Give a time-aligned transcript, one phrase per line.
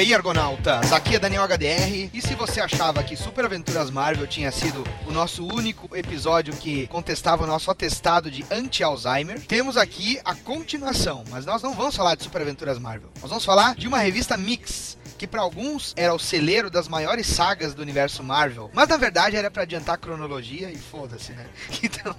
[0.00, 0.92] aí, Argonautas?
[0.94, 2.08] Aqui é Daniel HDR.
[2.14, 6.86] E se você achava que Super Aventuras Marvel tinha sido o nosso único episódio que
[6.86, 11.22] contestava o nosso atestado de anti-Alzheimer, temos aqui a continuação.
[11.28, 13.10] Mas nós não vamos falar de Super Aventuras Marvel.
[13.20, 17.26] Nós vamos falar de uma revista Mix que para alguns era o celeiro das maiores
[17.26, 21.44] sagas do universo Marvel, mas na verdade era para adiantar a cronologia e foda-se, né?
[21.82, 22.16] Então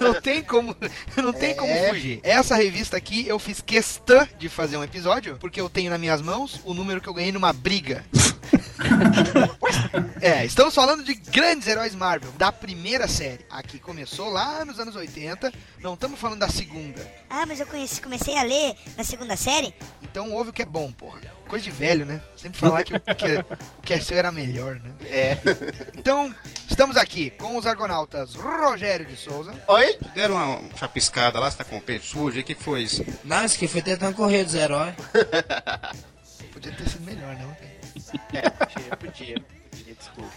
[0.00, 0.76] não tem como,
[1.16, 1.88] não tem como É.
[1.88, 2.20] fugir.
[2.22, 6.22] Essa revista aqui eu fiz questão de fazer um episódio porque eu tenho nas minhas
[6.22, 8.04] mãos o número que eu ganhei numa briga.
[10.20, 13.44] É, estamos falando de grandes heróis Marvel, da primeira série.
[13.50, 17.00] Aqui começou lá nos anos 80, não estamos falando da segunda.
[17.30, 19.74] Ah, mas eu conheci, comecei a ler na segunda série.
[20.02, 21.20] Então ouve o que é bom, porra.
[21.48, 22.20] Coisa de velho, né?
[22.36, 23.38] Sempre falar que o que,
[23.78, 24.90] o que é seu era melhor, né?
[25.04, 25.38] É.
[25.96, 26.34] Então,
[26.68, 29.96] estamos aqui com os argonautas Rogério de Souza, Oi?
[30.14, 33.04] Deram uma chapiscada lá, você tá com o peito sujo, o que que foi isso?
[33.24, 34.94] Não, isso aqui foi tentando correr dos heróis.
[36.52, 37.56] podia ter sido melhor, não?
[38.32, 39.42] É, podia, podia.
[39.70, 40.30] Podia, desculpa.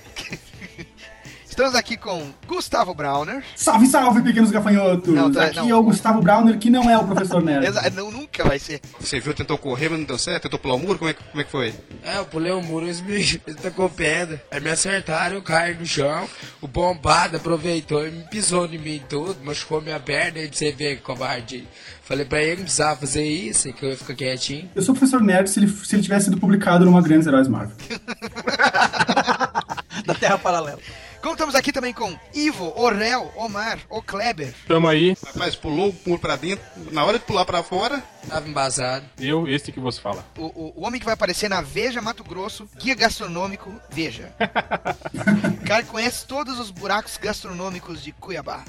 [1.46, 3.44] Estamos aqui com Gustavo Browner.
[3.54, 5.14] Salve, salve, pequenos gafanhotos!
[5.14, 5.70] Não, tá- Aqui não.
[5.70, 7.66] é o Gustavo Browner, que não é o professor Nerd.
[7.68, 8.80] Exa- Não, nunca vai ser.
[8.98, 10.44] Você viu, tentou correr, mas não deu certo?
[10.44, 10.98] Tentou pular o muro?
[10.98, 11.74] Como é, que- como é que foi?
[12.04, 14.42] É, eu pulei o muro, eles me eles tacou pedra.
[14.50, 16.30] Aí me acertaram, eu caí no chão.
[16.62, 20.40] O bombado aproveitou e me pisou em mim tudo, machucou minha perna.
[20.40, 21.68] Aí pra você ver que covarde.
[22.10, 24.68] Falei pra ele que não precisava fazer isso, que eu ia ficar quietinho.
[24.74, 27.48] Eu sou o professor Nerd se ele, se ele tivesse sido publicado numa Grandes Heróis
[27.48, 27.76] Marvel.
[30.08, 30.80] Da Terra Paralela.
[31.22, 34.54] Como estamos aqui também com Ivo, Orel, Omar, O Kleber.
[34.68, 39.06] Tamo aí, Rapaz, pulou o pra dentro, na hora de pular pra fora, Tava embasado.
[39.20, 40.26] eu, esse que você fala.
[40.38, 44.34] O, o, o homem que vai aparecer na Veja Mato Grosso, guia gastronômico Veja.
[45.62, 48.64] o cara que conhece todos os buracos gastronômicos de Cuiabá.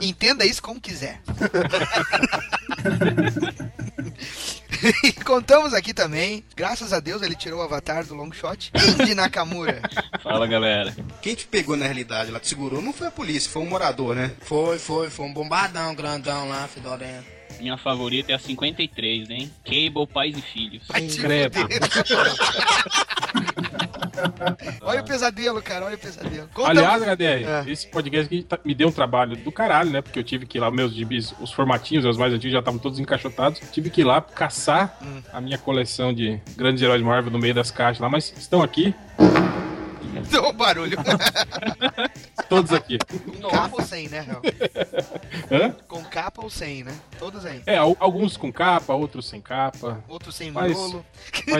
[0.00, 1.20] Entenda isso como quiser.
[5.04, 9.14] e contamos aqui também, graças a Deus ele tirou o avatar do long shot, Indy
[9.14, 9.82] Nakamura.
[10.22, 10.94] Fala, galera.
[11.20, 14.14] quem te pegou na realidade lá, te segurou, não foi a polícia, foi um morador,
[14.14, 14.32] né?
[14.42, 17.24] Foi, foi, foi um bombadão grandão lá, fedorento.
[17.58, 19.50] Minha favorita é a 53, hein?
[19.64, 20.82] Cable, Pais e Filhos.
[21.20, 21.58] Credo.
[21.58, 21.80] fuder.
[24.80, 26.48] olha o pesadelo, cara, olha o pesadelo.
[26.54, 27.64] Conta- Aliás, HDR, É.
[27.70, 30.00] esse podcast aqui tá- me deu um trabalho do caralho, né?
[30.00, 32.78] Porque eu tive que ir lá, meus gibis, os formatinhos, os mais antigos já estavam
[32.80, 33.60] todos encaixotados.
[33.72, 35.20] Tive que ir lá caçar Hum.
[35.32, 38.94] a minha coleção de grandes heróis Marvel no meio das caixas lá, mas estão aqui,
[40.30, 40.96] Deu um barulho.
[42.48, 42.98] todos aqui.
[43.40, 44.26] Com capa ou sem, né?
[45.50, 45.70] Hã?
[45.86, 46.92] Com capa ou sem, né?
[47.18, 47.62] Todos aí.
[47.66, 50.02] É, al- alguns com capa, outros sem capa.
[50.08, 51.04] Outro sem Mas- miolo.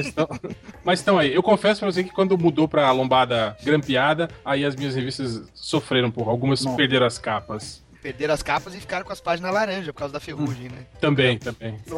[0.85, 1.35] Mas estão aí.
[1.35, 6.11] Eu confesso pra você que quando mudou pra lombada grampeada, aí as minhas revistas sofreram,
[6.11, 6.31] porra.
[6.31, 6.77] Algumas Nossa.
[6.77, 7.83] perderam as capas.
[8.03, 10.87] Perderam as capas e ficaram com as páginas laranja por causa da ferrugem, né?
[11.01, 11.79] Também, também.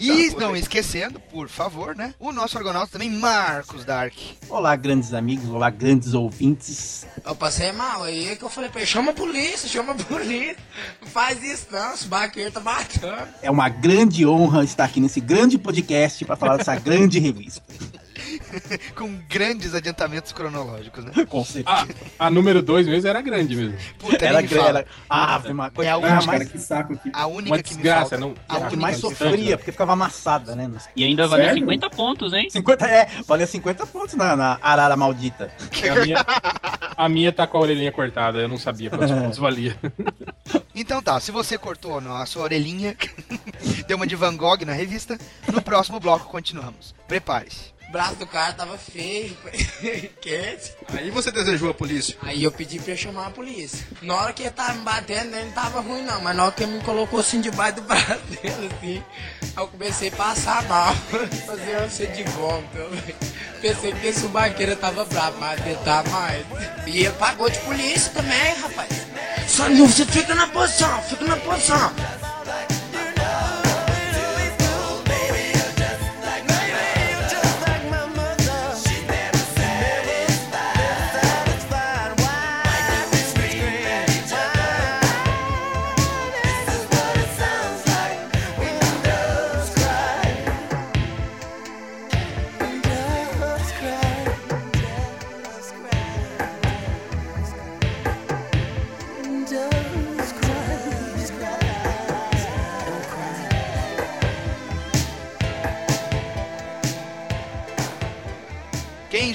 [0.00, 2.14] E não esquecendo, por favor, né?
[2.18, 4.14] O nosso argonauta também, Marcos Dark.
[4.48, 7.06] Olá, grandes amigos, olá, grandes ouvintes.
[7.24, 10.56] Eu passei mal aí que eu falei pra ele, chama a polícia, chama a polícia.
[11.00, 13.28] Não faz isso não, esse baqueiro tá matando.
[13.42, 17.62] É uma grande honra estar aqui nesse grande podcast para falar dessa grande revista.
[18.94, 21.12] Com grandes adiantamentos cronológicos, né?
[21.28, 21.88] Com certeza.
[22.18, 23.76] A, a número 2 mesmo era grande mesmo.
[23.98, 24.72] Puta, era nem me fala.
[24.72, 24.88] grande.
[25.08, 27.10] Ah, foi uma coisa É a Ah, única, cara, que saco aqui.
[27.12, 28.34] a única Uma que me desgraça, não.
[28.48, 30.70] A única mais sofria, porque ficava amassada, né?
[30.96, 31.60] E ainda valia Sério?
[31.60, 32.48] 50 pontos, hein?
[32.50, 35.50] 50, é, valia 50 pontos na, na arara maldita.
[35.90, 36.26] A minha,
[36.96, 39.76] a minha tá com a orelhinha cortada, eu não sabia quantos pontos valia.
[40.74, 42.96] Então tá, se você cortou a sua orelhinha,
[43.86, 45.18] deu uma de Van Gogh na revista,
[45.52, 46.94] no próximo bloco continuamos.
[47.06, 47.71] Prepare-se.
[47.92, 49.36] O braço do cara tava feio,
[50.18, 50.72] quente.
[50.94, 52.16] Aí você desejou a polícia.
[52.22, 53.86] Aí eu pedi pra ele chamar a polícia.
[54.00, 56.52] Na hora que ele tava me batendo, ele não tava ruim não, mas na hora
[56.52, 59.04] que ele me colocou assim debaixo do braço dele, assim,
[59.42, 60.94] aí eu comecei a passar mal,
[61.44, 62.78] fazer ânsia de vômito.
[63.60, 66.46] Pensei que esse barqueiro tava bravo, mas ele tá mais.
[66.86, 68.88] E ele pagou de polícia também, rapaz.
[69.46, 71.92] Só não, você fica na posição, fica na posição.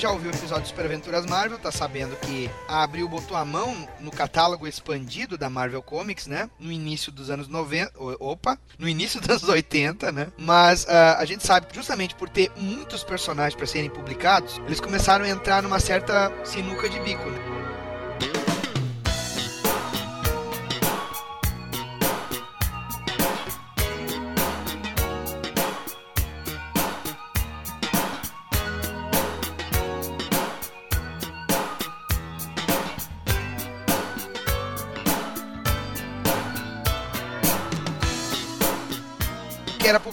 [0.07, 3.44] Já ouviu o episódio de Super Aventuras Marvel tá sabendo que a Abril botou a
[3.44, 6.50] mão no catálogo expandido da Marvel Comics, né?
[6.57, 7.92] No início dos anos 90.
[8.01, 8.57] o- Opa!
[8.80, 10.27] No início dos anos 80, né?
[10.38, 14.80] Mas ah, a gente sabe que justamente por ter muitos personagens para serem publicados, eles
[14.80, 17.38] começaram a entrar numa certa sinuca de bico, né?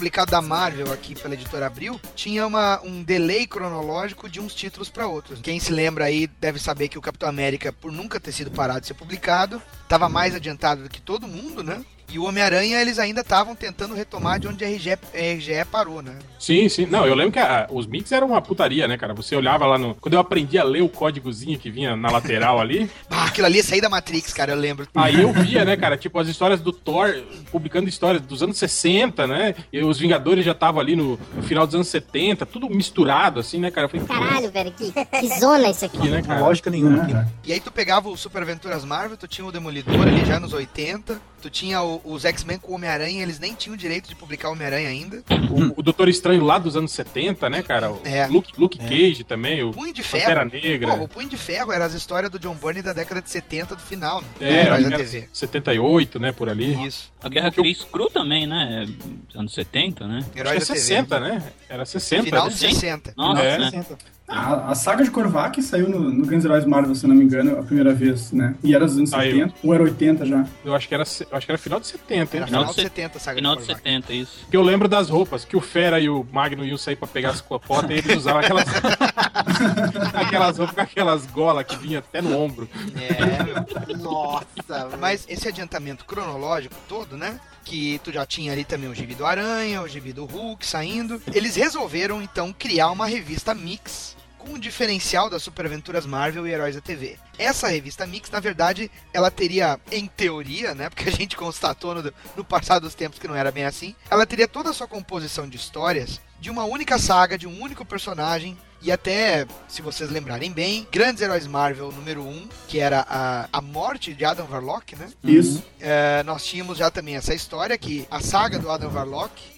[0.04, 4.90] Publicado da Marvel aqui pela editora Abril, tinha uma, um delay cronológico de uns títulos
[4.90, 5.40] para outros.
[5.40, 8.82] Quem se lembra aí deve saber que o Capitão América, por nunca ter sido parado
[8.82, 11.82] de ser publicado, estava mais adiantado do que todo mundo, né?
[12.14, 14.96] E o Homem-Aranha, eles ainda estavam tentando retomar de onde a RGE, a
[15.34, 16.14] RGE parou, né?
[16.38, 16.86] Sim, sim.
[16.86, 19.12] Não, eu lembro que a- os mix eram uma putaria, né, cara?
[19.14, 19.94] Você olhava lá no.
[19.96, 23.58] Quando eu aprendi a ler o códigozinho que vinha na lateral ali, Ah, aquilo ali
[23.58, 24.86] é sair da Matrix, cara, eu lembro.
[24.94, 27.12] aí eu via, né, cara, tipo as histórias do Thor,
[27.50, 29.54] publicando histórias dos anos 60, né?
[29.72, 33.58] E os Vingadores já estavam ali no, no final dos anos 70, tudo misturado, assim,
[33.58, 33.86] né, cara?
[33.86, 35.98] Eu falei, Caralho, velho, que, que zona isso aqui.
[35.98, 36.40] que, né, Não cara?
[36.40, 37.10] lógica nenhuma.
[37.10, 40.38] É, E aí tu pegava o Super Aventuras Marvel, tu tinha o Demolidor ali já
[40.38, 44.14] nos 80, tu tinha o- os X-Men com o Homem-Aranha, eles nem tinham direito de
[44.14, 45.22] publicar o Homem-Aranha ainda.
[45.50, 47.92] O, o Doutor Estranho lá dos anos 70, né, cara?
[47.92, 48.26] O É.
[48.26, 50.62] Luke, Luke Cage também, o Punho de Pantera Ferro.
[50.64, 50.96] Negra.
[50.96, 53.76] Pô, o Punho de Ferro era as histórias do John Byrne da década de 70
[53.76, 54.28] do final, né?
[54.40, 55.28] É, da era TV.
[55.32, 56.86] 78, né, por ali.
[56.86, 57.12] Isso.
[57.22, 58.86] A Guerra Cris Cru também, né?
[59.34, 60.18] É, Anos 70, né?
[60.20, 60.80] Acho que Heróis é da TV.
[60.80, 61.42] 60, né?
[61.68, 62.24] Era 60.
[62.24, 62.50] Final né?
[62.52, 62.70] de Sim.
[62.70, 63.14] 60.
[63.16, 63.58] Nossa, É.
[63.58, 63.84] né?
[64.34, 67.58] A, a saga de Korvac saiu no, no Grandes Heróis Marvel, se não me engano,
[67.58, 68.54] a primeira vez, né?
[68.64, 69.36] E era dos anos Saiu.
[69.36, 70.46] 70, ou era 80 já.
[70.64, 72.28] Eu acho que era, eu acho que era final de 70, hein?
[72.32, 73.84] Era Final de de 70, saga Final de de Korvac.
[73.84, 74.38] 70, isso.
[74.40, 77.30] Porque eu lembro das roupas, que o Fera e o Magno iam sair pra pegar
[77.30, 78.64] as copotas e eles usavam aquelas.
[80.12, 82.68] aquelas roupas com aquelas golas que vinha até no ombro.
[82.96, 83.98] É, meu.
[84.02, 87.38] Nossa, Mas esse adiantamento cronológico todo, né?
[87.64, 91.22] Que tu já tinha ali também o gibi do Aranha, o gibi do Hulk saindo.
[91.32, 96.50] Eles resolveram então criar uma revista mix com o diferencial das Super Aventuras Marvel e
[96.50, 97.16] Heróis da TV.
[97.38, 100.88] Essa revista mix, na verdade, ela teria, em teoria, né?
[100.88, 103.94] Porque a gente constatou no, no passar dos tempos que não era bem assim.
[104.10, 107.84] Ela teria toda a sua composição de histórias de uma única saga, de um único
[107.84, 108.56] personagem.
[108.82, 113.62] E até, se vocês lembrarem bem, Grandes Heróis Marvel número 1, que era a, a
[113.62, 115.08] morte de Adam Warlock, né?
[115.24, 115.64] Isso.
[115.80, 119.53] É, nós tínhamos já também essa história que a saga do Adam Warlock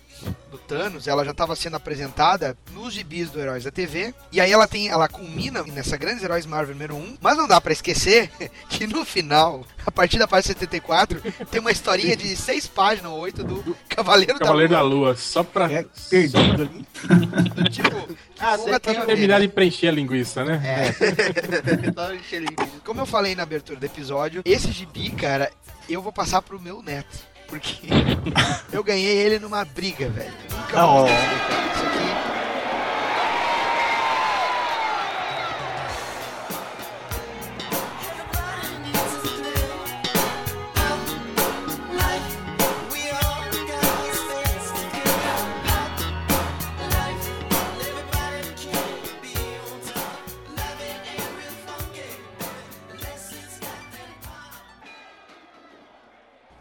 [0.51, 4.15] do Thanos, ela já estava sendo apresentada nos gibis do Heróis da TV.
[4.33, 7.61] E aí ela tem, ela culmina nessa Grandes Heróis Marvel número 1, mas não dá
[7.61, 8.31] pra esquecer
[8.69, 11.21] que no final, a partir da página 74,
[11.51, 15.09] tem uma historinha de seis páginas ou oito do Cavaleiro, Cavaleiro da da Lua.
[15.09, 16.87] Lua, só pra, É, perdido ali.
[17.71, 18.09] Tipo,
[18.39, 19.07] Ah, você tá tem vendo?
[19.07, 20.61] terminar de preencher a linguiça, né?
[20.65, 20.97] É.
[22.35, 22.47] Ele.
[22.85, 25.51] Como eu falei na abertura do episódio, esse gibi, cara,
[25.89, 27.17] eu vou passar pro meu neto.
[27.49, 27.87] Porque
[28.73, 30.33] eu ganhei ele numa briga, velho.
[30.51, 31.07] Nunca Oh.
[31.07, 31.96] esquecer,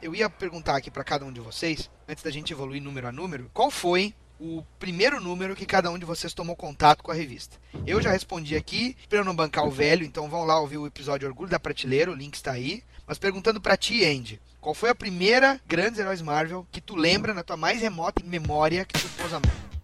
[0.06, 3.12] Eu ia perguntar aqui pra cada um de vocês, antes da gente evoluir número a
[3.12, 7.16] número, qual foi o primeiro número que cada um de vocês tomou contato com a
[7.16, 7.58] revista.
[7.88, 10.86] Eu já respondi aqui, pra eu não bancar o velho, então vão lá ouvir o
[10.86, 12.84] episódio Orgulho da Prateleira, o link está aí.
[13.08, 17.34] Mas perguntando pra ti, Andy, qual foi a primeira Grandes Heróis Marvel que tu lembra
[17.34, 19.75] na tua mais remota memória que tu pôs a mão?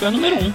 [0.00, 0.38] Foi a número 1.
[0.38, 0.48] Um.
[0.48, 0.52] A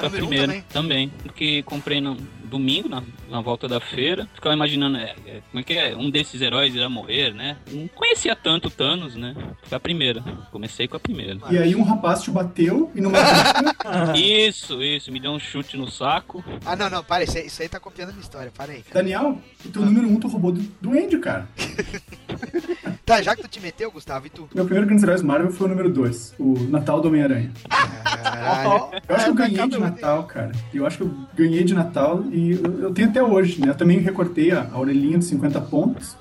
[0.00, 0.64] Foi a um primeira também?
[0.72, 1.12] também.
[1.22, 4.26] Porque comprei no domingo, na, na volta da feira.
[4.32, 5.94] Ficava imaginando, é, é, como é que é?
[5.94, 7.58] Um desses heróis irá morrer, né?
[7.70, 9.36] Não conhecia tanto o Thanos, né?
[9.64, 10.22] Foi a primeira.
[10.50, 11.38] Comecei com a primeira.
[11.50, 14.14] E aí um rapaz te bateu e não matou.
[14.16, 15.12] Isso, isso.
[15.12, 16.42] Me deu um chute no saco.
[16.64, 18.82] Ah, não, não, para, isso aí, isso aí tá copiando a minha história, para aí.
[18.82, 18.94] Cara.
[18.94, 21.46] Daniel, o teu número 1 um tu roubou do, do Andy, cara.
[23.10, 24.48] Tá, já que tu te meteu, Gustavo, e tu?
[24.54, 27.50] Meu primeiro Grandes Heróis Marvel foi o número 2, o Natal do Homem-Aranha.
[27.68, 28.88] Caralho.
[29.08, 30.52] Eu acho que eu ganhei de Natal, cara.
[30.72, 33.70] Eu acho que eu ganhei de Natal e eu, tenho até hoje, né?
[33.70, 36.16] Eu também recortei a, a orelhinha de 50 pontos.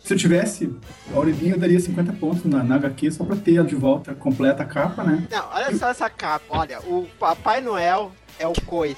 [0.00, 0.68] Se eu tivesse
[1.14, 4.16] a Oribinha, eu daria 50 pontos na, na HQ só pra ter ela de volta
[4.16, 5.28] completa a capa, né?
[5.30, 6.44] Não, olha só essa capa.
[6.48, 8.96] Olha, o Papai Noel é o Coisa.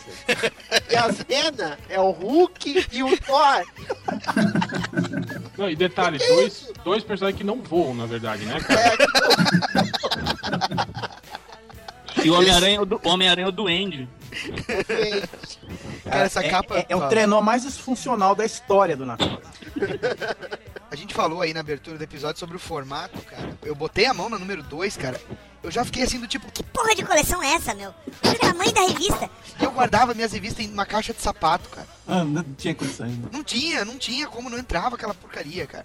[0.90, 3.64] E a Zena é o Hulk e o Thor.
[5.59, 8.97] Não, e detalhe, dois, dois personagens que não voam, na verdade, né, cara?
[12.25, 14.09] E o Homem-Aranha é o do- Homem-Aranha é o Duende.
[16.05, 16.78] Cara, essa é, capa.
[16.78, 19.40] É, é o trenó mais disfuncional da história do Natal.
[20.90, 23.50] A gente falou aí na abertura do episódio sobre o formato, cara.
[23.62, 25.21] Eu botei a mão na número 2, cara.
[25.67, 26.51] Eu já fiquei assim do tipo.
[26.53, 27.93] Que porra de coleção é essa, meu?
[28.23, 29.29] Eu era a mãe da revista.
[29.61, 31.87] Eu guardava minhas revistas em uma caixa de sapato, cara.
[32.07, 33.11] Ah, não tinha condições.
[33.19, 33.29] né?
[33.33, 35.85] Não tinha, não tinha como não entrava aquela porcaria, cara.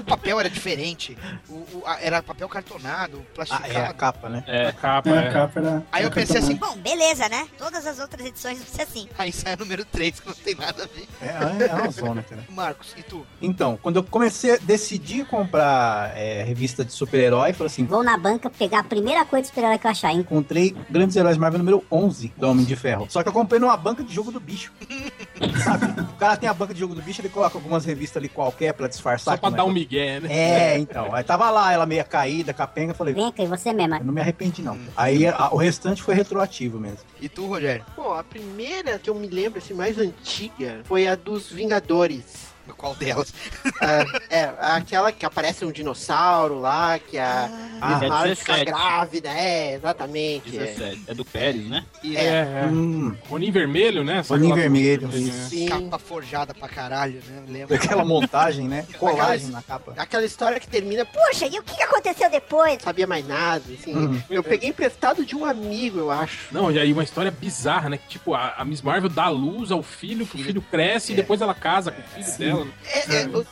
[0.00, 1.18] O papel era diferente.
[1.48, 3.72] O, o- a- era papel cartonado, Ah, plastificado.
[3.74, 4.44] é a capa, né?
[4.46, 5.32] É, a capa, É, a é.
[5.32, 5.86] capa era.
[5.92, 6.76] Aí eu pensei assim, cartonada.
[6.76, 7.46] Bom, beleza, né?
[7.58, 9.08] Todas as outras edições vão ser assim.
[9.18, 11.06] aí sai a número 3, que não tem nada a ver.
[11.20, 12.44] É, é uma zona, cara.
[12.48, 13.26] Marcos, e tu?
[13.42, 18.16] Então, quando eu comecei a decidir comprar é, revista de super-herói, falei assim, Vou na
[18.16, 20.18] banca pegar a primeira coisa de super-herói que eu achar, hein?
[20.20, 23.06] encontrei Grandes Heróis Marvel número 11 do Homem de Ferro.
[23.08, 24.72] Só que eu comprei numa banca de jogo do bicho.
[25.64, 26.00] Sabe?
[26.00, 28.72] O cara tem a banca de jogo do bicho, ele coloca algumas revistas ali qualquer
[28.72, 29.34] pra disfarçar.
[29.34, 30.28] Só pra não dar é- um migué, né?
[30.30, 31.14] É, então.
[31.14, 33.94] Aí tava lá, ela meia caída, capenga, falei, Vem cá, e você mesmo.
[33.96, 34.78] eu não me arrependi não.
[34.96, 36.98] Aí a- o restante foi retroativo mesmo.
[37.20, 37.84] E tu, Rogério?
[37.94, 42.47] Pô, a primeira que eu me lembro, assim, mais antiga, foi a dos Vingadores.
[42.76, 43.32] Qual delas?
[43.80, 47.48] Ah, é, aquela que aparece um dinossauro lá, que a
[47.80, 48.64] Ah, Miss é Marvel fica 17.
[48.72, 50.56] grávida, é, exatamente.
[50.58, 50.64] é.
[50.64, 51.02] 17.
[51.06, 51.84] É do Pérez, né?
[52.02, 52.66] E É, é.
[52.66, 54.22] Hum, Roninho vermelho, né?
[54.24, 55.08] Só Roninho vermelho.
[55.08, 55.30] É.
[55.48, 55.68] Sim.
[55.68, 57.42] capa forjada pra caralho, né?
[57.48, 57.76] Lembra?
[57.76, 58.84] aquela montagem, né?
[58.98, 59.94] Colagem na capa.
[59.96, 62.74] Aquela história que termina, pô, Puxa, e o que aconteceu depois?
[62.74, 63.94] não sabia mais nada, assim.
[63.94, 64.22] Uhum.
[64.30, 66.46] Eu peguei emprestado de um amigo, eu acho.
[66.50, 67.98] Não, e aí uma história bizarra, né?
[67.98, 71.16] Que tipo, a, a Miss Marvel dá luz ao filho, que o filho cresce e
[71.16, 72.57] depois ela casa com o filho dela.
[72.84, 72.98] É,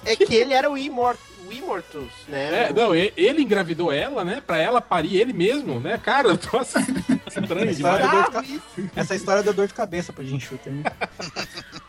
[0.08, 2.66] é, é que ele era o, o Immortus, né?
[2.68, 4.42] É, não, ele engravidou ela, né?
[4.44, 5.98] Pra ela parir ele mesmo, né?
[5.98, 6.80] Cara, nossa,
[7.28, 8.10] estranho História demais.
[8.10, 9.00] deu dor de ca-.
[9.00, 10.72] Essa história deu dor de cabeça pro Jim Shooter.
[10.72, 10.82] né?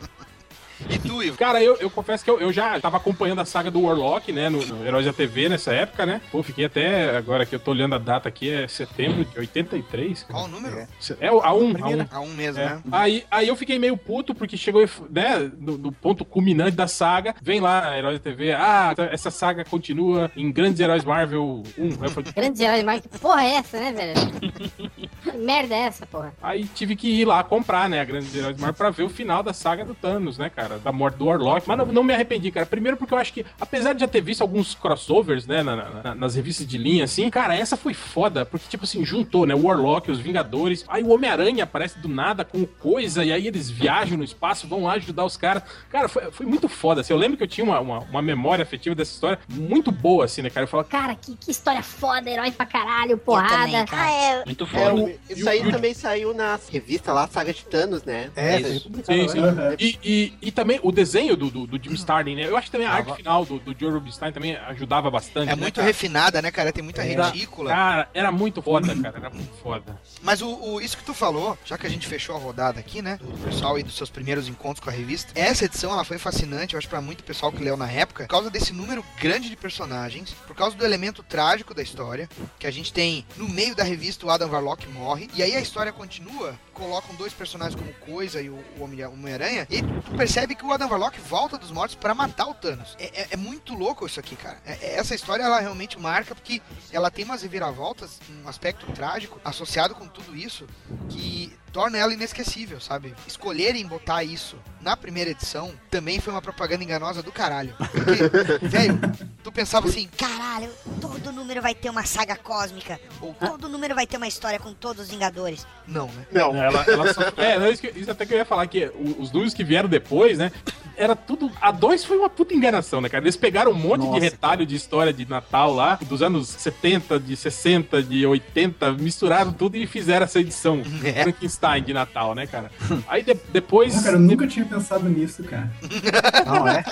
[0.90, 1.38] E tu, Ivo?
[1.38, 4.50] Cara, eu, eu confesso que eu, eu já tava acompanhando a saga do Warlock, né?
[4.50, 6.22] No, no Heróis da TV nessa época, né?
[6.32, 7.18] Pô, fiquei até.
[7.18, 10.24] Agora que eu tô olhando a data aqui, é setembro de 83.
[10.24, 10.34] cara.
[10.34, 10.88] Qual o número?
[11.20, 11.74] É o- a 1, a 1.
[11.74, 12.08] Primeira.
[12.12, 12.66] A um mesmo, É.
[12.66, 12.82] né?
[12.92, 17.36] Aí, aí eu fiquei meio puto, porque chegou, né, no, no ponto culminante da saga,
[17.42, 21.84] vem lá, Heróis da TV, ah, essa saga continua em Grandes Heróis Marvel 1.
[21.84, 25.38] Aí, eu falei, Grandes heróis, mas que porra é essa, né, velho?
[25.40, 26.34] Merda é essa, porra?
[26.42, 29.44] aí tive que ir lá comprar, né, a Grandes Heróis Marvel pra ver o final
[29.44, 31.68] da saga do Thanos, né, cara, da morte do Warlock.
[31.68, 32.66] Mas não, não me arrependi, cara.
[32.66, 36.16] Primeiro porque eu acho que, apesar de já ter visto alguns crossovers, né, na- na-
[36.16, 39.64] nas revistas de linha, assim, cara, essa foi foda, porque, tipo assim, juntou, né, o
[39.66, 44.18] Warlock, os Vingadores, aí o Homem-Aranha aparece do nada com coisa, e aí eles viajam
[44.18, 45.64] no espaço, vão lá ajudar os caras.
[45.90, 48.64] Cara, foi, foi muito foda, assim, eu lembro que eu tinha uma, uma, uma memória
[48.64, 52.30] afetiva dessa história muito boa, assim, né, cara, eu falo, Cara, que, que história foda,
[52.30, 53.66] herói pra caralho, porrada.
[53.66, 54.04] também, cara.
[54.04, 54.46] Ah, é.
[54.46, 54.94] Muito É, foda.
[55.04, 58.30] o- isso aí e o- também saiu na revista lá, Saga Titanos, né?
[58.36, 59.40] É, publicado, Sim, sim.
[59.40, 59.76] Uhum.
[59.80, 62.48] E, e, e também o desenho do, do, do Jim Starlin, né?
[62.48, 65.50] Eu acho que também a arte final do, do Joe Rubinstein também ajudava bastante.
[65.52, 65.88] É né, muito cara?
[65.88, 66.72] refinada, né, cara?
[66.74, 67.70] Tem muita Era- retícula.
[67.70, 69.18] Cara, era muito foda, cara.
[69.18, 70.00] Era muito foda.
[70.22, 73.02] Mas o, o- isso que tu falou, já que a gente fechou a rodada aqui,
[73.02, 73.18] né?
[73.22, 75.32] Do pessoal e dos seus primeiros encontros com a revista.
[75.36, 78.30] Essa edição ela foi fascinante, eu acho, pra muito pessoal que leu na época, por
[78.32, 82.72] causa desse número grande de personagens, por causa do elemento trágico da história, que a
[82.72, 86.56] gente tem no meio da revista o Adam Warlock morre, e aí a história continua,
[86.74, 90.72] colocam dois personagens como Coisa e o, o Homem- Homem-Aranha, e tu percebe que o
[90.72, 92.96] Adam Warlock volta dos mortos pra matar o Thanos.
[93.00, 94.58] É, é- é muito louco isso aqui, cara.
[94.66, 96.62] É- é- essa história ela realmente marca porque
[96.92, 100.68] ela tem umas reviravoltas, um aspecto trágico associado com tudo isso
[101.10, 103.14] que torna ela inesquecível, sabe?
[103.28, 107.76] Escolherem botar isso na primeira edição também foi uma propaganda enganosa do caralho.
[107.78, 108.30] Porque,
[108.68, 109.00] velho,
[109.44, 110.70] tu pensava assim, Caralho,
[111.02, 113.00] todo número vai ter uma saga cósmica.
[113.20, 115.66] Ou todo número vai ter uma história com todos os Vingadores.
[115.88, 116.26] não, né?
[116.32, 118.92] Não, Ela, ela só- é, não, isso, que- isso até que eu ia falar, que
[119.20, 120.52] os números que vieram depois, né?
[120.96, 121.52] Era tudo.
[121.62, 123.24] A 2 foi uma puta enganação, né, cara?
[123.24, 127.20] Eles pegaram um monte Nossa, de retalho de história de Natal lá, dos anos 70,
[127.20, 131.24] de 60, de 80, misturaram tudo e fizeram essa edição É.
[131.58, 132.72] Frankenstein de Natal, né, cara?
[133.08, 133.96] Aí de- depois.
[133.96, 135.70] Pô, cara, eu nunca tinha pensado nisso, cara.
[136.46, 136.84] Não, é?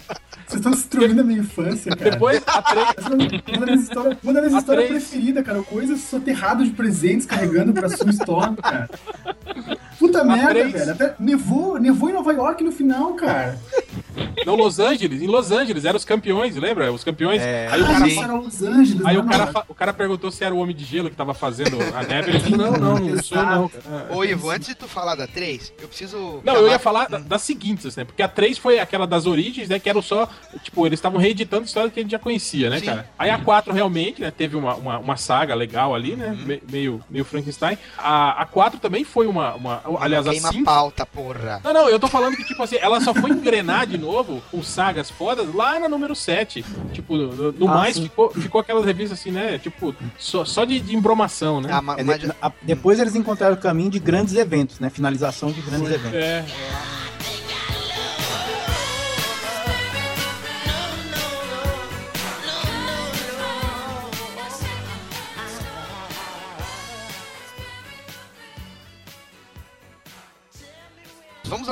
[0.47, 2.11] Vocês estão destruindo a minha infância, cara.
[2.11, 2.87] Depois a 3.
[2.97, 5.03] Essa é uma das minhas histórias, uma das minhas A histórias três.
[5.07, 5.61] preferidas, cara.
[5.63, 8.89] Coisas soterrado de presentes carregando pra sua Storm, cara.
[9.97, 10.71] Puta merda, três.
[10.73, 10.91] velho.
[10.91, 13.57] Até nevou, nevou em Nova York no final, cara.
[14.45, 16.91] Não, Los Angeles, em Los Angeles, eram os campeões, lembra?
[16.91, 17.41] Os campeões.
[17.41, 20.43] É, aí o cara, Los Angeles, aí o né, cara, fa- o cara perguntou se
[20.43, 22.31] era o Homem de Gelo que tava fazendo a neve.
[22.31, 23.69] Ele falou, não, não, não sou não.
[23.69, 24.07] cara.
[24.11, 26.41] Ô, Ivo, antes de tu falar da 3, eu preciso.
[26.43, 28.03] Não, eu ia falar da- das seguintes, né?
[28.05, 29.79] Porque a 3 foi aquela das origens, né?
[29.79, 30.27] Que eram só.
[30.63, 32.85] Tipo, eles estavam reeditando histórias que a gente já conhecia, né, Sim.
[32.85, 33.09] cara?
[33.17, 34.31] Aí a 4 realmente, né?
[34.31, 36.27] Teve uma, uma, uma saga legal ali, né?
[36.29, 36.45] Uhum.
[36.45, 37.77] me- meio, meio Frankenstein.
[37.97, 39.55] A, a 4 também foi uma.
[39.55, 40.63] uma aliás, a Queima 5.
[40.63, 41.61] pauta, porra.
[41.63, 44.61] Não, não, eu tô falando que, tipo assim, ela só foi engrenar de novo com
[44.63, 46.63] sagas fodas lá na número 7.
[46.93, 48.03] Tipo, no, no Ah, mais sim.
[48.03, 49.57] ficou, ficou aquelas revistas assim, né?
[49.57, 51.69] Tipo, só, só de, de embromação, né?
[51.71, 54.89] Ah, É, mas- a- depois eles encontraram o caminho de grandes eventos, né?
[54.89, 56.13] Finalização de grandes eventos.
[56.15, 56.41] É.
[56.41, 56.94] Vamos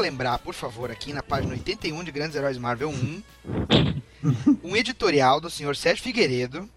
[0.03, 3.24] lembrar, por favor, aqui na página 81 de Grandes Heróis Marvel 1,
[4.62, 6.69] um editorial do senhor Sérgio Figueiredo,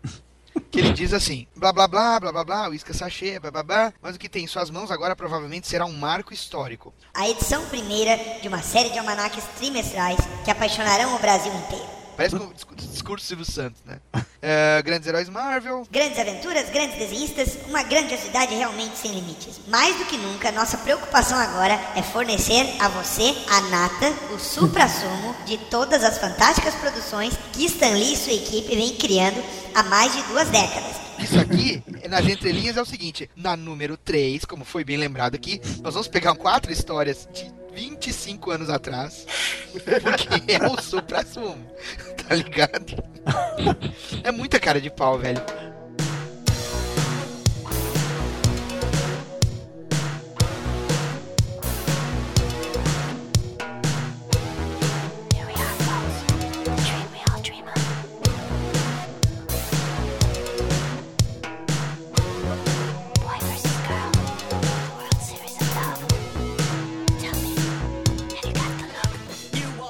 [0.70, 3.92] que ele diz assim: blá blá blá, blá blá blá, uísca sachê, blá blá blá,
[4.00, 6.94] mas o que tem em suas mãos agora provavelmente será um marco histórico.
[7.12, 11.95] A edição primeira de uma série de almanaques trimestrais que apaixonarão o Brasil inteiro.
[12.16, 14.00] Parece com o discu- discurso do Silvio Santos, né?
[14.40, 19.60] É, Grandes Heróis Marvel, Grandes aventuras, grandes desenhistas, uma grandiosidade realmente sem limites.
[19.68, 25.34] Mais do que nunca, nossa preocupação agora é fornecer a você a nata, o supra-sumo
[25.44, 29.42] de todas as fantásticas produções que Stan Lee e sua equipe vem criando
[29.74, 30.96] há mais de duas décadas.
[31.18, 35.60] Isso aqui, nas entrelinhas, é o seguinte: na número 3, como foi bem lembrado aqui,
[35.82, 39.26] nós vamos pegar quatro histórias de 25 anos atrás,
[39.70, 41.70] porque é o supra-sumo,
[42.26, 42.96] tá ligado?
[44.24, 45.40] É muita cara de pau, velho.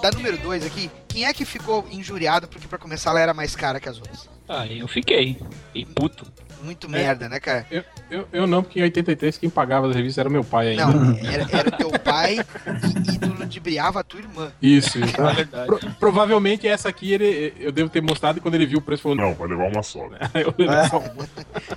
[0.07, 3.57] Da número 2 aqui, quem é que ficou injuriado porque pra começar ela era mais
[3.57, 4.29] cara que as outras?
[4.49, 5.37] Ah, eu fiquei.
[5.75, 6.25] E puto.
[6.63, 7.67] Muito merda, né, cara?
[7.69, 10.87] Eu, eu, eu não, porque em 83 quem pagava as revistas era meu pai ainda.
[10.87, 14.53] Não, era, era o teu pai e, e tu ludibriava a tua irmã.
[14.63, 15.21] Isso, isso.
[15.21, 15.67] É verdade.
[15.67, 19.03] Pro- provavelmente essa aqui ele, eu devo ter mostrado e quando ele viu o preço
[19.03, 20.09] falou: Não, vai levar uma só.
[20.33, 21.29] Aí eu levei só uma.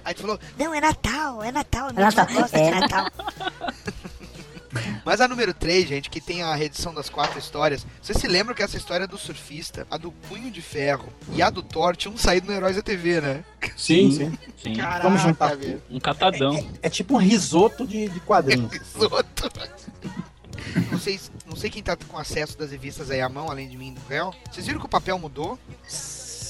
[0.06, 2.72] Aí tu falou, Não, é Natal, é Natal, É Natal, é.
[2.80, 3.08] Natal.
[5.06, 8.56] Mas a número 3, gente, que tem a reedição das quatro histórias, vocês se lembram
[8.56, 12.18] que essa história do surfista, a do Punho de Ferro e a do Thor tinham
[12.18, 13.44] saído no Heróis da TV, né?
[13.76, 14.38] Sim, sim.
[14.62, 14.74] Sim.
[15.02, 15.82] Vamos juntar velho.
[15.89, 16.68] Um catadão.
[16.82, 18.72] É tipo um risoto de, de quadrinhos.
[18.94, 19.50] Risoto.
[20.92, 23.78] Não sei, não sei quem tá com acesso das revistas aí à mão, além de
[23.78, 24.34] mim e do réu.
[24.52, 25.58] Vocês viram que o papel mudou?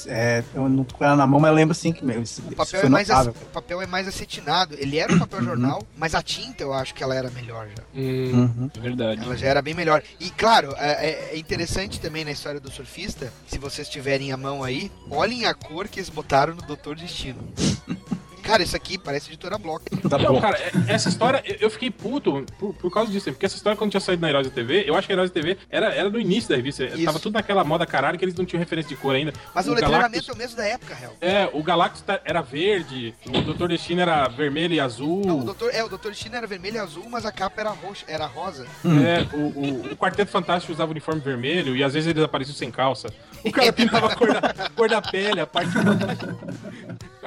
[0.08, 2.42] É, eu não tô com ela na mão, mas eu lembro assim que meu, isso,
[2.42, 4.76] O papel, foi é mais, o papel é mais acetinado.
[4.78, 7.84] Ele era um papel jornal, mas a tinta eu acho que ela era melhor já.
[7.96, 8.70] Hum, Uhum.
[8.76, 9.22] É verdade.
[9.24, 10.02] Ela já era bem melhor.
[10.20, 14.64] E claro, é, é interessante também na história do surfista, se vocês tiverem a mão
[14.64, 17.40] aí, olhem a cor que eles botaram no Doutor Destino.
[18.50, 19.84] Cara, isso aqui parece editora Block.
[20.10, 20.42] Tá Não, bom.
[20.42, 23.92] cara, é- essa história, eu- fiquei puto por, por causa disso, porque essa história quando
[23.92, 26.10] tinha saído na Heróis da TV, eu acho que a Heróis da TV era, era
[26.10, 27.06] no início da revista, Isso.
[27.06, 29.32] tava tudo naquela moda caralho que eles não tinham referência de cor ainda.
[29.54, 31.14] Mas o, O letramento Galactus- é o mesmo da época, Hel.
[31.22, 35.22] É, o Galactus tá- era verde, o Doutor Destino era vermelho e azul.
[35.26, 37.70] Não, o doutor, é, o Doutor Destino era vermelho e azul, mas a capa era
[37.70, 38.66] roxa, era rosa.
[38.86, 42.72] É, o, o, o Quarteto Fantástico usava uniforme vermelho e às vezes eles apareciam sem
[42.72, 43.14] calça.
[43.44, 45.70] O cara pintava a cor da, a cor da pele, a parte.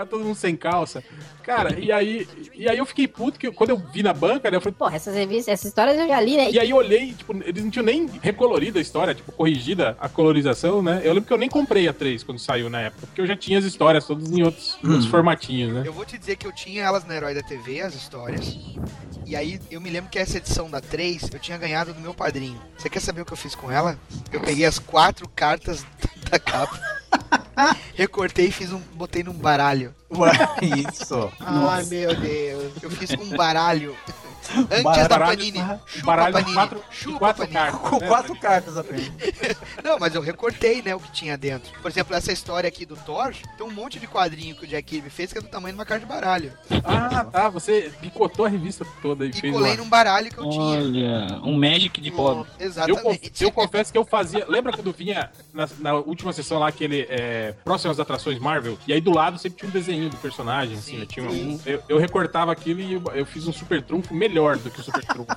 [0.02, 1.02] Ficava todo mundo sem calça.
[1.42, 4.56] Cara, e aí, e aí eu fiquei puto que quando eu vi na banca, né,
[4.56, 6.50] eu falei, Porra, essas revistas, essas histórias eu já li, né?
[6.50, 10.08] E aí eu olhei, tipo, eles não tinham nem recolorido a história, tipo, corrigida a
[10.08, 11.00] colorização, né?
[11.04, 13.36] Eu lembro que eu nem comprei a 3 quando saiu na época, porque eu já
[13.36, 15.82] tinha as histórias todas em outros, outros formatinhos, né?
[15.84, 18.56] Eu vou te dizer que eu tinha elas na Herói da TV, as histórias.
[19.26, 22.14] E aí eu me lembro que essa edição da 3 eu tinha ganhado do meu
[22.14, 22.60] padrinho.
[22.76, 23.98] Você quer saber o que eu fiz com ela?
[24.32, 25.84] Eu peguei as quatro cartas
[26.30, 27.01] da capa.
[27.94, 28.80] Recortei e fiz um.
[28.94, 29.94] botei num baralho.
[30.90, 31.32] Isso.
[31.40, 32.72] Ai, meu Deus.
[32.82, 33.96] Eu fiz com um baralho.
[34.70, 35.58] Antes Baralho- da Panini.
[35.86, 36.54] Chupa baralho de Panini.
[36.54, 37.54] quatro, Chupa quatro Panini.
[37.70, 37.90] cartas.
[37.90, 38.06] Com né?
[38.08, 39.10] quatro cartas apenas.
[39.84, 41.70] Não, mas eu recortei, né, o que tinha dentro.
[41.80, 44.82] Por exemplo, essa história aqui do Thor, tem um monte de quadrinho que o Jack
[44.84, 46.52] Kirby fez que é do tamanho de uma carta de baralho.
[46.84, 49.76] Ah, tá, você picotou a revista toda e, E fez colei uma...
[49.84, 50.62] num baralho que eu tinha.
[50.62, 52.48] Olha, um Magic de pobre.
[52.58, 53.02] Eu, Exatamente.
[53.02, 54.44] conf- eu confesso que eu fazia.
[54.48, 58.76] Lembra quando vinha na, na última sessão lá, aquele é, próximo às atrações Marvel?
[58.86, 61.06] E aí do lado sempre tinha um desenho do personagem, assim, Sim, né?
[61.06, 64.70] Tinha um- eu, eu recortava aquilo e eu, eu fiz um super trunfo melhor do
[64.70, 65.36] que o super trunfo.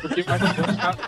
[0.00, 0.98] Porque ficava,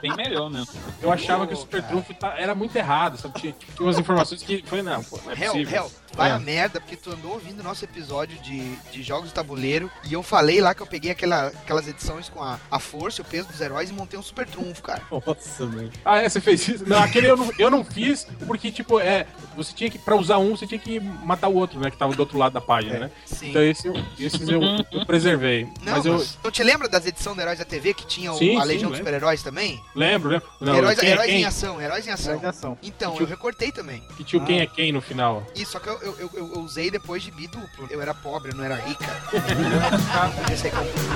[0.00, 0.72] bem melhor mesmo.
[1.02, 3.38] Eu achava que o Super Trunfo tá- era muito errado, sabe?
[3.40, 5.76] Tinha, tinha umas informações que foi, não, pô, não é Hell, possível.
[5.84, 6.32] Hell, vai É.
[6.32, 10.22] a merda, porque tu andou ouvindo nosso episódio de, de jogos de tabuleiro e eu
[10.22, 13.60] falei lá que eu peguei aquela, aquelas edições com a, a força, o peso dos
[13.60, 15.02] heróis e montei um super trunfo, cara.
[15.10, 15.90] Nossa, velho.
[16.04, 16.88] Ah, é, você fez isso?
[16.88, 19.26] Não, aquele eu não, eu não fiz, porque, tipo, é.
[19.56, 21.90] Você tinha que, pra usar um, você tinha que matar o outro, né?
[21.90, 23.10] Que tava do outro lado da página, né?
[23.26, 23.50] Sim.
[23.50, 23.88] Então esse,
[24.18, 25.64] esses eu, eu preservei.
[25.82, 28.32] Não, mas mas, eu não te lembra das edições do Heróis da TV que tinha
[28.32, 29.12] o- Sim, a sim, Legião dos lembro.
[29.12, 29.69] Super-Heróis também?
[29.94, 30.42] Lembro, né?
[30.60, 31.44] Não, heróis quem é heróis em quem?
[31.44, 32.32] ação, heróis em ação.
[32.34, 32.78] Heróis em ação.
[32.82, 34.02] Então, Que eu recortei também.
[34.16, 35.42] Que tinha o quem é quem no final.
[35.54, 37.86] Isso, só que eu, eu, eu- eu usei depois de bi duplo.
[37.90, 39.06] Eu era pobre, eu não era rica.
[39.30, 41.10] Podia ser confuso.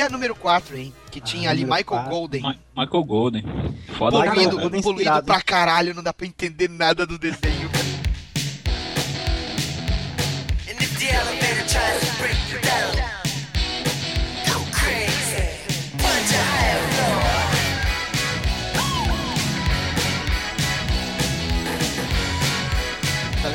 [0.00, 0.94] E a número 4, hein?
[1.10, 2.10] Que tinha ali número Michael quatro.
[2.10, 2.40] Golden.
[2.40, 3.42] Ma- Michael Golden.
[3.98, 4.56] Foda Poluído.
[4.56, 7.68] Golden poluído inspirado, pra caralho, não dá pra entender nada do desenho.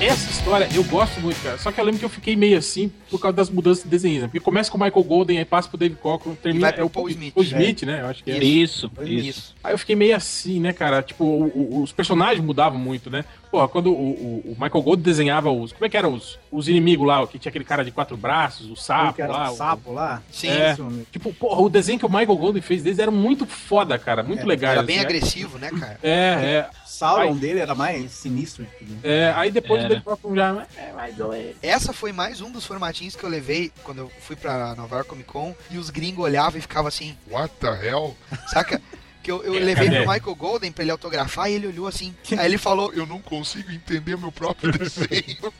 [0.01, 1.57] Essa história eu gosto muito, cara.
[1.57, 4.21] Só que eu lembro que eu fiquei meio assim por causa das mudanças de desenho.
[4.23, 6.69] Porque começa com o Michael Golden, aí passa pro David Cockrum, termina.
[6.69, 7.33] é o Paul Smith.
[7.33, 8.01] Paul Smith, né?
[8.01, 8.37] Eu acho que é.
[8.43, 9.11] Isso, isso.
[9.29, 9.55] Isso.
[9.63, 11.01] Aí eu fiquei meio assim, né, cara?
[11.01, 13.25] Tipo, o- o- os personagens mudavam muito, né?
[13.51, 15.71] Porra, quando o, o- o Michael Gold desenhava os.
[15.71, 17.25] Como é que eram os, os inimigos lá?
[17.25, 19.51] Que tinha aquele cara de quatro braços, o sapo lá.
[19.51, 20.21] o- sapo lá.
[20.31, 20.49] Sim.
[20.49, 20.73] É.
[20.73, 20.87] Isso.
[21.11, 24.21] Tipo, porra, o desenho que o Michael Golden fez deles era muito foda, cara.
[24.23, 24.73] Muito É, legal.
[24.73, 25.99] Era bem assim, agressivo, né, cara?
[26.03, 26.69] É, é.
[26.85, 27.33] O Sauron Ai.
[27.35, 28.97] dele era mais sinistro de tudo.
[29.03, 29.33] é.
[29.35, 29.85] Aí depois Era.
[29.85, 30.67] o David Cockrum já.
[30.77, 31.55] É, doer.
[31.61, 35.09] Essa foi mais um dos formatinhos que eu levei quando eu fui pra Nova York
[35.09, 38.15] Comic Con e os gringos olhavam e ficavam assim, what the hell?
[38.47, 38.81] Saca?
[39.23, 40.03] Que eu, eu levei Cadê?
[40.03, 42.13] pro Michael Golden pra ele autografar e ele olhou assim.
[42.37, 45.51] Aí ele falou, eu não consigo entender meu próprio desenho.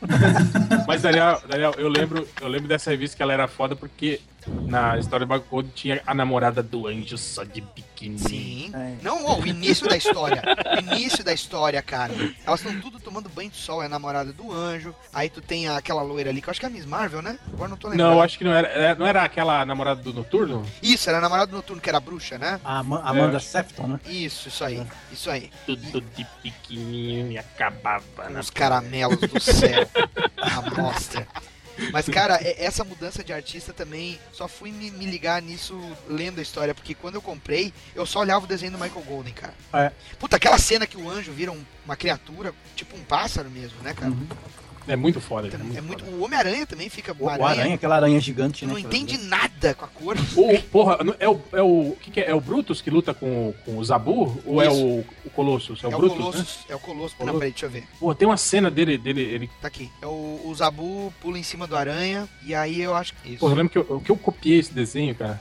[0.86, 4.96] Mas, Daniel, Daniel, eu lembro, eu lembro dessa revista que ela era foda porque na
[4.98, 7.85] história do Michael Golden tinha a namorada do anjo só de biquíni.
[8.16, 8.70] Sim.
[8.74, 8.94] É.
[9.02, 10.42] Não, ó, o início da história.
[10.76, 12.12] O início da história, cara.
[12.46, 14.94] Elas estão tudo tomando banho de sol, é a namorada do anjo.
[15.12, 17.38] Aí tu tem aquela loira ali, que eu acho que é a Miss Marvel, né?
[17.52, 18.08] Agora não tô lembrando.
[18.08, 20.64] Não, eu acho que não era, é, não era aquela namorada do Noturno?
[20.82, 22.60] Isso, era a namorada do noturno, que era a bruxa, né?
[22.64, 23.40] A Ama- Amanda É.
[23.40, 24.00] Sefton, né?
[24.06, 24.82] Isso, isso aí.
[25.12, 25.50] Isso aí.
[25.64, 29.88] Tudo de pequenininho e acabava na Os caramelos do céu.
[30.36, 31.26] A mostra.
[31.92, 36.42] Mas, cara, essa mudança de artista também, só fui me, me ligar nisso lendo a
[36.42, 39.54] história, porque quando eu comprei, eu só olhava o desenho do Michael Golden, cara.
[39.72, 39.92] É.
[40.18, 43.94] Puta, aquela cena que o anjo vira um- uma criatura, tipo um pássaro mesmo, né,
[43.94, 44.12] cara?
[44.88, 45.48] É muito foda.
[45.48, 47.74] cara, É muito, o Homem-Aranha também fica O aranha, aranha.
[47.74, 48.72] aquela aranha gigante, né?
[48.72, 50.16] não entende nada com a cor.
[50.36, 51.40] O, porra, é o.
[51.52, 52.30] É o, que que é?
[52.30, 54.40] é o Brutus que luta com, com o Zabu?
[54.44, 54.84] Ou é Isso.
[54.84, 55.82] o, o Colossus?
[55.82, 56.24] É o É o Brutus, né?
[56.24, 56.58] Colossus.
[56.68, 57.16] É o Colossus.
[57.18, 57.84] Não, peraí, deixa eu ver.
[57.98, 59.90] Pô, tem uma cena dele, dele ele, Tá aqui.
[60.00, 63.30] É o, o Zabu pula em cima do aranha, e aí eu acho que.
[63.30, 63.38] Isso.
[63.40, 65.40] Porra, eu lembro que eu, que eu copiei esse desenho, cara.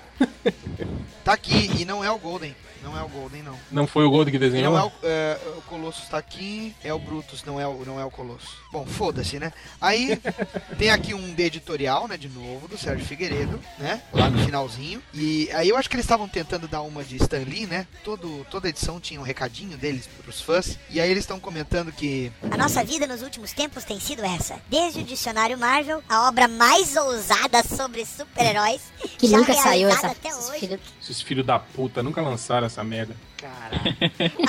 [1.23, 2.55] Tá aqui, e não é o Golden.
[2.86, 3.58] Não é o Golden, não.
[3.71, 4.74] Não foi o Golden que desenhou?
[4.74, 8.00] não é o, é, o Colossus tá aqui, é o Brutus, não é o, não
[8.00, 8.56] é o Colossus.
[8.71, 9.52] Bom, foda-se, né?
[9.82, 10.21] Aí
[10.78, 14.02] tem aqui um de editorial, né, de novo, do Sérgio Figueiredo, né?
[14.13, 15.02] Lá no finalzinho.
[15.13, 17.88] E aí eu acho que eles estavam tentando dar uma de Stan Lee, né?
[18.04, 20.78] Todo, toda edição tinha um recadinho deles pros fãs.
[20.89, 24.60] E aí eles estão comentando que A nossa vida nos últimos tempos tem sido essa.
[24.69, 28.82] Desde o Dicionário Marvel, a obra mais ousada sobre super-heróis,
[29.17, 30.12] Que já nunca saiu realizada essa.
[30.12, 33.15] até hoje, Esses filhos da puta nunca lançaram essa merda.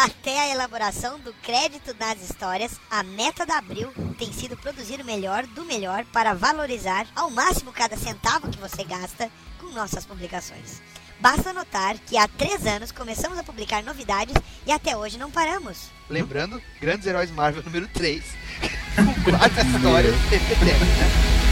[0.00, 5.04] até a elaboração do crédito das histórias, a meta da Abril tem sido produzir o
[5.04, 10.80] melhor do melhor para valorizar ao máximo cada centavo que você gasta com nossas publicações.
[11.20, 14.34] Basta notar que há três anos começamos a publicar novidades
[14.66, 15.90] e até hoje não paramos.
[16.08, 18.24] Lembrando, Grandes Heróis Marvel número 3.
[18.96, 21.45] com quatro histórias do TPT, né?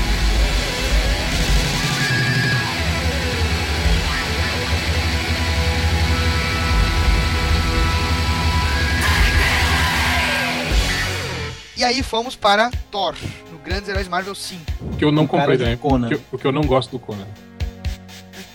[11.77, 13.15] E aí fomos para Thor,
[13.51, 14.63] no Grandes Heróis Marvel 5.
[14.97, 15.77] Que eu não comprei também.
[15.77, 16.09] Conan.
[16.09, 17.27] Porque eu- Porque eu não gosto do Conan.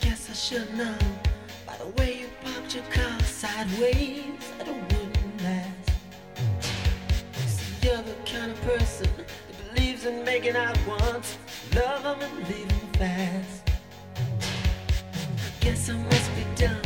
[0.02, 0.96] Guess I should know
[1.68, 4.24] by the way you parked your car sideways
[4.58, 5.92] that it wouldn't last.
[7.48, 9.28] See, you're the kind of person that
[9.76, 11.38] believes in making out once,
[11.76, 13.64] love 'em and leave 'em fast.
[15.60, 16.80] Guess I must be dumb.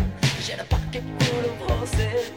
[0.50, 2.32] Had a pocket full of horses,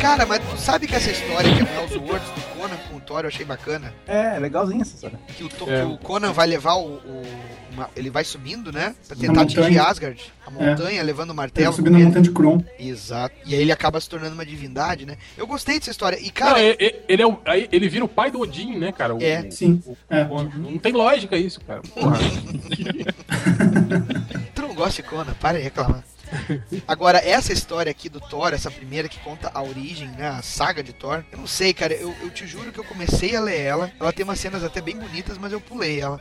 [0.00, 2.00] Cara, mas tu sabe que essa história que é o do
[2.56, 3.92] Conan com o Thor eu achei bacana?
[4.06, 5.18] É, legalzinha essa história.
[5.36, 5.50] Que o, é.
[5.50, 7.22] que o Conan vai levar o, o
[7.78, 8.94] uma- ele vai subindo, né?
[9.06, 9.78] Pra tentar atingir.
[9.78, 10.32] Asgard.
[10.46, 11.72] A montanha, levando o Ele martelo.
[11.74, 12.06] subindo com a ele.
[12.06, 12.62] montanha de Kron.
[12.78, 13.34] Exato.
[13.46, 15.16] E aí ele acaba se tornando uma divindade, né?
[15.36, 16.18] Eu gostei dessa história.
[16.18, 18.76] E, Não, cara, é- é- ele, é o, aí ele vira o pai do Odin,
[18.78, 19.14] né, cara?
[19.14, 19.40] O- É.
[19.48, 19.82] o- Sim.
[20.10, 20.22] É.
[20.24, 21.80] o- não tem lógica isso, cara.
[21.82, 22.18] Porra.
[24.54, 26.02] tu não gosta de Conan, para de reclamar.
[26.86, 30.28] Agora, essa história aqui do Thor, essa primeira que conta a origem, né?
[30.28, 31.24] A saga de Thor.
[31.32, 31.94] Eu não sei, cara.
[31.94, 33.90] Eu, eu te juro que eu comecei a ler ela.
[33.98, 36.20] Ela tem umas cenas até bem bonitas, mas eu pulei ela.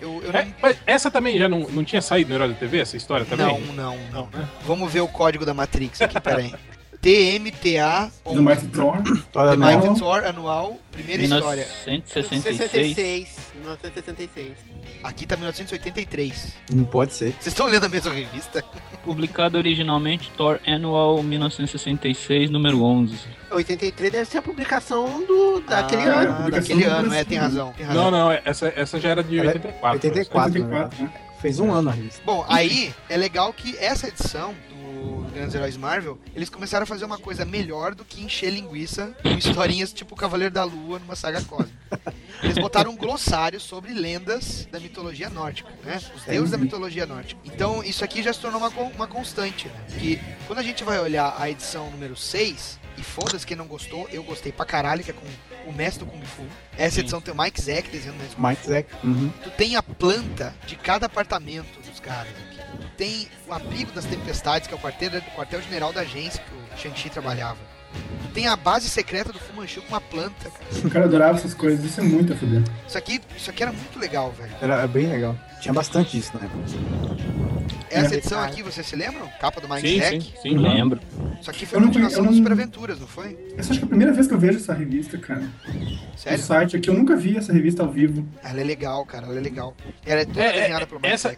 [0.00, 0.54] Eu, eu É, não.
[0.60, 3.46] mas essa também já não, não tinha saído no Herói da TV, essa história também?
[3.46, 4.28] Não, não, não.
[4.66, 6.54] Vamos ver o código da Matrix aqui, peraí.
[7.04, 8.96] TMTA Do Mighty Thor.
[9.02, 9.56] The.
[9.58, 11.66] Mighty Thor anual, primeira história.
[11.84, 12.56] 1966.
[12.56, 13.52] 66.
[13.56, 14.52] 1966.
[15.02, 16.54] Aqui tá 1983.
[16.72, 17.32] Não pode ser.
[17.32, 18.64] Vocês estão lendo a mesma revista?
[19.04, 23.18] Publicado originalmente Thor Annual 1966, número 11.
[23.50, 26.50] 83 deve ser a publicação do, daquele Ah, ano.
[26.50, 27.74] daquele ano, é, tem razão.
[27.74, 28.04] Tem razão.
[28.04, 29.90] Não, não, essa, essa já era de Ela é 84.
[30.08, 31.12] 84, 84, né?
[31.42, 32.22] Fez um ano a revista.
[32.24, 34.54] Bom, aí é legal que essa edição
[35.04, 39.14] do Grandes Heróis Marvel, eles começaram a fazer uma coisa melhor do que encher linguiça
[39.22, 41.74] com historinhas tipo Cavaleiro da Lua numa saga cósmica.
[42.42, 46.00] Eles botaram um glossário sobre lendas da mitologia nórdica, né?
[46.14, 47.40] Os deuses da mitologia nórdica.
[47.44, 49.86] Então, isso aqui já se tornou uma, uma constante, né?
[49.98, 54.08] Que quando a gente vai olhar a edição número 6, e foda-se quem não gostou,
[54.10, 55.26] eu gostei pra caralho, que é com
[55.68, 56.44] o Mestre do Kung Fu.
[56.76, 57.00] Essa Sim.
[57.00, 58.88] edição tem o Mike Zack desenhando o Mestre Mike Zack.
[59.02, 59.32] Uhum.
[59.42, 62.32] Tu tem a planta de cada apartamento dos caras
[62.96, 66.78] tem o abrigo das tempestades, que é o quartel, o quartel-general da agência que o
[66.78, 67.58] Shang-Chi trabalhava.
[68.32, 70.86] Tem a base secreta do Fu Manchu com uma planta, cara.
[70.86, 71.84] O cara adorava essas coisas.
[71.84, 72.62] Isso é muito a fuder.
[72.88, 74.50] Isso aqui, isso aqui era muito legal, velho.
[74.60, 75.36] Era bem legal.
[75.60, 76.64] Tinha bastante disso na época.
[77.90, 78.18] Essa É.
[78.18, 79.28] edição aqui, vocês se lembram?
[79.40, 80.58] Capa do Mike Sim, sim, sim.
[80.58, 80.98] Lembro.
[81.40, 83.38] Isso aqui foi Eu a não conhe- continuação eu não- Super Aventuras, não foi?
[83.56, 85.48] Essa acho que é a primeira vez que eu vejo essa revista, cara.
[85.68, 86.38] O Sério?
[86.44, 88.26] site aqui, eu nunca vi essa revista ao vivo.
[88.42, 89.76] Ela é legal, cara, ela é legal.
[90.04, 91.36] Ela é toda É, é, desenhada pelo Mike essa-.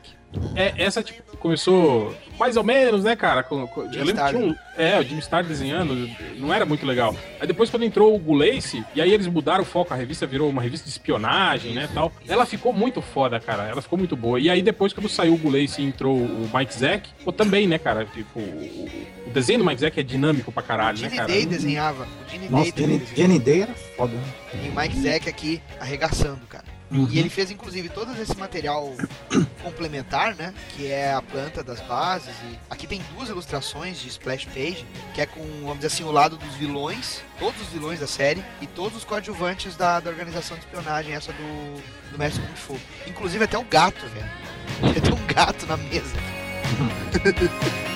[0.54, 3.42] É, essa tipo, começou mais ou menos, né, cara?
[3.42, 6.84] Com, com- eu lembro que tinha um, é, o Jim Star desenhando, não era muito
[6.84, 7.16] legal.
[7.40, 10.50] Aí depois quando entrou o Gulace, e aí eles mudaram o foco, a revista virou
[10.50, 12.12] uma revista de espionagem, né, tal.
[12.28, 14.38] Ela ficou muito foda, cara, ela ficou muito boa.
[14.38, 17.78] E aí depois quando saiu o Gulace e entrou o Mike Zack, pô, também, né,
[17.78, 18.88] cara, tipo, o,
[19.26, 21.28] o desenho do Mike Zack é dinâmico pra O caralho, né, cara?
[21.28, 22.04] Day desenhava.
[22.26, 22.72] O Gene Nossa,
[23.38, 24.12] Day era foda.
[24.12, 24.22] né?
[24.64, 26.75] E o Mike Zack aqui arregaçando, cara.
[26.90, 27.08] Uhum.
[27.10, 28.94] E ele fez inclusive todo esse material
[29.62, 30.54] complementar, né?
[30.76, 32.34] Que é a planta das bases.
[32.44, 36.12] E aqui tem duas ilustrações de splash page, que é com, vamos dizer assim, o
[36.12, 40.56] lado dos vilões, todos os vilões da série, e todos os coadjuvantes da, da organização
[40.56, 42.80] de espionagem, essa do, do Mestre Kung Fu.
[43.06, 44.94] Inclusive até o gato, velho.
[45.02, 46.16] Tem um gato na mesa.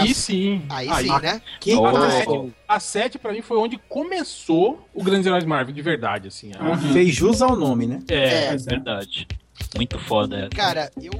[0.00, 0.62] Aí sim.
[0.68, 1.40] Aí sim, né?
[1.60, 1.82] Que Oh.
[1.82, 2.52] coisa.
[2.68, 6.52] A 7 pra mim foi onde começou o Grandes Heróis Marvel de verdade, assim.
[6.58, 6.70] Ah.
[6.70, 8.02] Onde, Fez jus ao nome, né?
[8.08, 8.70] é, Pois é.
[8.70, 9.26] Verdade.
[9.76, 10.48] Muito foda essa.
[10.50, 11.12] Cara, eu.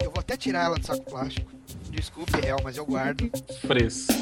[0.00, 1.50] Eu vou até tirar ela do saco plástico.
[1.90, 3.30] Desculpe, real, mas eu guardo.
[3.60, 4.12] fresco.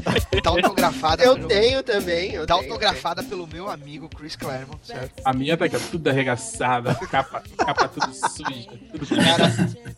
[0.42, 2.32] Tá autografada Eu pelo- tenho também.
[2.32, 5.22] Eu Tá tenho, autografada pelo meu amigo Chris Claremont, certo?
[5.24, 9.46] A minha tá aqui, tudo arregaçada, capa, capa tudo suja, tudo Cara,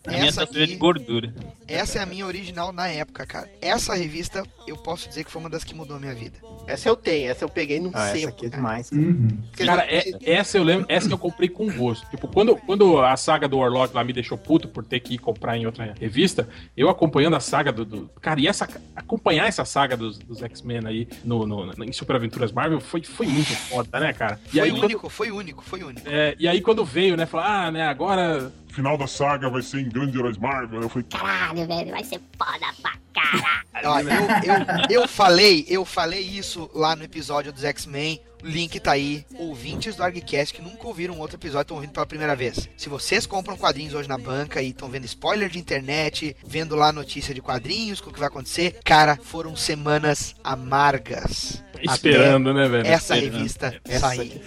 [0.07, 1.33] A minha essa tá suja de aqui, gordura.
[1.69, 3.49] Essa é a minha original na época, cara.
[3.61, 6.39] Essa revista, eu posso dizer que foi uma das que mudou a minha vida.
[6.67, 8.29] Essa eu tenho, essa eu peguei num Ah, essa sebo.
[8.29, 8.63] aqui é cara.
[8.63, 8.91] demais.
[8.93, 9.29] Uhum.
[9.57, 12.09] Cara, é- essa eu lembro, essa que eu comprei com gosto.
[12.11, 15.19] Tipo, quando, quando a saga do Warlock lá me deixou puto por ter que ir
[15.19, 17.85] comprar em outra revista, eu acompanhando a saga do.
[17.85, 22.17] do- cara, e essa, acompanhar essa saga dos, dos X-Men aí no, no, em Super
[22.17, 24.39] Aventuras Marvel foi, foi muito foda, né, cara?
[24.47, 26.09] E Foi aí, quando, único, foi único, foi único.
[26.09, 28.53] é, e aí quando veio, né, falar, ah, né, agora.
[28.69, 30.83] Final da saga vai ser em Grandes Heróis Marvel.
[30.83, 33.59] Eu falei, Caralho, velho, vai ser foda pra caralho.
[33.85, 38.21] Ó, eu, eu, eu falei, eu falei isso lá no episódio dos X-Men.
[38.43, 39.25] Link tá aí.
[39.35, 42.69] Ouvintes do ArgCast que nunca ouviram um outro episódio estão ouvindo pela primeira vez.
[42.77, 46.93] Se vocês compram quadrinhos hoje na banca e estão vendo spoiler de internet, vendo lá
[46.93, 51.63] notícia de quadrinhos, com o que vai acontecer, cara, foram semanas amargas.
[51.83, 52.87] Esperando, né, velho?
[52.87, 53.37] Essa Esperando.
[53.37, 54.43] revista Essa sair.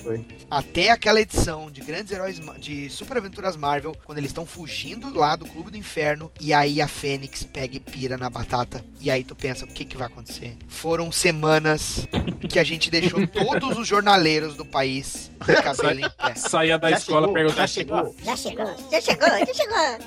[0.49, 5.35] Até aquela edição de Grandes Heróis de Super Aventuras Marvel, quando eles estão fugindo lá
[5.35, 8.83] do Clube do Inferno, e aí a Fênix pega e pira na batata.
[8.99, 10.57] E aí tu pensa, o que que vai acontecer?
[10.67, 12.07] Foram semanas
[12.49, 16.35] que a gente deixou todos os jornaleiros do país de cabelo em pé.
[16.35, 17.61] Saía da Já escola chegou, perguntar.
[17.61, 18.15] já chegou.
[18.23, 19.97] Já chegou, já chegou, já chegou.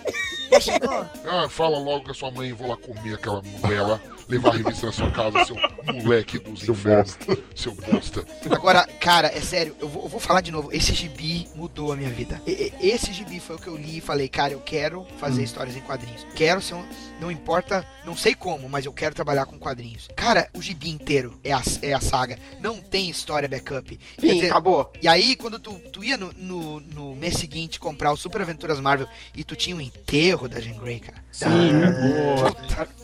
[0.52, 1.06] Já chegou.
[1.26, 4.86] Ah, fala logo com a sua mãe, vou lá comer aquela novela, levar a revista
[4.86, 5.56] na sua casa, seu
[5.92, 7.16] moleque dos infernos,
[7.56, 8.24] seu bosta.
[8.50, 10.70] Agora, cara, é sério, eu vou, eu vou falar de novo.
[10.72, 12.40] Esse gibi mudou a minha vida.
[12.46, 15.76] E- esse gibi foi o que eu li e falei, cara, eu quero fazer histórias
[15.76, 16.24] em quadrinhos.
[16.36, 16.84] Quero ser um.
[17.24, 20.08] Não importa, não sei como, mas eu quero trabalhar com quadrinhos.
[20.14, 22.38] Cara, o gibi inteiro é a, é a saga.
[22.60, 23.98] Não tem história backup.
[24.18, 24.92] Sim, dizer, acabou.
[25.00, 28.78] e aí, quando tu, tu ia no, no, no mês seguinte comprar o Super Aventuras
[28.78, 31.24] Marvel e tu tinha um enterro da Jean Grey, cara.
[31.32, 31.48] Sim.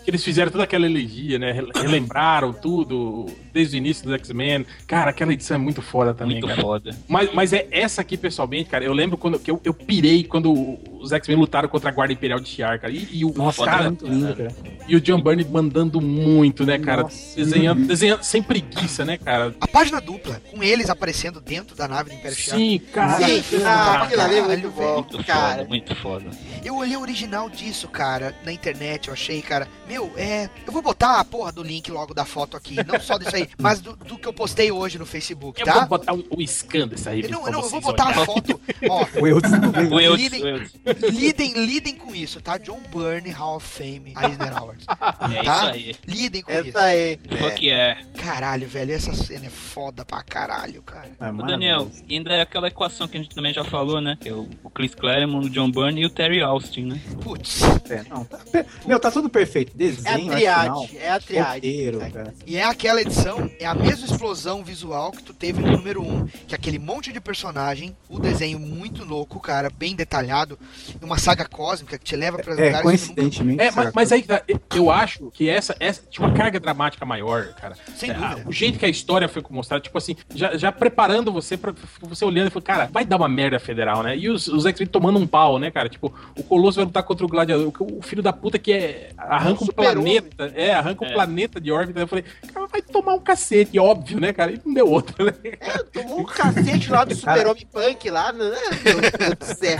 [0.05, 1.51] Que eles fizeram toda aquela elegia, né?
[1.53, 4.67] Rel- Relembraram tudo desde o início dos X-Men.
[4.87, 6.61] Cara, aquela edição é muito foda também, Muito cara.
[6.61, 6.97] foda.
[7.09, 8.85] Mas, mas é essa aqui, pessoalmente, cara.
[8.85, 12.39] Eu lembro quando que eu, eu pirei quando os X-Men lutaram contra a Guarda Imperial
[12.41, 12.93] de Shi'ar, cara.
[12.93, 14.53] E, e o Nossa, cara, cara, muito lindo, cara.
[14.89, 17.03] e o John Byrne mandando muito, né, cara?
[17.03, 17.37] Nossa.
[17.37, 19.55] Desenhando, desenhando sem preguiça, né, cara?
[19.61, 22.57] A página dupla, com eles aparecendo dentro da nave do Império Shi'ar.
[22.59, 23.17] Sim, cara.
[23.43, 24.03] Sim, ah, legal.
[24.05, 25.57] aquilo ali é muito bom, Muito cara.
[25.57, 26.31] foda, muito foda.
[26.65, 29.67] Eu olhei o original disso, cara, na internet, eu achei, cara.
[29.89, 30.49] Meu, é.
[30.67, 32.77] Eu vou botar a porra do link logo da foto aqui.
[32.87, 35.75] Não só disso aí, mas do, do que eu postei hoje no Facebook, Eu vou
[35.75, 35.87] tá?
[35.87, 38.27] botar o, o scan dessa Eu revista não, não, eu vou botar a olharem.
[38.27, 38.61] foto.
[38.89, 40.73] Ó, O eu Eudes, o Eudes.
[41.11, 42.59] Lidem, lidem com isso, tá?
[42.59, 44.87] John Byrne, Hall of Fame, Eisner Awards.
[45.37, 45.57] É Tá?
[45.57, 45.96] isso aí.
[46.07, 46.79] Lidem com Essa isso.
[46.79, 47.18] aí.
[47.31, 47.98] O que é?
[48.16, 51.11] Caralho, velho, essa cena é foda pra caralho, cara.
[51.20, 54.16] É Ô, Daniel, ainda é aquela equação que a gente também já falou, né?
[54.20, 57.00] Que é o, Chris Claremont, o John Byrne e o Terry Austin, né?
[57.22, 57.61] Putz.
[57.90, 58.38] É, não, tá,
[58.87, 59.76] meu, tá tudo perfeito.
[59.76, 61.55] Desenho, É a triade, é a triade.
[61.68, 62.35] roteiro, cara.
[62.46, 66.26] E é aquela edição, é a mesma explosão visual que tu teve no número 1,
[66.48, 70.59] que é aquele monte de personagem, o desenho muito louco, cara, bem detalhado,
[71.03, 72.83] uma saga cósmica que te leva pra É, lugares que tu nunca...
[72.83, 73.62] coincidentemente.
[73.62, 74.43] É, mas, mas aí que tá,
[74.75, 77.75] eu acho que essa, essa tinha uma carga dramática maior, cara.
[77.97, 78.43] Sem É, dúvida.
[78.49, 82.25] O jeito que a história foi mostrada, tipo assim, já, já preparando você pra você
[82.25, 84.16] olhando e falando, cara, vai dar uma merda federal, né?
[84.16, 85.88] E os, os X-Men tomando um pau, né, cara?
[85.88, 89.11] Tipo, o Colosso vai lutar contra o Gladiador, o, o filho da puta que é.
[89.16, 91.12] arranca um planeta, é, arranca um É.
[91.12, 92.01] planeta de órbita.
[92.01, 94.53] Eu falei, cara, vai tomar um cacete, óbvio, né, cara?
[94.53, 95.33] E não deu outra, né?
[95.61, 98.51] É, tomou um cacete lá do super-homem punk lá, né?
[98.85, 99.79] Meu Deus do céu.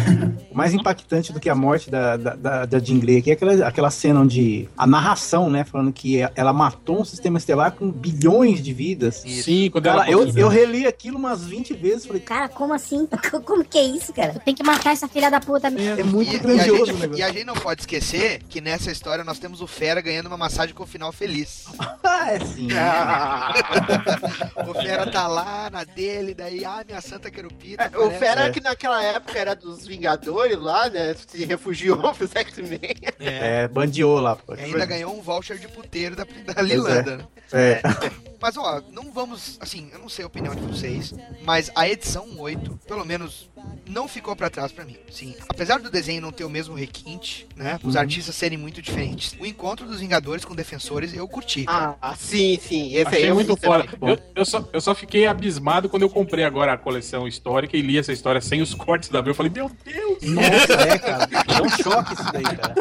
[0.91, 3.91] Impactante do que a morte da, da, da, da Jean Grey aqui é aquela, aquela
[3.91, 8.73] cena onde a narração, né, falando que ela matou um sistema estelar com bilhões de
[8.73, 9.23] vidas.
[9.27, 13.09] Sim, quando Cara, ela eu, eu reli aquilo umas 20 vezes, falei, Cara, como assim?
[13.45, 14.35] Como que é isso, cara?
[14.45, 15.69] Tem que matar essa filha da puta.
[15.69, 17.21] é muito E, e a grandioso gente, negócio.
[17.21, 20.37] e a gente não pode esquecer que nessa história nós temos o Fera ganhando uma
[20.37, 21.65] massagem com o final feliz.
[22.05, 22.69] Ah, é sim.
[24.69, 27.91] o Fera tá lá na dele, daí, ah, minha santa querupita.
[27.93, 28.11] É, o.
[28.13, 31.15] Fera que naquela época era dos Vingadores lá, né?
[31.15, 32.81] Se refugiou pros X-Men.
[33.19, 33.63] É.
[33.63, 34.37] É, bandiou lá.
[34.37, 34.55] pô.
[34.55, 37.25] E ainda ganhou um voucher de puteiro da, da Lilanda, né?
[37.53, 37.81] É.
[38.43, 41.13] Mas ó, não vamos, assim, eu não sei a opinião de vocês,
[41.45, 43.51] mas a edição 8, pelo menos,
[43.87, 44.97] não ficou pra trás pra mim.
[45.11, 48.01] Sim, apesar do desenho não ter o mesmo requinte, né, os Uhum.
[48.01, 49.37] artistas serem muito diferentes.
[49.39, 51.67] O encontro dos Vingadores com Defensores eu curti.
[51.69, 52.95] Ah, sim, sim.
[52.95, 53.87] Esse aí Achei eu muito também.
[54.01, 57.83] Eu, eu só, eu só fiquei abismado quando eu comprei agora a coleção histórica e
[57.83, 59.33] li essa história sem os cortes da Abril.
[59.33, 60.23] Eu falei, meu Deus!
[60.23, 61.29] Nossa, é, cara.
[61.47, 62.75] É um choque isso daí, cara.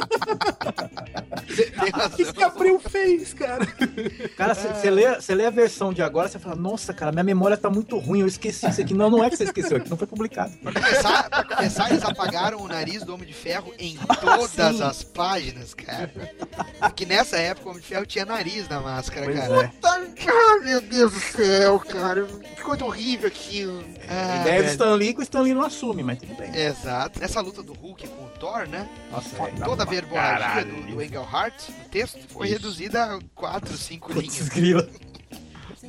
[1.50, 3.66] O que, que a Abril fez, cara?
[4.38, 7.56] Cara, você lê, cê lê a versão de agora, você fala, nossa, cara, minha memória
[7.58, 8.94] tá muito ruim, eu esqueci isso aqui.
[8.94, 10.52] Não, não é que você esqueceu, é que não foi publicado.
[10.58, 15.04] Pra começar, pra começar, eles apagaram o nariz do Homem de Ferro em todas as
[15.04, 16.12] páginas, cara.
[16.80, 19.64] Porque nessa época o Homem de Ferro tinha nariz na máscara, Pois cara.
[19.66, 19.72] é.
[20.32, 22.26] Ah, meu Deus do céu, cara.
[22.56, 23.84] Que coisa horrível aquilo.
[24.08, 24.72] Ah, A ideia do velho.
[24.72, 26.56] Stan Lee que o Stan Lee não assume, mas tudo bem.
[26.56, 27.20] Exato.
[27.20, 28.88] Nessa luta do Hulk com o Thor, né?
[29.12, 31.02] Nossa, é, Toda a verborragia do, do.
[31.02, 32.56] Engelhart no texto foi Isso.
[32.58, 34.49] reduzida a quatro, cinco Putz, linhas.
[34.50, 34.84] Grila.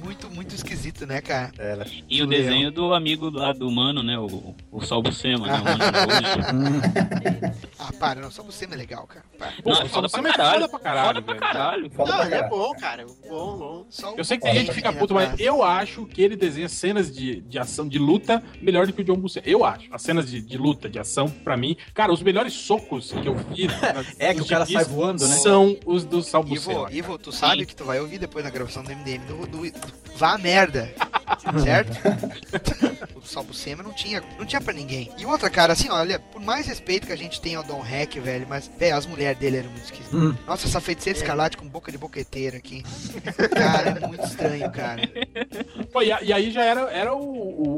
[0.02, 1.50] Muito, muito esquisito, né, cara?
[1.58, 1.86] Era.
[2.08, 4.18] E o desenho do amigo lá do Mano, né?
[4.18, 5.54] O, o Sol Buscema, né?
[5.60, 7.60] O Mano Araújo.
[7.82, 9.24] Ah, para, não, você não é legal, cara.
[9.38, 9.52] Para.
[9.62, 10.60] Pô, Não, é foda você pra é caralho.
[10.60, 11.40] foda pra caralho, Foda pra velho.
[11.40, 11.90] caralho.
[11.90, 13.06] Foda Não, pra ele é bom, cara.
[13.28, 13.86] Bom, bom.
[13.88, 16.68] Só Eu sei que tem gente que fica puto, mas eu acho que ele desenha
[16.68, 19.46] cenas de, de ação, de luta, melhor do que o John Buscema.
[19.46, 19.88] Eu acho.
[19.92, 23.34] As cenas de, de luta, de ação, pra mim, cara, os melhores socos que eu
[23.34, 23.66] vi.
[24.18, 25.36] É, que o cara sai voando, né?
[25.36, 26.92] São os do Sal Ivo, Buscema.
[26.92, 27.66] Ivo, tu sabe Sim.
[27.66, 30.92] que tu vai ouvir depois na gravação do MDM do, do- do- Vá merda.
[31.62, 31.98] certo?
[33.16, 35.10] o Salbucema não tinha, não tinha pra ninguém.
[35.18, 38.14] E outra, cara, assim, olha, por mais respeito que a gente tem ao Don Hack,
[38.20, 40.12] velho, mas, velho, as mulheres dele eram muito esquisitas.
[40.14, 40.34] Hum.
[40.46, 42.82] Nossa, essa feiticeira escarlate com boca de boqueteira aqui.
[43.54, 45.02] Cara, é muito estranho, cara.
[45.92, 47.20] Pô, e, a- e aí já era, era o,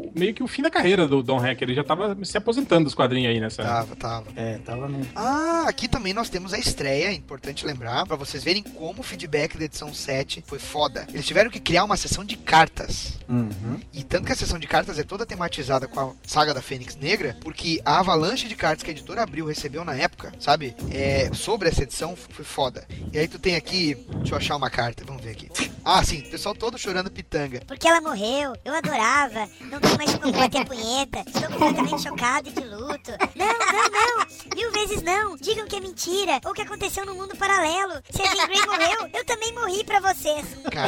[0.06, 1.62] o- meio que o fim da carreira do Don Hacker.
[1.68, 3.62] Ele já tava se aposentando dos quadrinhos aí nessa.
[3.62, 4.26] Tava, tava.
[4.36, 5.06] É, tava no.
[5.14, 9.02] Ah, aqui também nós temos a estreia, é importante lembrar, pra vocês verem como o
[9.02, 11.06] feedback da edição 7 foi foda.
[11.12, 13.18] Eles tiveram que criar uma sessão de cartas.
[13.42, 13.80] Uhum.
[13.92, 16.96] E tanto que a sessão de cartas é toda tematizada com a saga da Fênix
[16.96, 20.74] Negra, porque a avalanche de cartas que a editora Abril recebeu na época, sabe?
[20.90, 22.86] É, sobre essa edição foi foda.
[23.12, 25.50] E aí tu tem aqui, deixa eu achar uma carta, vamos ver aqui.
[25.84, 27.60] Ah, sim, o pessoal todo chorando pitanga.
[27.66, 32.48] Porque ela morreu, eu adorava, não tem mais como bater a punheta, estou completamente chocado
[32.48, 33.10] e de luto.
[33.34, 37.36] Não, não, não, mil vezes não, digam que é mentira, ou que aconteceu no mundo
[37.36, 37.94] paralelo.
[38.10, 40.44] Se a Jean Grey morreu, eu também morri pra vocês.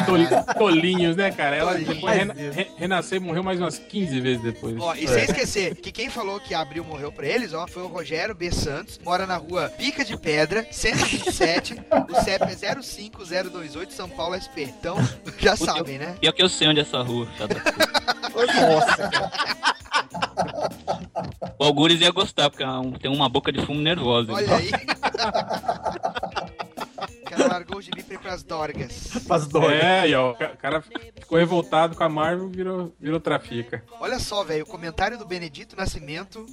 [0.06, 0.28] Toli-
[0.58, 1.56] Tolinhos, né, cara?
[1.56, 4.76] Ela depois rena- re- renasceu e morreu mais umas 15 vezes depois.
[4.80, 7.82] Ó, e sem esquecer que quem falou que a Abril morreu pra eles, ó, foi
[7.82, 8.50] o Rogério B.
[8.50, 11.74] Santos, mora na rua Pica de Pedra, 127,
[12.10, 14.64] o CEP é 05028 São Paulo SP.
[14.64, 14.96] Então,
[15.38, 16.16] já sabem, né?
[16.20, 17.26] Pior que eu sei onde é essa rua.
[17.36, 17.48] puta.
[18.68, 19.32] Nossa, cara.
[21.58, 24.32] O Algures ia gostar, porque é tem uma boca de fumo nervosa.
[24.32, 24.70] Olha aí.
[27.36, 29.08] Largou o gibi pra ir pras dorgas.
[29.26, 29.70] Faz dó.
[29.70, 33.82] É, e ó, o ca- cara ficou revoltado com a Marvel virou, virou trafica.
[34.00, 36.46] Olha só, velho, o comentário do Benedito Nascimento,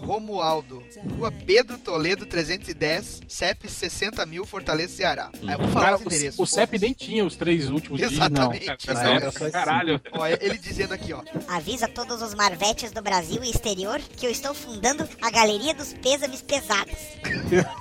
[0.00, 0.82] Romualdo,
[1.18, 5.30] Rua Pedro Toledo 310, CEP 60 mil, Fortaleza, Ceará.
[5.46, 6.38] Aí eu vou falar Cara, os endereços.
[6.38, 8.18] o, o CEP nem tinha os três últimos dígitos.
[8.18, 8.66] Exatamente.
[8.66, 10.00] Não, Não, cara, esse caralho.
[10.12, 11.22] Ó, ele dizendo aqui, ó.
[11.48, 15.92] Avisa todos os marvetes do Brasil e exterior que eu estou fundando a Galeria dos
[15.94, 16.94] Pêsames Pesados.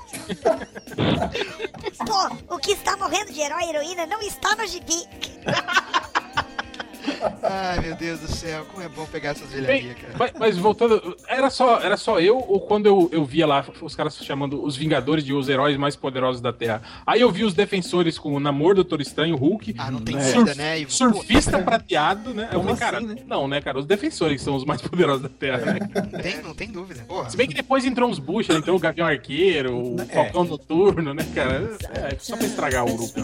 [2.05, 5.07] Pô, o que está morrendo de herói e heroína não está no gibi.
[7.41, 10.14] Ai, meu Deus do céu, como é bom pegar essas velharias, cara.
[10.18, 13.95] mas, mas voltando, era só, era só eu ou quando eu, eu via lá os
[13.95, 16.82] caras chamando os Vingadores de os heróis mais poderosos da Terra?
[17.06, 19.76] Aí eu vi os defensores com o Namor, Doutor Estranho, Hulk.
[19.78, 20.91] Ah, não tem né, vida, né, Ivo?
[20.91, 22.49] Surfista prateado, né?
[22.51, 23.16] Eu falei, cara, assim, né?
[23.26, 23.80] não, né, cara?
[23.80, 25.80] Os defensores são os mais poderosos da Terra, né?
[26.12, 27.04] Não tem, não tem dúvida.
[27.08, 27.30] Porra.
[27.30, 30.06] Se bem que depois entrou uns buchas, entrou o Gavião Arqueiro, o É.
[30.06, 31.78] Falcão Noturno, né, cara?
[31.93, 33.22] É, só pra estragar o grupo.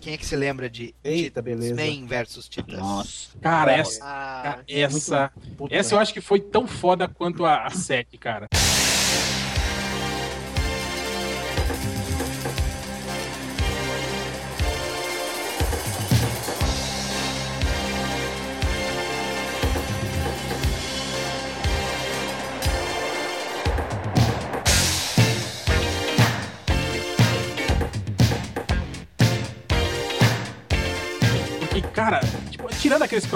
[0.00, 1.68] Quem é que se lembra de Eita, beleza.
[1.70, 2.78] X-Men versus Titãs?
[2.78, 3.38] Nossa.
[3.40, 5.32] Cara, tá essa, ah, essa,
[5.70, 8.48] essa eu acho que foi tão foda quanto a, a 7, cara.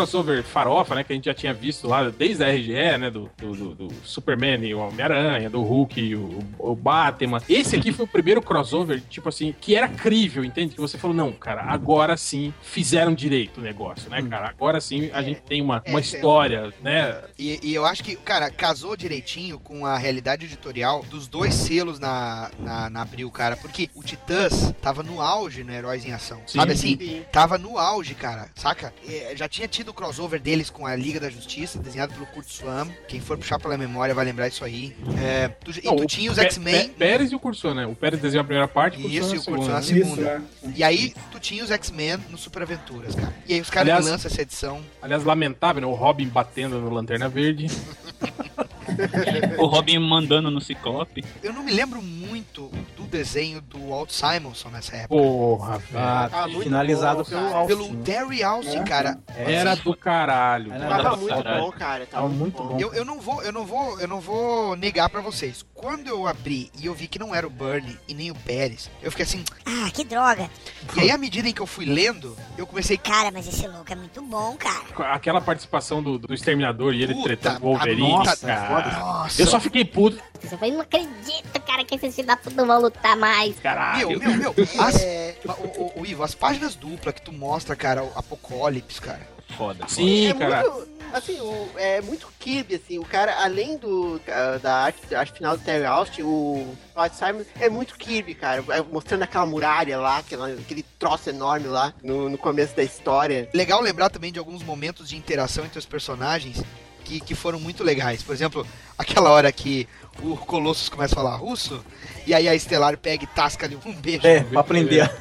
[0.05, 3.31] Crossover farofa, né, que a gente já tinha visto lá desde a RGE, né, do,
[3.37, 7.41] do, do- Superman e o Homem-Aranha, do Hulk e o, o Batman.
[7.49, 10.75] Esse aqui foi o primeiro crossover, tipo assim, que era crível, entende?
[10.75, 14.49] Que você falou, não, cara, agora sim fizeram direito o negócio, né, cara?
[14.49, 17.21] Agora sim a gente tem uma, uma É, história, né?
[17.39, 21.99] E, e eu acho que, cara, casou direitinho com a realidade editorial dos dois selos
[21.99, 23.57] na, na, na Abril, cara.
[23.57, 26.41] Porque o Titãs tava no auge no Heróis em Ação.
[26.47, 26.97] Sim, sabe assim?
[26.99, 27.23] sim.
[27.33, 28.49] Tava no auge, cara.
[28.55, 28.93] Saca?
[29.07, 32.47] É, já tinha tido o crossover deles com a Liga da Justiça, desenhado pelo Kurt
[32.49, 32.89] Swan.
[33.09, 34.95] Quem for puxar pela memória vai lembrar isso aí.
[35.23, 36.89] É, tu- e Não, tu o tinha os X-Men.
[36.91, 37.87] Pé- Pérez e o Curso, né?
[37.87, 40.07] O Pérez desenhou a primeira parte, o Isso, e o Kurt Swan a segunda.
[40.17, 40.43] segunda.
[40.63, 40.73] Isso, é.
[40.77, 43.35] E aí, tu tinha os X-Men no Super Aventuras, cara.
[43.49, 44.81] E aí os caras lançam essa edição.
[45.03, 45.87] Aliás, lamentável, né?
[45.87, 47.67] O Robin batendo no Lanterna Verde.
[49.59, 51.25] O Robin mandando no Ciclope.
[51.43, 55.15] Eu não me lembro muito do desenho do Walt Simonson nessa época.
[55.21, 55.99] Porra, velho.
[56.05, 57.67] Ah, Ah, muito finalizado bom, pelo.
[57.89, 59.19] Pelo Terry Alston, cara.
[59.37, 60.73] Era do caralho.
[60.73, 61.63] Era Tava do muito caralho.
[61.63, 62.07] bom, cara.
[62.07, 62.79] Tava Tava muito bom.
[62.79, 65.65] Eu, eu não vou, eu não vou, eu não vou negar pra vocês.
[65.75, 68.91] Quando eu abri e eu vi que não era o Bernie e nem o Pérez,
[69.03, 69.45] eu fiquei assim.
[69.67, 70.49] Ah, que droga.
[70.97, 72.97] E aí, à medida em que eu fui lendo, eu comecei.
[72.99, 75.13] Cara, mas esse louco é muito bom, cara.
[75.13, 78.01] Aquela participação do, do Exterminador e ele Puta, tretando o Wolverine.
[78.09, 78.90] nossa, cara.
[78.99, 80.19] Nossa, Eu só fiquei puto.
[80.41, 83.59] Você vai, não acredito, cara, que esses filhos da puta não vão lutar mais.
[83.61, 84.09] Caralho.
[84.19, 84.55] Meu, meu, meu.
[84.79, 85.51] As, É, o,
[85.83, 89.21] o- o Ivo, as páginas duplas que tu mostra, cara, o Apocalipse, cara.
[89.57, 89.85] Foda.
[89.89, 90.63] Sim, é cara.
[90.71, 94.21] muito, Assim, o- é muito Kirby, assim, o cara, além do
[94.63, 98.65] da arte, da arte final do Terry Austin, o Todd Simon é muito Kirby, cara,
[98.69, 103.49] é, mostrando aquela muralha lá, aquela, aquele troço enorme lá no, no começo da história.
[103.53, 106.63] Legal lembrar também de alguns momentos de interação entre os personagens
[107.11, 108.23] que, que foram muito legais.
[108.23, 108.65] Por exemplo,
[108.97, 109.89] aquela hora que
[110.23, 111.85] o Colossus começa a falar russo,
[112.27, 114.25] e aí a Estelar pega e tasca ali um beijo.
[114.27, 115.11] É, pra aprender.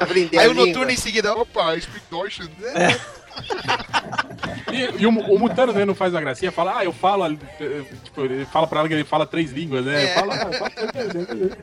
[0.00, 0.66] Aprender Aí o língua.
[0.66, 2.40] Noturno em seguida, Opa, speak Deutsch.
[4.72, 7.24] E, e o, o Mutano também não faz a gracinha, fala, ah, eu falo.
[7.60, 10.04] eh, Tipo, ele fala pra ela que ele fala três línguas, né?
[10.04, 10.14] É.
[10.14, 11.58] Fala, ah, fala três línguas.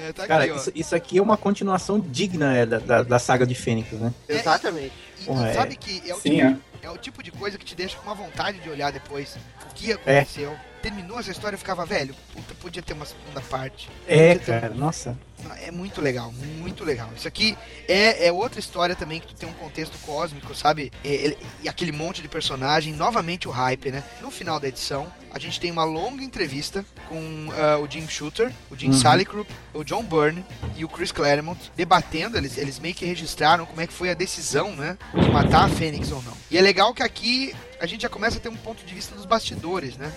[0.00, 3.18] É, tá Cara, aqui, isso, isso aqui é uma continuação digna é, da, da, da
[3.18, 4.12] saga de Fênix, né?
[4.28, 4.92] Exatamente.
[5.20, 5.52] E Porra, é.
[5.52, 6.86] sabe que é o, Sim, tipo, é.
[6.86, 9.36] é o tipo de coisa que te deixa com uma vontade de olhar depois
[9.70, 9.94] o que É.
[9.94, 10.56] aconteceu.
[10.82, 13.88] Terminou essa história e ficava, velho, puta, podia ter uma segunda parte.
[14.08, 15.16] É, cara, nossa.
[15.62, 17.08] É muito legal, muito legal.
[17.16, 17.56] Isso aqui
[17.88, 20.92] é, é outra história também que tu tem um contexto cósmico, sabe?
[21.04, 24.02] É, ele- e aquele monte de personagem, novamente o hype, né?
[24.20, 28.52] No final da edição, a gente tem uma longa entrevista com ah, o Jim Shooter,
[28.70, 28.92] o Jim Uhum.
[28.94, 30.44] Salicrup, o John Byrne
[30.76, 34.14] e o Chris Claremont debatendo, eles, eles meio que registraram como é que foi a
[34.14, 34.98] decisão, né?
[35.14, 36.36] De matar a Fênix ou não.
[36.50, 39.14] E é legal que aqui a gente já começa a ter um ponto de vista
[39.14, 40.12] dos bastidores, né?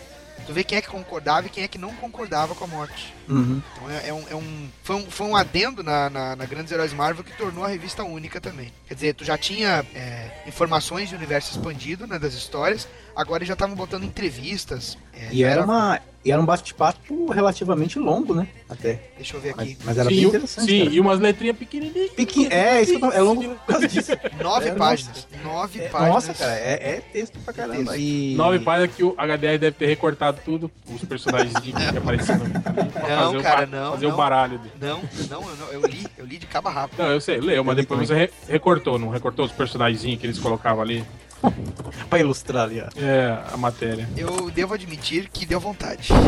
[0.45, 3.13] Tu vê quem é que concordava e quem é que não concordava com a morte.
[3.27, 3.61] Uhum.
[3.75, 6.71] Então é, é um, é um- foi, um, foi um adendo na, na, na Grandes
[6.71, 8.71] Heróis Marvel que tornou a revista única também.
[8.87, 13.47] Quer dizer, tu já tinha é, informações de universo expandido né, das histórias, agora eles
[13.47, 14.97] já estavam botando entrevistas.
[15.13, 18.47] é, E já era, uma, e era um bate-papo relativamente longo, né?
[18.67, 18.99] Até.
[19.15, 19.77] Deixa eu ver Mas, aqui.
[19.85, 20.69] mas era Sim, bem o- interessante.
[20.71, 20.95] sim cara.
[20.95, 22.09] e umas letrinhas pequenininhas.
[22.11, 24.11] Pequi- É, isso que eu tô, é longo por causa disso.
[24.41, 25.27] Nove É, páginas.
[25.43, 26.13] Nove É, páginas.
[26.13, 27.95] nossa, cara, é, é texto pra caramba.
[27.97, 28.33] E...
[28.35, 33.25] Nove páginas que o HDR deve ter recortado tudo, os personagens de que pra Não,
[33.25, 34.13] fazer o cara, ba- não, Fazer não.
[34.13, 34.73] o baralho dele.
[34.81, 36.93] Não, não, eu, não, eu li, eu li de cabo a rabo.
[36.97, 40.39] Não, eu sei, leu, mas depois você re- recortou, não recortou os personagens que eles
[40.39, 41.03] colocavam ali?
[42.09, 42.87] Pra ilustrar ali, ó.
[42.99, 44.07] É, a matéria.
[44.15, 46.09] Eu devo admitir que deu vontade.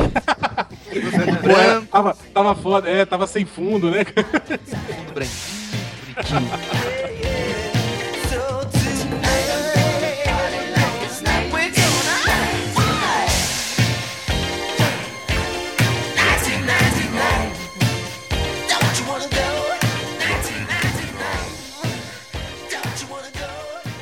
[0.89, 4.03] É, tava, tava foda, é, tava sem fundo, né?
[4.05, 5.78] Fundo branquinho,
[6.16, 7.28] bonitinho.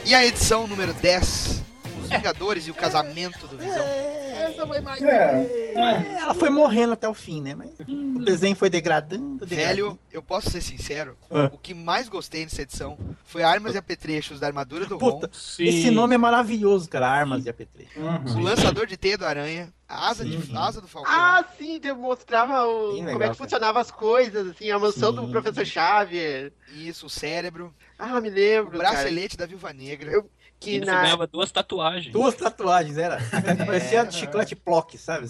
[0.06, 1.64] E a edição número 10,
[2.04, 3.84] Os Vingadores e o Casamento do Visão.
[3.84, 5.74] É,
[6.22, 7.56] Ela foi morrendo até o fim, né?
[7.56, 9.48] Mas o desenho foi degradando, degradando.
[9.76, 11.50] Velho, eu posso ser sincero, Ah.
[11.52, 15.34] o que mais gostei nessa edição foi armas e apetrechos da armadura do Puta, Ron,
[15.60, 17.08] esse nome é maravilhoso, cara.
[17.08, 18.00] Armas e apetrecho.
[18.00, 21.12] o lançador de teia do aranha, a asa, de, a asa do falcão.
[21.14, 23.34] Ah, sim, demonstrava o, Bem como legal, é que cara.
[23.36, 25.32] funcionavam as coisas, assim, a mansão do Sim.
[25.32, 26.52] professor Xavier.
[26.76, 28.92] Isso, o cérebro, Ah, me o lembro, cara.
[28.92, 30.12] bracelete da Viúva Negra.
[30.12, 30.30] Eu-
[30.60, 31.02] Que na...
[31.02, 32.12] ganhava duas tatuagens.
[32.12, 33.20] Duas tatuagens, era.
[33.66, 35.28] Parecia chiclete plock, sabe?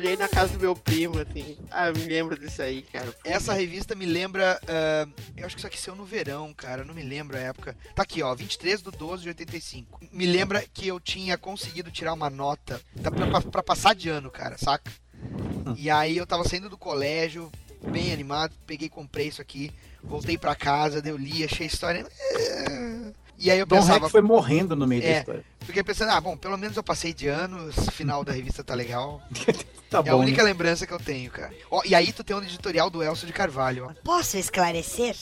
[0.00, 1.58] Folhei na casa do meu primo, assim.
[1.70, 3.14] Ah, eu me lembro disso aí, cara.
[3.22, 4.58] Essa revista me lembra.
[4.66, 6.84] ah, eu acho que isso aqui saiu no verão, cara.
[6.84, 7.76] Não me lembro a época.
[7.94, 8.34] Tá aqui, ó.
[8.34, 10.00] 23 do 12 de 85.
[10.10, 14.08] Me lembra que eu tinha conseguido tirar uma nota tá, pra, pra- pra passar de
[14.08, 14.90] ano, cara, saca?
[15.76, 17.52] E aí eu tava saindo do colégio,
[17.92, 18.54] bem animado.
[18.66, 19.70] Peguei comprei isso aqui.
[20.02, 22.06] Voltei pra casa, daí eu li, achei a história.
[22.38, 23.98] eh, E aí eu Dom pensava.
[24.00, 25.12] Rex foi morrendo no meio É.
[25.12, 25.44] da história.
[25.60, 28.74] Fiquei pensando, ah, bom, pelo menos eu passei de ano, esse final da revista tá
[28.74, 29.22] legal.
[29.90, 30.20] Tá é a bom.
[30.20, 30.50] única né?
[30.50, 31.52] lembrança que eu tenho, cara.
[31.68, 33.94] Ó, e aí tu tem um editorial do Elcio de Carvalho, ó.
[34.04, 35.16] Posso esclarecer?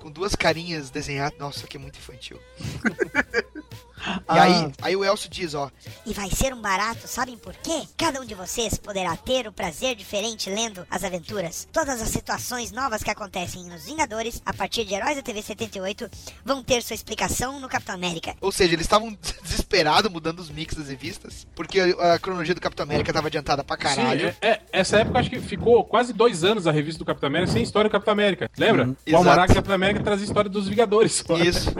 [0.00, 1.38] Com duas carinhas desenhadas.
[1.38, 2.40] Nossa, que é muito infantil.
[4.04, 4.42] E Ah.
[4.42, 5.70] aí, aí o Elcio diz, ó.
[6.04, 7.82] E vai ser um barato, sabem por quê?
[7.96, 11.68] Cada um de vocês poderá ter o prazer diferente lendo as aventuras.
[11.72, 16.10] Todas as situações novas que acontecem nos Vingadores, a partir de Heróis da TV 78,
[16.44, 18.34] vão ter sua explicação no Capitão América.
[18.40, 22.84] Ou seja, eles estavam desesperados mudando os mix das revistas, porque a, cronologia do Capitão
[22.84, 24.30] América tava adiantada pra caralho.
[24.30, 27.28] Sim, é, é, essa época acho que ficou quase dois anos a revista do Capitão
[27.28, 28.50] América sem história do Capitão América.
[28.56, 28.86] Lembra?
[28.86, 28.96] Uhum.
[29.12, 31.22] o Almanac Capitão América trazia história dos Vingadores.
[31.26, 31.36] só.
[31.38, 31.70] Isso.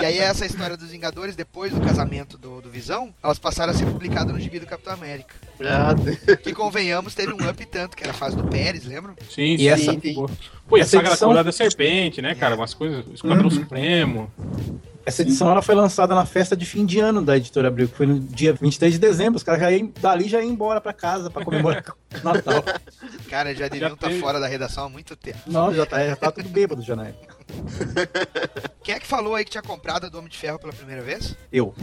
[0.00, 3.76] E aí essa história dos Vingadores, depois do casamento do, do Visão, elas passaram a
[3.76, 5.34] ser publicadas no gibi do Capitão América.
[6.42, 9.14] Que convenhamos, teve um up tanto, que era a fase do Pérez, lembram?
[9.30, 9.68] Sim, E sim.
[9.68, 10.30] essa- Pô,
[10.68, 12.54] Pô, e a essa saga da edição- Coroa da Serpente, né, cara?
[12.56, 13.04] Umas coisas.
[13.14, 13.50] Esquadrão Uhum.
[13.50, 14.32] Supremo.
[15.06, 17.94] Essa edição ela foi lançada na festa de fim de ano da editora Abril, que
[17.94, 19.36] foi no dia 23 de dezembro.
[19.36, 21.84] Os caras já iam, dali já iam embora pra casa pra comemorar
[22.18, 22.64] o Natal.
[23.28, 24.20] Cara, já deviam estar teve.
[24.20, 25.38] fora da redação há muito tempo.
[25.46, 27.36] Não, já tá, já tá tudo bêbado já na época.
[28.82, 31.02] Quem é que falou aí que tinha comprado a do Homem de Ferro pela primeira
[31.02, 31.34] vez?
[31.52, 31.74] Eu.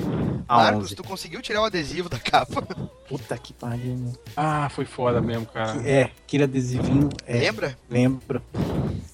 [0.47, 0.95] A Marcos, 11.
[0.95, 2.61] tu conseguiu tirar o adesivo da capa.
[3.07, 4.13] Puta que pariu, meu.
[4.35, 5.81] Ah, foi foda mesmo, cara.
[5.87, 7.09] É, aquele adesivinho.
[7.25, 7.77] É, Lembra?
[7.89, 8.41] Lembro.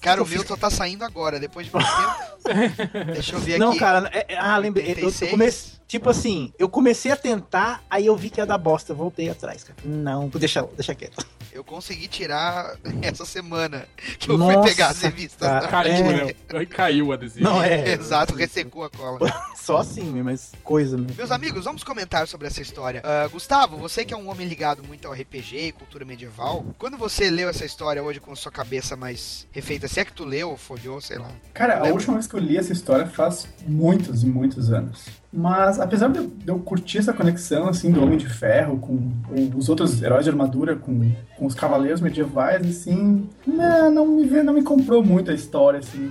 [0.00, 3.04] Cara, o Eu meu só tá saindo agora, depois de muito tempo.
[3.12, 3.78] Deixa eu ver Não, aqui.
[3.78, 4.84] cara, é- é- ah, lembrei.
[4.84, 5.30] Eu, eu 86.
[5.30, 8.96] comecei, tipo assim, eu comecei a tentar, aí eu vi que ia dar bosta, eu
[8.96, 9.76] voltei atrás, cara.
[9.84, 11.26] Não, deixa, deixa quieto.
[11.50, 15.48] Eu consegui tirar essa semana que eu Nossa, fui pegar as revistas.
[15.48, 16.24] cara, Caiu, É.
[16.26, 16.34] né?
[16.50, 17.42] Aí caiu o adesivo.
[17.42, 17.94] Não, é.
[17.94, 19.18] Exato, ressecou a cola.
[19.56, 21.06] Só assim, mas coisa, né?
[21.16, 23.02] Meus amigos, vamos comentar sobre essa história.
[23.04, 26.96] Ah, Gustavo, você que é um homem ligado muito ao RPG e cultura medieval, quando
[26.96, 30.50] você leu essa história hoje com sua cabeça mais refeita, se é que tu leu
[30.50, 31.30] ou folheou, sei lá.
[31.54, 35.06] Cara, a última vez que eu li essa história faz muitos e muitos anos.
[35.32, 39.68] Mas apesar de eu, curtir essa conexão assim do Homem de Ferro com, com os
[39.68, 44.62] outros heróis de armadura, com, com os cavaleiros medievais, assim, não, não me não me
[44.62, 46.10] comprou muito a história assim.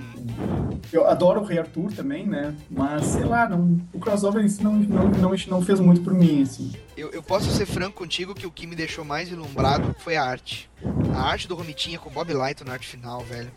[0.92, 2.54] Eu adoro o Rei Arthur também, né?
[2.70, 6.72] Mas sei lá, não, o crossover não, não, não, não fez muito por mim, assim.
[6.96, 10.24] Eu, eu posso ser franco contigo que o que me deixou mais ilumbrado foi a
[10.24, 10.70] arte.
[11.12, 13.50] A arte do Romitinha com Bob Light na arte final, velho.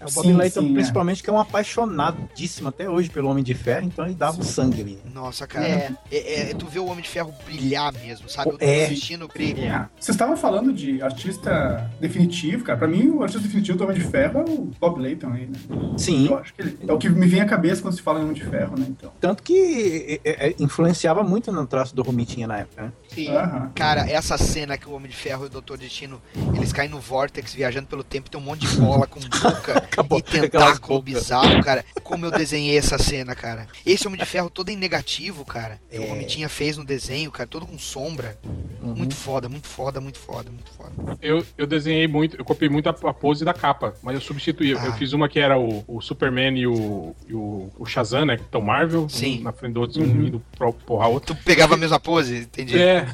[0.00, 0.74] É o Bob Sim, Layton, sim, é.
[0.74, 4.44] principalmente, que é um apaixonadíssimo até hoje pelo Homem de Ferro, então ele dava o
[4.44, 4.92] sangue ali.
[5.04, 5.10] né?
[5.12, 5.66] Nossa, cara.
[5.66, 5.90] É.
[6.10, 8.50] É, é- tu vê o Homem de Ferro brilhar mesmo, sabe?
[8.50, 8.84] Eu tô É.
[8.86, 9.90] assistindo brilhar.
[9.98, 12.78] Vocês estavam falando de artista definitivo, cara.
[12.78, 15.58] Pra mim, o artista definitivo do Homem de Ferro é o Bob Layton aí, né?
[15.96, 18.20] Sim, Eu acho que ele é o que me vem à cabeça quando se fala
[18.20, 18.86] em Homem de Ferro, né?
[18.88, 19.12] Então.
[19.20, 22.92] tanto que é, é, influenciava muito no traço do Romitinha na época, né?
[23.08, 23.28] Sim.
[23.34, 23.72] Aham.
[23.74, 26.20] Cara, essa cena que o Homem de Ferro e o Doutor Destino,
[26.54, 30.18] eles caem no Vortex viajando pelo tempo, tem um monte de bola com boca Acabou-
[30.18, 31.84] e tentáculo bizarro, cara.
[32.02, 33.66] Como eu desenhei essa cena, cara.
[33.84, 35.80] Esse Homem de Ferro todo em negativo, cara.
[35.90, 36.08] Que o É.
[36.08, 38.38] Romitinha fez no desenho, cara, todo com sombra.
[38.82, 38.94] Uhum.
[38.94, 41.18] Muito foda, muito foda, muito foda, muito foda.
[41.20, 44.70] Eu, eu desenhei muito, eu copiei muito a, a pose da capa, mas eu substituí.
[44.70, 44.86] Eu- Ah.
[44.86, 48.36] Eu fiz uma que era o, o Superman e o, e o, o Shazam, né?
[48.36, 49.40] Que estão Marvel, Sim.
[49.40, 51.34] um na frente do outro, um indo pro, porrar outro.
[51.34, 52.78] Tu pegava a mesma pose, entendi.
[52.80, 53.06] É,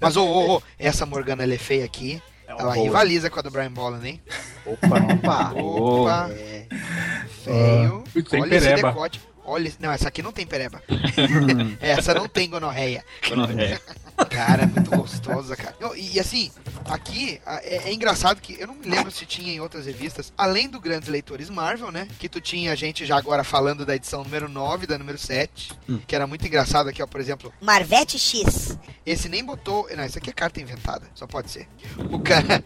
[0.00, 2.20] Mas, ô, ô, ô, essa Morgana ela é feia aqui.
[2.60, 2.84] Ela boa.
[2.84, 4.20] rivaliza com a do Brian Boland, hein?
[4.66, 5.52] Opa, Opa.
[5.60, 6.30] Opa!
[6.30, 6.66] é.
[7.44, 8.04] Feio.
[8.28, 9.20] Tem Olha esse decote.
[9.44, 10.80] Olha, não, essa aqui não tem pereba.
[11.80, 13.04] essa não tem gonorreia.
[13.28, 13.80] Gonorreia.
[14.28, 15.74] Cara, é muito gostosa, cara.
[15.96, 16.50] E, e assim,
[16.84, 20.68] aqui é, é engraçado que eu não me lembro se tinha em outras revistas, além
[20.68, 22.08] do Grandes Leitores Marvel, né?
[22.18, 25.72] Que tu tinha a gente já agora falando da edição número 9, da número 7,
[26.06, 28.78] que era muito engraçado aqui, ó, por exemplo, Marvete X.
[29.04, 29.88] esse nem botou.
[29.96, 31.68] Não, isso aqui é carta inventada, só pode ser.
[32.10, 32.62] O cara,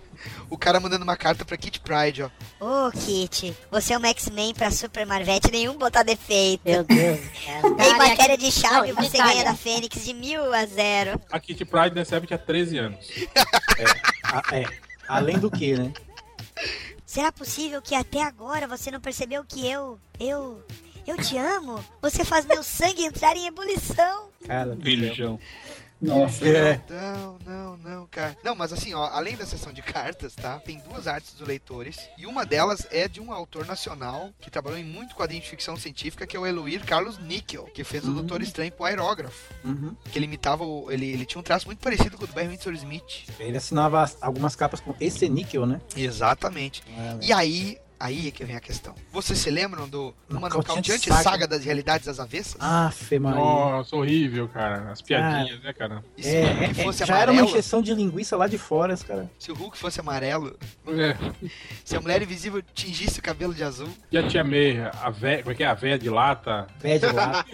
[0.50, 2.30] o cara mandando uma carta pra Kit Pride, ó.
[2.60, 6.62] Ô, Kit, você é uma X-Men pra Super Marvete, nenhum botar defeito.
[6.64, 7.18] Meu Deus.
[7.84, 9.32] Em matéria de chave, Não, você detalhe.
[9.32, 11.20] ganha da Fênix de mil a zero.
[11.30, 13.06] a Kitty Pride recebe tinha 13 anos.
[14.24, 14.64] Ah, é.
[15.08, 15.92] Além do que, né?
[17.06, 20.64] Será possível que até agora você não percebeu que eu, eu,
[21.06, 21.84] eu te amo?
[22.02, 24.28] Você faz meu sangue entrar em ebulição.
[24.46, 25.38] Cara, Virgão.
[26.04, 26.46] Nossa.
[26.48, 26.80] É.
[26.88, 28.36] Não, não, não, cara.
[28.44, 30.58] Não, mas assim, ó, além da seção de cartas, tá?
[30.60, 31.98] Tem duas artes dos leitores.
[32.18, 35.76] E uma delas é de um autor nacional que trabalhou em muito quadrinho de ficção
[35.76, 39.52] científica, que é o Eloir Carlos Níquel, que fez o Doutor Estranho com o aerógrafo.
[39.64, 39.94] Uhum.
[40.10, 40.90] Que ele imitava o.
[40.90, 43.28] Ele, ele tinha um traço muito parecido com o do Barry Windsor Smith.
[43.38, 45.80] Ele assinava as- algumas capas com esse níquel, né?
[45.96, 46.82] Exatamente.
[46.96, 47.78] É, E aí.
[47.98, 48.94] Aí é que vem a questão.
[49.12, 51.22] Vocês se lembram do uma Nocauteante Saga.
[51.22, 52.56] saga das realidades das avessas?
[52.60, 53.40] Ah, Fê Maria.
[53.40, 54.90] Nossa, horrível, cara.
[54.90, 56.04] As piadinhas, né, cara?
[56.16, 57.48] E se o É, Hulk é, fosse é, já era uma amarelo?
[57.58, 59.30] injeção de linguiça lá de fora, cara.
[59.38, 60.58] Se o Hulk fosse amarelo?
[60.88, 61.16] É.
[61.84, 63.88] Se a mulher invisível tingisse o cabelo de azul?
[64.10, 65.66] E a tia May, a véia, como é que é?
[65.66, 66.66] A véia de lata.
[66.80, 67.44] Pede lá.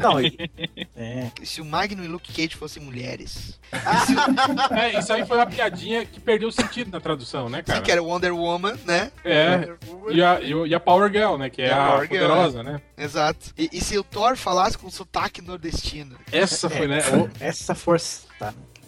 [0.00, 0.36] Não, e-
[0.96, 1.30] é.
[1.44, 3.60] Se o Magno e Luke Cage fossem mulheres?
[4.72, 7.78] É, isso aí foi uma piadinha que perdeu o sentido na tradução, né, cara?
[7.78, 9.10] Sim, que era Wonder Woman, né?
[9.24, 9.78] É, Wonder
[10.10, 11.50] E a, e a Power Girl, né?
[11.50, 12.80] Que é a a, Power Girl, poderosa, né?
[12.96, 13.52] Exato.
[13.56, 16.16] E, e se o Thor falasse com sotaque nordestino?
[16.30, 17.00] Essa foi, né?
[17.16, 18.22] O- essa força.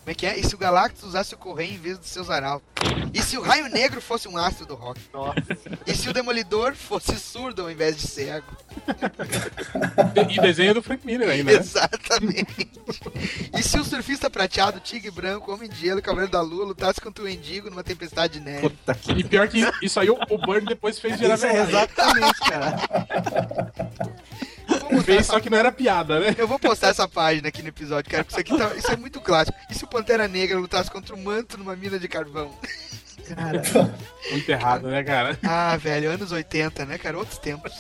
[0.05, 0.39] Como é que é?
[0.39, 2.69] E se o Galactus usasse o Correio em vez dos seus arautos?
[3.15, 5.01] E se o Raio Negro fosse um astro do rock?
[5.87, 8.45] E se o Demolidor fosse surdo ao invés de cego?
[10.31, 11.59] E desenho do Frank Miller ainda, né?
[11.59, 12.71] Exatamente.
[13.57, 17.25] E se o surfista prateado, tigre branco, homem de gelo, cavaleiro da lua lutasse contra
[17.25, 18.69] o endigo numa tempestade de neve?
[18.69, 19.13] Puta que.
[19.13, 22.77] E pior que isso aí, o, o Bird depois fez virar Isso é exatamente, cara.
[25.03, 26.35] Fez, essa só que não era piada, né?
[26.39, 28.97] Eu vou postar essa página aqui no episódio, cara, porque isso aqui tá, isso é
[28.97, 29.57] muito clássico.
[29.71, 32.51] E se o Pantera Negra lutasse contra o manto numa mina de carvão?
[33.29, 33.63] Cara,
[34.33, 35.39] Muito errado, né, cara?
[35.45, 37.17] Ah, velho, anos 80, né, cara?
[37.17, 37.73] Outros tempos.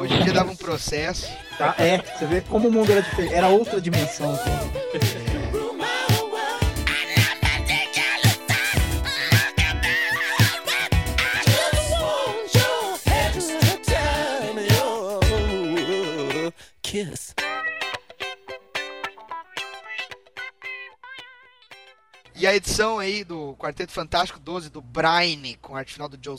[0.00, 1.30] Hoje em dia dava um processo.
[1.58, 3.34] tá, é, você vê como o mundo era diferente.
[3.34, 4.34] Era outra dimensão.
[4.38, 4.98] cara.
[4.98, 5.18] kiss.
[22.48, 26.38] a edição aí do Quarteto Fantástico 12 do Brian, com a arte final do Joe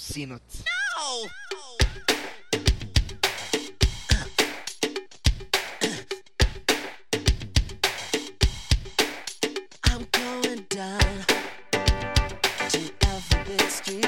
[13.05, 14.05] Alphabet Street.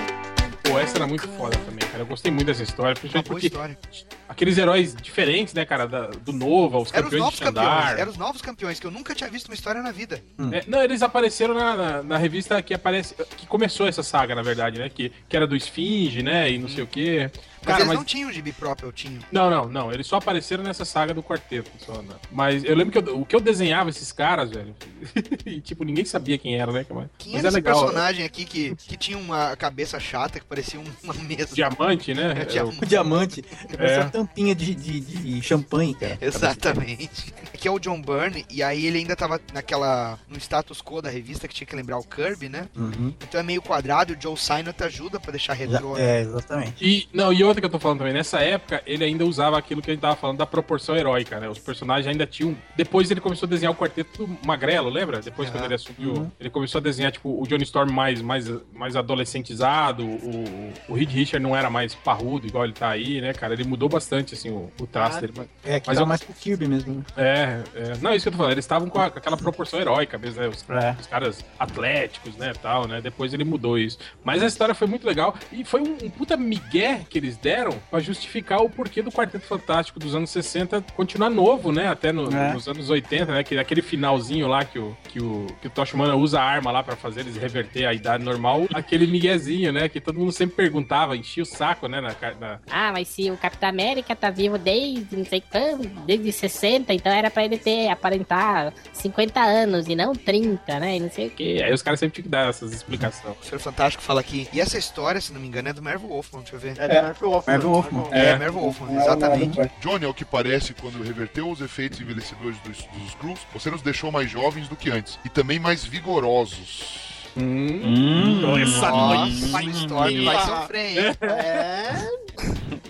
[0.63, 2.03] Pô, essa era muito foda também, cara.
[2.03, 4.17] Eu gostei muito dessa história, Uma principalmente boa porque história.
[4.27, 7.77] aqueles heróis diferentes, né, cara, da- do Nova, os Eram os campeões novos de Xandar.
[7.81, 7.99] campeões.
[7.99, 10.23] Eram os novos campeões, que eu nunca tinha visto uma história na vida.
[10.51, 13.15] É, não, eles apareceram na, na, na revista que aparece.
[13.37, 14.89] que começou essa saga, na verdade, né?
[14.89, 16.49] Que, que era do Esfinge, né?
[16.51, 17.29] E não sei o quê.
[17.63, 17.97] Mas Cara, eles mas.
[17.97, 19.19] não tinham um gibi próprio, eu tinha.
[19.31, 19.91] Não, não, não.
[19.93, 21.69] Eles só apareceram nessa saga do quarteto.
[21.85, 22.15] Só, né?
[22.31, 24.75] Mas eu lembro que eu- o que eu desenhava esses caras, velho.
[25.45, 26.85] e, tipo, ninguém sabia quem era, né?
[26.89, 27.79] Mas, Quem mas era é esse legal.
[27.81, 31.53] personagem aqui que, que tinha uma cabeça chata, que parecia um- uma mesa?
[31.53, 32.35] Diamante, né?
[32.41, 32.79] É, diamante.
[32.83, 33.45] O diamante.
[33.75, 33.99] Parece É.
[34.01, 36.17] uma tampinha de, de, de champanhe, cara.
[36.21, 37.33] Exatamente.
[37.61, 40.17] Que é o John Byrne, e aí ele ainda tava naquela.
[40.27, 42.67] no status quo da revista que tinha que lembrar o Kirby, né?
[42.75, 43.13] Uhum.
[43.21, 45.93] Então é meio quadrado e o Joe Sinot ajuda pra deixar retrô.
[45.95, 46.01] né?
[46.17, 46.73] É, exatamente.
[46.83, 49.81] E, não, e outra que eu tô falando também, nessa época ele ainda usava aquilo
[49.81, 51.47] que a gente tava falando da proporção heróica, né?
[51.49, 52.55] Os personagens ainda tinham.
[52.75, 55.19] Depois ele começou a desenhar o quarteto magrelo, lembra?
[55.21, 56.31] Depois quando ele assumiu, Uhum.
[56.39, 61.09] ele começou a desenhar, tipo, o Johnny Storm mais, mais, mais adolescentizado, o, o Reed
[61.11, 63.53] Richard não era mais parrudo, igual ele tá aí, né, cara?
[63.53, 65.33] Ele mudou bastante, assim, o, o traço dele.
[65.35, 66.95] Mas, É, que mas tá eu- mais pro Kirby mesmo.
[66.95, 67.03] né?
[67.17, 69.79] É, é, não, isso que eu tô falando, eles estavam com, a- com aquela proporção
[69.79, 70.47] heróica mesmo, né?
[70.47, 70.95] Os, É.
[70.99, 73.01] os caras atléticos, né, tal, né?
[73.01, 73.97] Depois ele mudou isso.
[74.23, 77.77] Mas a história foi muito legal e foi um, um puta migué que eles deram
[77.89, 81.87] pra justificar o porquê do Quarteto Fantástico dos anos 60 continuar novo, né?
[81.87, 82.53] Até no- É.
[82.53, 83.43] nos anos 80, né?
[83.43, 86.71] Que, aquele finalzinho lá que o, que o, que o Tosh Humana usa a arma
[86.71, 88.65] lá pra fazer eles reverter a idade normal.
[88.73, 89.89] Aquele miguezinho, né?
[89.89, 91.99] Que todo mundo sempre perguntava, enchia o saco, né?
[92.01, 96.31] Na, na, Ah, mas se o Capitão América tá vivo desde não sei quando, desde
[96.31, 100.97] 60, então era pra ele ter, aparentar 50 anos e não 30, né?
[100.97, 101.55] E não sei o quê.
[101.57, 103.35] que, aí os caras sempre tinham que dar essas explicações.
[103.41, 104.47] O Senhor Fantástico fala aqui.
[104.53, 106.75] E essa história, se não me engano, é do Merv Wolfman, deixa eu ver.
[106.77, 107.53] É, do Marvel Wolfman.
[107.53, 108.07] Marvel Wolfman.
[108.11, 109.71] É, Merv Wolfman, exatamente.
[109.79, 114.11] Johnny, ao que parece, quando reverteu os efeitos envelhecedores dos, dos Skrulls, você nos deixou
[114.11, 115.19] mais jovens do que antes.
[115.25, 117.09] E também mais vigorosos.
[117.37, 121.17] Hum, essa Nossa, noite vai sofrer?
[121.21, 122.09] É.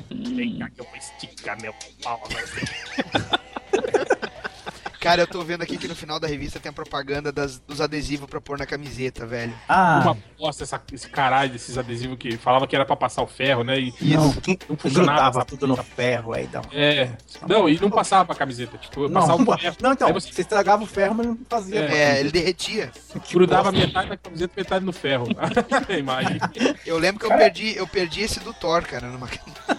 [0.10, 2.22] Vem cá que eu vou esticar meu pau.
[5.02, 7.82] Cara, eu tô vendo aqui que no final da revista tem a propaganda das- dos
[7.82, 9.52] adesivos pra pôr na camiseta, velho.
[9.68, 13.28] Ah, Uma bosta essa, esse caralho desses adesivos que falava que era pra passar o
[13.28, 13.80] ferro, né?
[13.80, 17.12] E, não, que, não funcionava tudo no ferro aí, dá um- É.
[17.50, 18.78] Não, e não passava pra camiseta.
[18.78, 19.76] Tipo, Não, passava não, o ferro.
[19.82, 20.32] não, então, você...
[20.32, 21.80] você estragava o ferro, mas não fazia.
[21.80, 22.92] É, ele derretia.
[23.34, 23.88] grudava bosta.
[23.88, 25.26] metade da camiseta e metade no ferro.
[25.90, 26.38] A imagem.
[26.86, 29.28] Eu lembro que eu Cara- perdi, eu perdi esse do Thor, cara, numa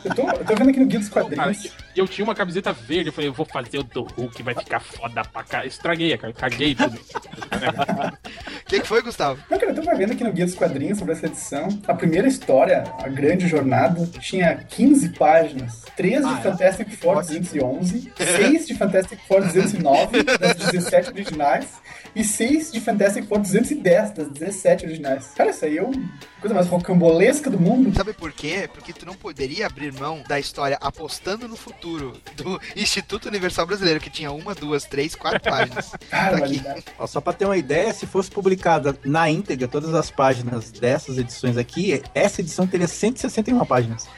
[0.05, 1.64] Eu tô, eu tô vendo aqui no Guia dos Cara, Quadrinhos.
[1.95, 4.55] e eu tinha uma camiseta verde, eu falei, eu vou fazer o do Hulk, vai
[4.55, 5.67] ficar foda pra cá.
[5.67, 6.97] Estraguei, cara, caguei tudo.
[6.97, 9.39] O que, que foi, Gustavo?
[9.51, 11.69] Não, cara, eu tô vendo aqui no Guia dos Quadrinhos sobre essa edição.
[11.87, 15.83] A primeira história, A Grande Jornada, tinha 15 páginas.
[15.97, 16.43] 3 de Ah, é?
[16.43, 21.67] Fantastic Four 211, 6 de Fantastic Four 209, das 17 originais,
[22.17, 25.27] e 6 de Fantastic Four 210, das 17 originais.
[25.37, 25.93] Cara, isso aí é uma
[26.43, 27.95] coisa mais rocambolesca do mundo.
[27.97, 28.68] Sabe por quê?
[28.72, 34.01] Porque tu não poderia abrir mão da história apostando no futuro do Instituto Universal Brasileiro,
[34.01, 35.93] que tinha uma, duas, três, quatro páginas.
[36.11, 36.62] Tá aqui.
[36.99, 41.16] Ó, Só pra ter uma ideia, se fosse publicada na íntegra todas as páginas dessas
[41.16, 44.09] edições aqui, essa edição teria 161 páginas.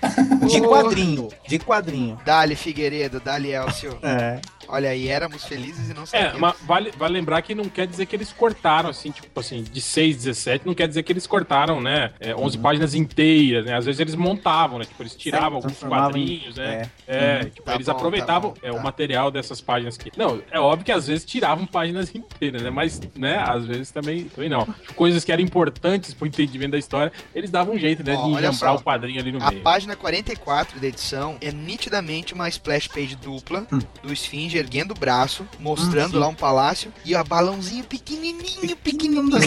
[0.49, 2.19] De quadrinho, de quadrinho.
[2.25, 3.99] Dali Figueiredo, Dali Elcio.
[4.03, 4.41] É.
[4.75, 6.41] Olha aí, éramos felizes e não É, sabíamos.
[6.41, 9.81] mas vale, vale lembrar que não quer dizer que eles cortaram, assim, tipo assim, de
[9.81, 12.11] 6, 17, não quer dizer que eles cortaram, né?
[12.19, 13.75] é, 11 páginas inteiras, né?
[13.77, 14.85] Às vezes eles montavam, né?
[14.85, 16.91] Tipo, eles tiravam Sim, alguns transformavam em- quadrinhos, né?
[17.07, 17.15] é.
[17.17, 17.51] É, Uhum.
[17.51, 18.83] tipo, Tá eles bom, aproveitavam tá bom, é, o tá.
[18.83, 20.11] material dessas páginas aqui.
[20.17, 22.71] Não, é óbvio que às vezes tiravam páginas inteiras, né?
[22.71, 24.67] Mas, né, às vezes também, também não.
[24.97, 28.17] Coisas que eram importantes pro entendimento da história, eles davam um jeito, né?
[28.17, 28.75] De enjambrar só.
[28.77, 29.63] o quadrinho ali no A meio.
[29.63, 33.67] página 44 da edição é nitidamente uma splash page dupla
[34.03, 36.19] do Esfinge erguendo o braço, mostrando sim.
[36.19, 39.41] lá um palácio e o balãozinho pequenininho, pequenininho.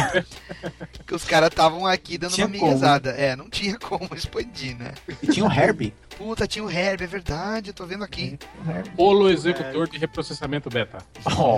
[1.05, 3.09] que os caras estavam aqui dando Tinha uma miguezada.
[3.11, 4.93] É, não tinha como expandir, né?
[5.21, 5.93] E tinha o Herbie.
[6.17, 8.39] Puta, tinha o Herb, é verdade, eu tô vendo aqui.
[8.95, 10.97] Polo executor de reprocessamento beta.
[11.37, 11.57] Oh,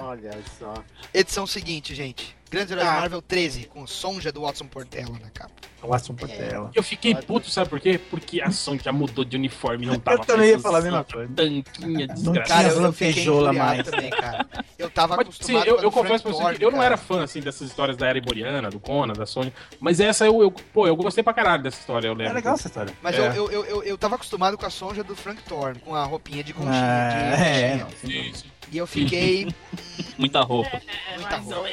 [0.02, 0.72] Olha só.
[1.12, 2.34] Edição seguinte, gente.
[2.50, 2.92] Grandes Heróis Ah.
[3.00, 5.52] Marvel 13, com Sonja do Watson Portela na capa.
[5.82, 6.70] Watson Portela.
[6.74, 7.98] Eu fiquei puto, sabe por quê?
[8.10, 11.04] Porque a Sony já mudou de uniforme, não tava Eu também ia falar a mesma
[11.04, 11.30] coisa.
[11.34, 12.48] Tanquinha Não desgraçada.
[12.48, 13.82] Cara, eu, eu infuriado mais.
[13.90, 14.46] também, cara.
[14.78, 16.64] Eu tava Mas, sim, acostumado eu, com a eu do confesso Frank pra você que
[16.64, 16.86] eu não cara.
[16.86, 19.52] era fã, assim, dessas histórias da era iboriana, do Conan, da Sony.
[19.80, 22.30] Mas essa eu, eu, pô, eu gostei pra caralho dessa história, eu lembro.
[22.32, 22.93] É legal essa história.
[23.02, 23.18] Mas É.
[23.18, 26.42] eu, eu, eu, eu, tava acostumado com a sonja do Frank Thorne, com a roupinha
[26.42, 26.74] de conchinha.
[26.74, 28.54] Ah, de é, não.
[28.72, 29.48] E eu fiquei.
[30.18, 30.80] Muita roupa.
[31.16, 31.68] Muita roupa.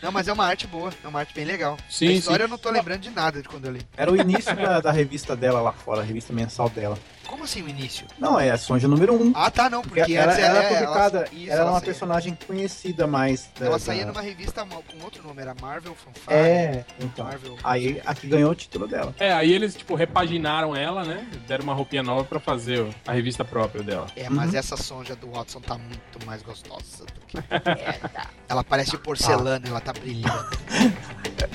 [0.00, 0.04] É.
[0.06, 1.76] Não, mas é uma arte boa, é uma arte bem legal.
[1.88, 2.42] Sim, a história sim.
[2.44, 3.80] eu não tô lembrando de nada de quando eu li.
[3.96, 6.98] Era o início da, da revista dela lá fora, a revista mensal dela.
[7.26, 8.06] Como assim o início?
[8.18, 9.22] Não, é a Sonja número 1.
[9.22, 9.32] Um.
[9.34, 11.72] Ah, tá, não, porque ela, antes ela ela, era publicada, ela, isso, ela era uma
[11.72, 13.50] saía- personagem conhecida mais.
[13.58, 16.34] da- Ela da- saía numa revista com outro nome, era Marvel Fanfare.
[16.38, 17.26] É, então.
[17.26, 17.56] Marvel.
[17.62, 19.14] Aí aqui ganhou o título dela.
[19.18, 21.26] É, aí eles, tipo, repaginaram ela, né?
[21.46, 24.06] Deram uma roupinha nova pra fazer a revista própria dela.
[24.16, 24.58] É, mas Uhum.
[24.58, 27.36] essa sonja do Watson tá muito mais gostosa do que.
[28.48, 30.48] Ela parece porcelana, ela tá brilhando.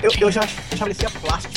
[0.02, 0.42] Eu, eu já
[0.78, 1.54] parecia plástico.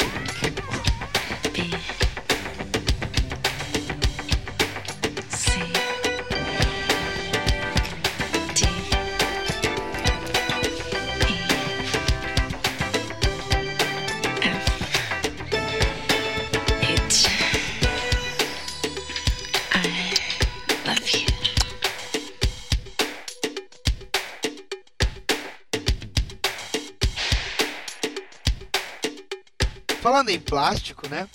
[30.18, 31.28] Falando em plástico, né?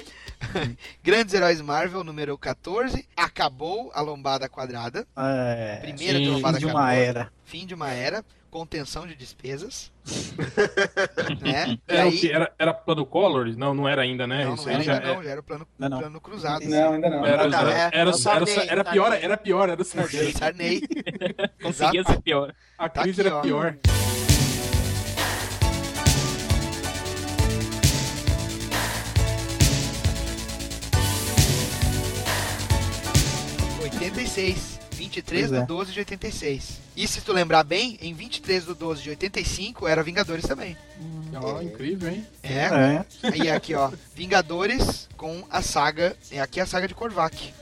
[1.05, 3.09] Grandes Heróis Marvel, número 14.
[3.17, 5.07] Acabou a lombada quadrada.
[5.17, 7.05] É, Primeira sim, de lombada fim de uma acabou.
[7.05, 7.33] era.
[7.45, 8.25] Fim de uma era.
[8.51, 9.93] Contenção de despesas.
[11.41, 11.79] né?
[11.79, 12.19] E Era, o aí.
[12.19, 12.33] que?
[12.33, 13.47] Era, era plano color?
[13.57, 14.45] Não, não era ainda, né?
[14.47, 15.99] Não, Isso não era aí já ainda não, já era o plano, Não, não.
[16.01, 16.65] plano cruzado.
[16.69, 17.25] Não, ainda não.
[17.25, 19.25] Era, Não, era, é- era, é o era, Sarney, era pior, Sarney.
[19.25, 20.33] era pior, era Sarney.
[20.33, 20.83] Sarney.
[21.63, 22.53] Conseguia ser pior.
[22.77, 23.43] A Tá crise aqui, era ó.
[23.43, 23.79] pior.
[23.85, 24.02] Exato.
[34.23, 34.81] 86.
[34.93, 35.67] 23 Pois do é.
[35.67, 36.81] 12 de 86.
[36.95, 40.77] E se tu lembrar bem, em 23 do 12 de 85 era Vingadores também.
[41.35, 42.27] Ó, incrível, hein?
[42.43, 42.51] É.
[42.51, 43.05] É.
[43.33, 43.91] Aí aqui, ó.
[44.15, 46.15] Vingadores com a saga.
[46.31, 47.53] É aqui a saga de Korvac.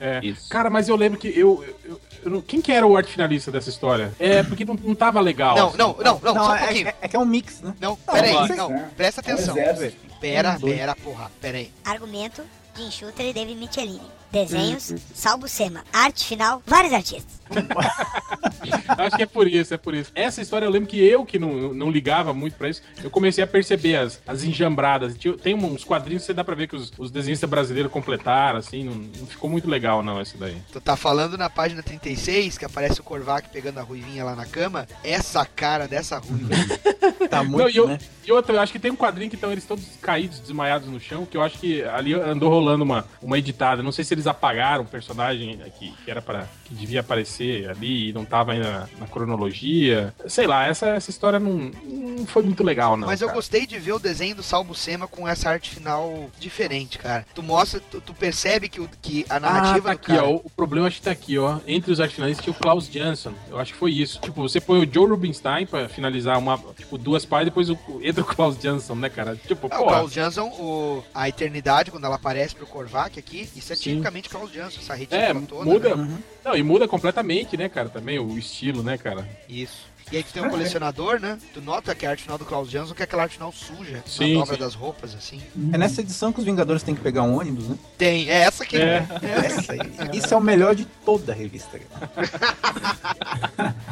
[0.00, 0.20] É.
[0.24, 0.48] Isso.
[0.48, 3.50] Cara, mas eu lembro que eu, eu- eu não- Quem que era o arte finalista
[3.50, 4.12] dessa história?
[4.18, 5.56] É, porque não, não tava legal.
[5.56, 5.76] Não, assim.
[5.78, 6.88] não, não, não, só um é, pouquinho.
[6.88, 7.74] é- é que é um mix, né?
[7.80, 8.88] Não, pera aí, mas- não, é.
[8.96, 9.58] presta atenção.
[9.58, 9.96] Exército.
[10.20, 11.72] Pera, pera, porra, pera aí.
[11.84, 12.42] Argumento,
[12.76, 14.00] Jim Shooter e David Michelini.
[14.32, 15.84] Desenhos, Salvo Sema.
[15.92, 17.42] Arte final, vários artistas.
[18.88, 20.10] Acho que é por isso, é por isso.
[20.14, 23.44] Essa história eu lembro que eu, que não, não ligava muito pra isso, eu comecei
[23.44, 25.14] a perceber as, as enjambradas.
[25.42, 28.84] Tem uns quadrinhos que você dá pra ver que os, os desenhistas brasileiros completaram, assim,
[28.84, 30.56] não, não ficou muito legal, não, esse daí.
[30.72, 34.46] Tu tá falando na página 36, que aparece o Korvac pegando a ruivinha lá na
[34.46, 34.86] cama.
[35.04, 36.48] Essa cara dessa ruiva.
[37.28, 37.98] Tá muito, Não, e, eu- né?
[38.26, 41.00] e outra, eu acho que tem um quadrinho que estão eles todos caídos, desmaiados no
[41.00, 43.82] chão, que eu acho que ali andou rolando uma, uma editada.
[43.82, 48.10] Não sei se eles apagaram o personagem que, que era para que devia aparecer ali
[48.10, 50.14] e não tava ainda na, na cronologia.
[50.26, 53.06] Sei lá, essa, essa história não, não foi muito legal, não.
[53.06, 53.36] Mas eu cara.
[53.36, 57.26] gostei de ver o desenho do Salvo Sema com essa arte final diferente, cara.
[57.34, 60.24] Tu mostra, tu, tu percebe que, o, que a Ah, narrativa tá do aqui, cara.
[60.26, 60.36] ó.
[60.42, 61.58] O problema acho que tá aqui, ó.
[61.66, 63.32] Entre os arte finalistas tinha o Klaus Jansson.
[63.50, 64.20] Eu acho que foi isso.
[64.20, 68.22] Tipo, você põe o Joe Rubinstein pra finalizar uma, tipo, duas páginas, depois o, entra
[68.22, 69.36] o Klaus Jansson, né, cara?
[69.36, 69.86] Tipo, Ah, o.
[69.86, 74.11] Klaus Jansson, o, a eternidade, quando ela aparece pro Korvac aqui, isso é tipicamente
[74.52, 75.64] Jansson, essa É, retícula toda.
[75.64, 75.96] muda.
[75.96, 76.18] né?
[76.44, 77.88] Não, e muda completamente, né, cara?
[77.88, 79.28] Também o estilo, né, cara?
[79.48, 79.90] Isso.
[80.10, 81.38] E aí tu tem um colecionador, né?
[81.54, 84.02] Tu nota que a arte final do Klaus Jansson que é aquela arte final suja,
[84.04, 85.40] Sim, na dobra das roupas, assim.
[85.72, 87.78] É nessa edição que os Vingadores têm que pegar um ônibus, né?
[87.96, 88.76] Tem, é essa aqui.
[88.76, 89.06] É.
[89.46, 89.78] Essa aí.
[90.12, 91.78] Isso é o melhor de toda a revista.
[91.78, 93.74] cara.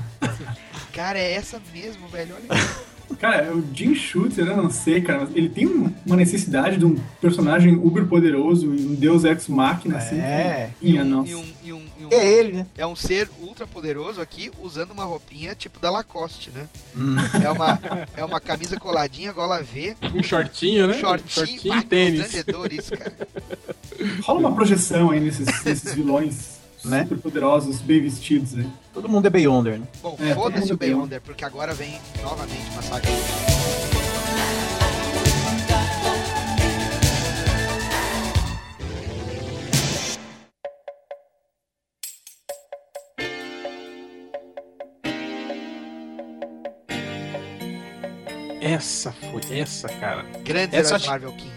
[0.93, 2.35] Cara, é essa mesmo, velho.
[2.35, 2.61] Olha.
[3.19, 6.85] Cara, o Jim Shooter, eu não sei, cara, mas ele tem um- uma necessidade de
[6.87, 10.19] um personagem uber poderoso e um deus ex machina, assim.
[10.19, 10.71] É.
[10.81, 11.31] Minha nossa.
[11.31, 12.67] E um, e um, e um- É ele, né?
[12.79, 16.67] é um ser ultra poderoso aqui usando uma roupinha tipo da Lacoste, né?
[16.97, 17.17] Hum.
[17.45, 17.79] É uma,
[18.17, 20.95] é uma camisa coladinha, gola V, Um shortinho, né?
[20.95, 22.33] shortinho, shortinho e tênis.
[22.73, 23.13] isso, cara.
[24.23, 27.03] Rola uma projeção aí nesses, nesses vilões Né?
[27.03, 28.67] super poderosos, bem vestidos, né?
[28.93, 29.87] Todo mundo é Beyonder, né?
[30.03, 30.79] Bom, É, foda-se o um.
[30.79, 33.09] Beyonder, porque agora vem novamente uma saga.
[48.61, 50.23] Essa foi, essa, cara.
[50.45, 51.51] Grandes Essa acho- Marvel 15.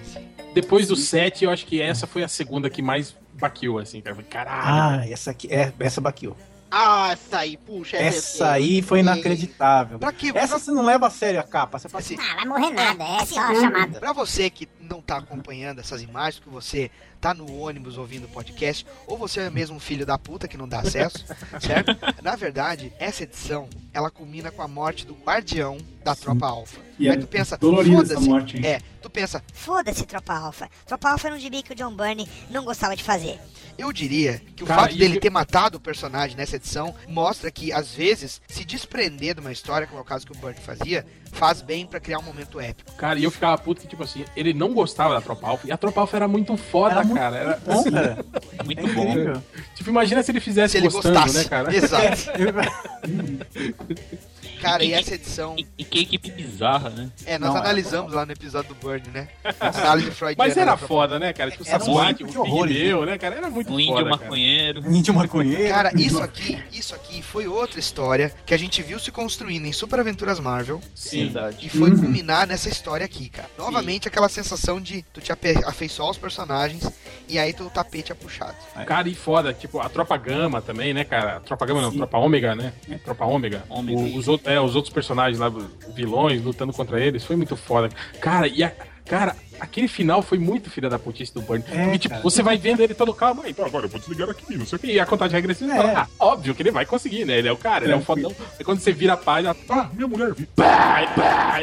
[0.53, 4.11] Depois do 7, eu acho que essa foi a segunda que mais baqueou, assim, cara.
[4.11, 5.01] Eu falei, Caralho.
[5.01, 5.47] Ah, essa aqui.
[5.51, 6.35] É, essa baqueou.
[6.75, 7.97] Ah, essa aí, puxa.
[7.97, 9.99] Essa aí foi inacreditável.
[9.99, 10.31] Pra quê?
[10.33, 11.77] Essa você não leva a sério a capa.
[11.77, 13.99] Você fala assim, Ah, vai morrer nada, é Assim, só a chamada.
[13.99, 16.89] Pra você que não tá acompanhando essas imagens, que você
[17.23, 20.57] tá no ônibus ouvindo o podcast, ou você é mesmo um filho da puta que
[20.57, 21.23] não dá acesso,
[21.61, 21.95] certo?
[22.21, 26.81] Na verdade, essa edição, ela culmina com a morte do guardião da Tropa Alpha.
[26.99, 28.27] E Aí é tu pensa, foda-se.
[28.27, 28.65] morte, hein?
[28.65, 30.69] É, tu pensa, Foda-se, Tropa Alpha.
[30.85, 33.39] Tropa Alpha era um gibi que o John Byrne não gostava de fazer.
[33.77, 37.49] eu diria que o Cara, fato dele que- ter matado o personagem nessa edição mostra
[37.49, 40.57] que, às vezes, se desprender de uma história, como é o caso que o Burt
[40.59, 42.91] fazia, faz bem pra criar um momento épico.
[42.93, 45.67] Cara, e eu ficava puto que, tipo assim, ele não gostava da Tropa Alpha.
[45.67, 47.35] E a Tropa Alpha era muito foda, Era muito cara.
[47.37, 48.25] Era, bom, assim, cara.
[48.63, 49.09] Muito É bom.
[49.09, 49.43] incrível.
[49.75, 51.37] Tipo, imagina se ele fizesse Se ele gostando, gostasse.
[51.37, 51.75] né, cara?
[51.75, 52.31] Exato.
[54.63, 55.55] Cara, e essa edição.
[55.57, 57.09] E, e que equipe bizarra, né?
[57.25, 59.27] É, nós Não, é analisamos lá no episódio do Burn, né?
[59.59, 61.51] Análise freudiana Mas era da Tropa foda, né, cara?
[61.51, 63.35] Tipo, o Era muito o de horrores, Pigmeu, né, cara?
[63.35, 64.21] Era muito Um índio foda, cara.
[64.23, 64.79] maconheiro.
[64.93, 65.69] Índio maconheiro.
[65.73, 69.73] Cara, isso aqui, isso aqui foi outra história que a gente viu se construindo em
[69.73, 71.31] Super Aventuras Marvel Sim.
[71.61, 71.97] e foi Uhum.
[71.99, 73.49] culminar nessa história aqui, cara.
[73.57, 75.31] Novamente aquela sensação de tu te
[75.65, 76.89] afeiçoar aos personagens
[77.27, 78.55] e aí tu, o tapete é puxado.
[78.85, 81.37] Cara, e foda, tipo, a Tropa Gama também, né, cara?
[81.37, 81.97] A Tropa Gama não, Sim.
[81.97, 82.73] Tropa Ômega, né?
[82.89, 83.63] É, Tropa Ômega.
[83.69, 83.99] Ômega.
[83.99, 85.51] O- os, outros, é, os outros personagens lá,
[85.95, 87.89] vilões, lutando contra eles, foi muito foda.
[88.21, 88.71] Cara, e a,
[89.05, 91.63] cara, aquele final foi muito filha da putice do Burn.
[91.69, 92.23] É, Porque, tipo, cara.
[92.23, 94.79] você vai vendo ele todo calmo, então agora eu vou desligar aqui, não sei o
[94.79, 94.87] que.
[94.87, 95.77] E a contagem regressiva, É.
[95.77, 97.37] fala, ah, óbvio que ele vai conseguir, né?
[97.37, 98.33] Ele é o cara, ele é, É, um fodão.
[98.57, 100.47] Aí quando você vira a página, ah, minha mulher viu.
[100.55, 101.59] Pá, pá,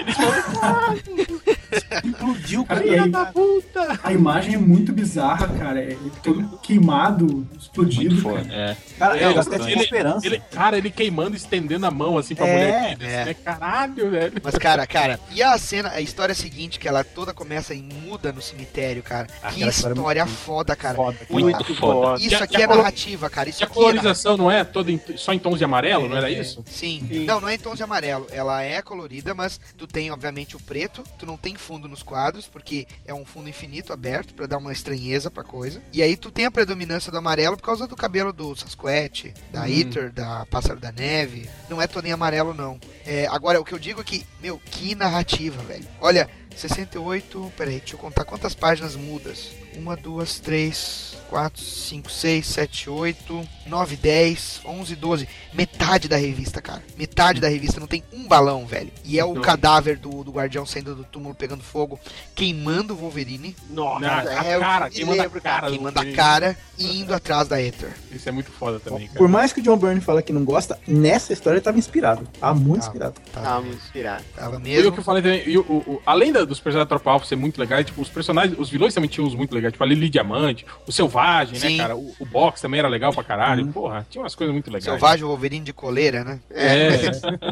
[0.61, 0.99] falam,
[2.05, 2.83] Explodiu, cara.
[2.83, 4.01] Cara, aí, da puta!
[4.03, 5.81] a imagem é muito bizarra, cara.
[5.81, 8.23] É todo queimado, explodido.
[8.23, 8.37] Cara.
[8.39, 8.55] foda.
[8.55, 8.77] É.
[8.99, 9.31] Cara, É, eu
[9.71, 10.27] ele- esperança.
[10.27, 13.25] Ele, cara, ele queimando, estendendo a mão assim pra É, mulher dele, é.
[13.27, 13.35] né?
[13.35, 14.33] Caralho, velho.
[14.43, 18.33] Mas, cara, cara, e a cena, a história seguinte, que ela toda começa em muda
[18.33, 19.27] no cemitério, cara.
[19.27, 20.95] que Aquela história é história muito foda, cara.
[20.97, 21.19] Foda.
[21.31, 22.21] Muito foda.
[22.21, 23.49] Isso E a- aqui e é narrativa, cara.
[23.49, 26.17] Isso E a é colorização não é toda em- só em tons de amarelo, não
[26.17, 26.63] era isso?
[26.67, 27.25] Sim.
[27.27, 28.27] Não, não é em tons de amarelo.
[28.31, 31.03] Ela é colorida, mas tu tem, obviamente, o preto.
[31.19, 34.73] Tu não tem fundo nos quadros, porque é um fundo infinito aberto pra dar uma
[34.73, 35.81] estranheza pra coisa.
[35.93, 39.69] E aí tu tem a predominância do amarelo por causa do cabelo do Sasquatch, da
[39.69, 41.49] Eater, da Pássaro da Neve.
[41.69, 42.81] Não é em amarelo, não.
[43.05, 45.87] É, agora, o que eu digo é que, meu, que narrativa, velho.
[46.01, 47.53] Olha, 68.
[47.57, 49.51] Peraí, deixa eu contar quantas páginas mudas.
[49.77, 55.29] Uma, duas, três, quatro, cinco, seis, sete, oito, nove, dez, onze, doze.
[55.55, 56.83] Metade da revista, cara.
[56.99, 58.91] Metade da revista não tem um balão, velho.
[59.05, 62.01] E é o Então- cadáver do, do guardião saindo do túmulo pegando fogo,
[62.35, 63.55] queimando o Wolverine.
[63.71, 65.67] Nossa, Na- a é, eu cara, queimando a cara.
[65.69, 67.91] do Queimando a cara e indo atrás da Ether.
[68.11, 69.19] Isso é muito foda também, cara.
[69.19, 72.27] Por mais que o John Byrne fala que não gosta, nessa história ele tava inspirado.
[72.41, 72.87] Tava muito Tava.
[72.89, 73.15] inspirado.
[73.33, 74.25] Tava, Tava muito inspirado.
[74.35, 74.93] tava E o mesmo.
[74.93, 77.27] que eu falei também, e o- o- o- além da- dos personagens da Tropa Alpha
[77.27, 79.87] ser muito legais, tipo, os personagens, os vilões também tinham uns muito legais, tipo a
[79.87, 81.20] Lili Diamante, o Selvagem,
[81.57, 81.77] Sim.
[81.77, 81.97] né, cara?
[81.97, 83.67] O, o Box também era legal pra caralho.
[83.69, 84.85] Porra, tinha umas coisas muito legais.
[84.85, 86.41] Selvagem Wolverine de coleira, né?
[86.51, 87.11] É,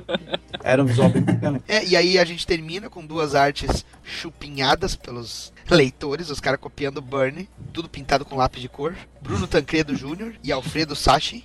[0.63, 1.61] Era um visual bem bacana.
[1.69, 7.01] É, e aí a gente termina com duas artes chupinhadas pelos leitores, os caras copiando
[7.01, 8.95] Burnie, tudo pintado com lápis de cor.
[9.23, 10.35] Bruno Tancredo Jr.
[10.43, 11.45] e Alfredo Sachi.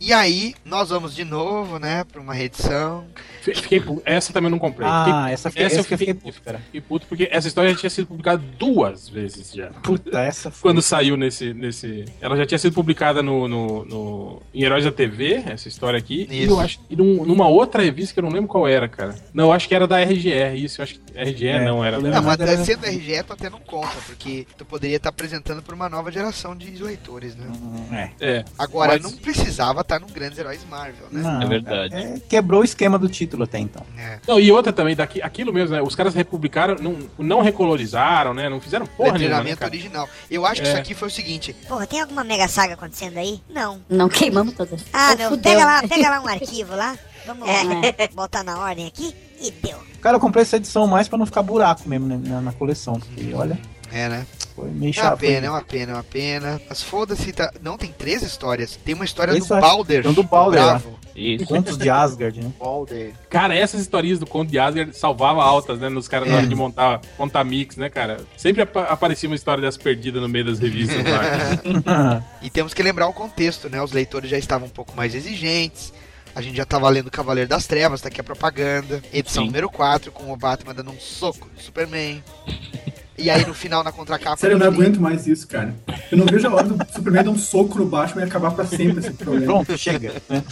[0.00, 3.04] E aí nós vamos de novo, né, pra uma reedição.
[3.42, 4.86] Fi- fiquei, essa também não comprei.
[4.88, 6.58] Ah, Fiquei- essa, fiquei, essa eu essa eu fiquei, fiquei puto, cara.
[6.58, 9.68] fiquei puto porque essa história já tinha sido publicada duas vezes já.
[9.68, 10.70] Puta, essa foi.
[10.70, 12.04] Quando saiu nesse, nesse.
[12.20, 16.26] Ela já tinha sido publicada no, no, no- em Heróis da TV, essa história aqui.
[16.30, 16.52] E Isso.
[16.52, 16.80] eu acho.
[16.90, 19.14] E num- numa outra revista que eu não lembro qual era, cara.
[19.32, 20.80] Não, eu acho que era da RGR, isso.
[20.80, 21.98] Eu acho que RGR É, não era.
[21.98, 25.74] Não, mas era- sendo RGE, tu até não conta, porque tu poderia estar apresentando pra
[25.74, 26.97] uma nova geração de leitores,
[27.36, 28.12] né?
[28.20, 28.28] É.
[28.38, 28.44] É.
[28.58, 31.22] Agora, Mas- não precisava estar no Grandes Heróis Marvel, né?
[31.22, 31.90] Não, É verdade.
[31.90, 33.84] cara, é, quebrou o esquema do título até então.
[33.96, 34.18] É.
[34.26, 35.82] Não, e outra também, daqui, aquilo mesmo, né?
[35.82, 38.48] Os caras republicaram, não, não recolorizaram, né?
[38.48, 40.08] Não fizeram porra nenhuma, né, original.
[40.30, 40.70] Eu acho que É.
[40.72, 43.40] isso aqui foi o seguinte: Porra, tem alguma mega saga acontecendo aí?
[43.48, 43.80] Não.
[43.88, 44.84] Não queimamos todas.
[44.92, 45.28] Ah, Oh, não.
[45.30, 45.42] fudeu.
[45.52, 46.96] Pega lá, pega lá um arquivo lá.
[47.26, 48.08] Vamos É.
[48.14, 49.78] botar na ordem aqui e deu.
[50.00, 52.94] Cara, eu comprei essa edição mais pra não ficar buraco mesmo né, na, na coleção.
[53.00, 53.58] Porque, olha,
[53.92, 54.26] É, né?
[54.60, 55.18] Foi meio É uma chato.
[55.20, 56.60] pena, é uma pena, é uma pena.
[56.68, 57.52] Mas foda-se, tá...
[57.62, 58.76] não tem três histórias.
[58.84, 59.70] Tem uma história Três do histórias.
[59.70, 60.06] Balder.
[60.08, 60.62] Um do Balder.
[60.62, 60.98] Bravo.
[61.14, 61.46] Isso.
[61.46, 62.52] Contos de Asgard, né?
[62.60, 63.12] Balder.
[63.28, 65.88] Cara, essas historinhas do Conde de Asgard salvavam altas, né?
[65.88, 68.18] Nos caras na hora de montar, montar mix, né, cara?
[68.36, 72.22] Sempre apa- aparecia uma história dessas perdidas no meio das revistas lá.
[72.40, 73.82] E temos que lembrar o contexto, né?
[73.82, 75.92] Os leitores já estavam um pouco mais exigentes.
[76.36, 79.02] A gente já tava lendo Cavaleiro das Trevas, tá aqui a propaganda.
[79.12, 79.48] Edição Sim.
[79.48, 82.22] número 4, com o Batman dando um soco no Superman.
[83.18, 84.36] E aí no final, na contracapa.
[84.36, 85.74] Sério, eu não tem- aguento mais isso, cara.
[86.10, 88.64] Eu não vejo a hora do Superman dar um soco no Batman e acabar pra
[88.64, 89.44] sempre esse problema.
[89.46, 90.14] Pronto, chega.
[90.28, 90.42] Né?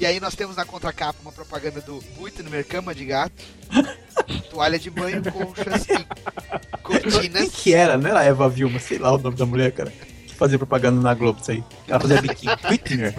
[0.00, 3.34] E aí nós temos na contracapa uma propaganda do Buitner Cama de Gato.
[4.50, 6.06] toalha de banho, colchas e Quem
[6.82, 7.48] cortinas.
[7.50, 7.96] que era?
[7.98, 9.92] Não era Eva Vilma, sei lá o nome da mulher, cara.
[10.36, 11.62] fazer propaganda na Globo isso aí.
[11.86, 12.52] Ela fazia biquíni.
[12.70, 13.14] Whitner.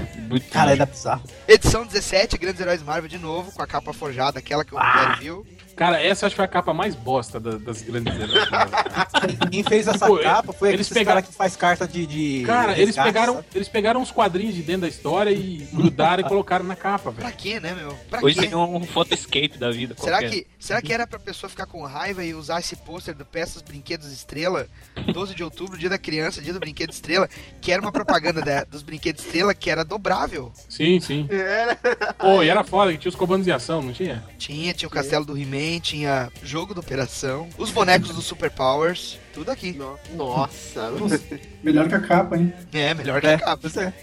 [0.51, 1.23] Cara, era bizarro.
[1.47, 5.17] Edição 17, Grandes Heróis Marvel de novo, com a capa forjada, aquela que o Rogério
[5.19, 5.47] viu.
[5.75, 8.47] Cara, essa acho que foi a capa mais bosta da- das grandes heróis.
[9.51, 12.05] Quem fez essa Pô, capa foi eles eles pegaram- cara que faz carta de.
[12.05, 13.45] de Cara, eles resgate, pegaram, sabe?
[13.55, 17.21] eles pegaram uns quadrinhos de dentro da história e grudaram e colocaram na capa, velho.
[17.27, 17.93] Pra quê, né, meu?
[18.09, 18.47] Pra Hoje quê?
[18.47, 19.95] tem um photoscape da vida.
[19.97, 20.29] Será qualquer.
[20.29, 23.61] que, será que era pra pessoa ficar com raiva e usar esse pôster do Peças
[23.61, 24.67] Brinquedos Estrela,
[25.13, 28.63] 12 de outubro, dia da criança, dia do Brinquedo Estrela, que era uma propaganda da-
[28.63, 30.53] dos Brinquedos Estrela que era dobrável.
[30.69, 31.27] Sim, sim.
[31.29, 31.75] Era.
[32.17, 34.23] Pô, e era foda que tinha os comandos de ação, não tinha?
[34.37, 39.17] Tinha, tinha o Castelo do He-Man, tinha jogo da Operação, os bonecos do Super Powers,
[39.33, 39.71] tudo aqui.
[39.73, 40.91] No- Nossa.
[41.63, 42.53] Melhor que a capa, hein?
[42.73, 43.67] É, melhor que É, a capa.
[43.81, 43.93] é.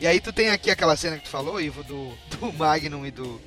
[0.00, 3.10] E aí tu tem aqui aquela cena que tu falou, Ivo, do, do Magnum e
[3.10, 3.40] do,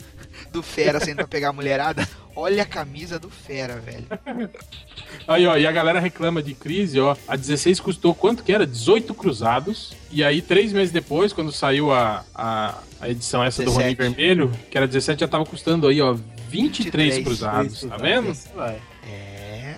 [0.52, 2.08] do Fera saindo pra pegar a mulherada.
[2.36, 4.06] Olha a camisa do Fera, velho.
[5.28, 7.16] Aí, ó, e a galera reclama de crise, ó.
[7.28, 8.66] A 16 custou quanto que era?
[8.66, 9.94] 18 cruzados.
[10.12, 13.84] E aí, três meses depois, quando saiu a, a, a edição essa do 17.
[13.84, 16.16] Ronin Vermelho, que era 17, já tava custando aí, ó,
[16.62, 18.32] 23, 23 cruzados, tá vendo?
[18.32, 18.82] Isso vai.
[19.04, 19.76] É.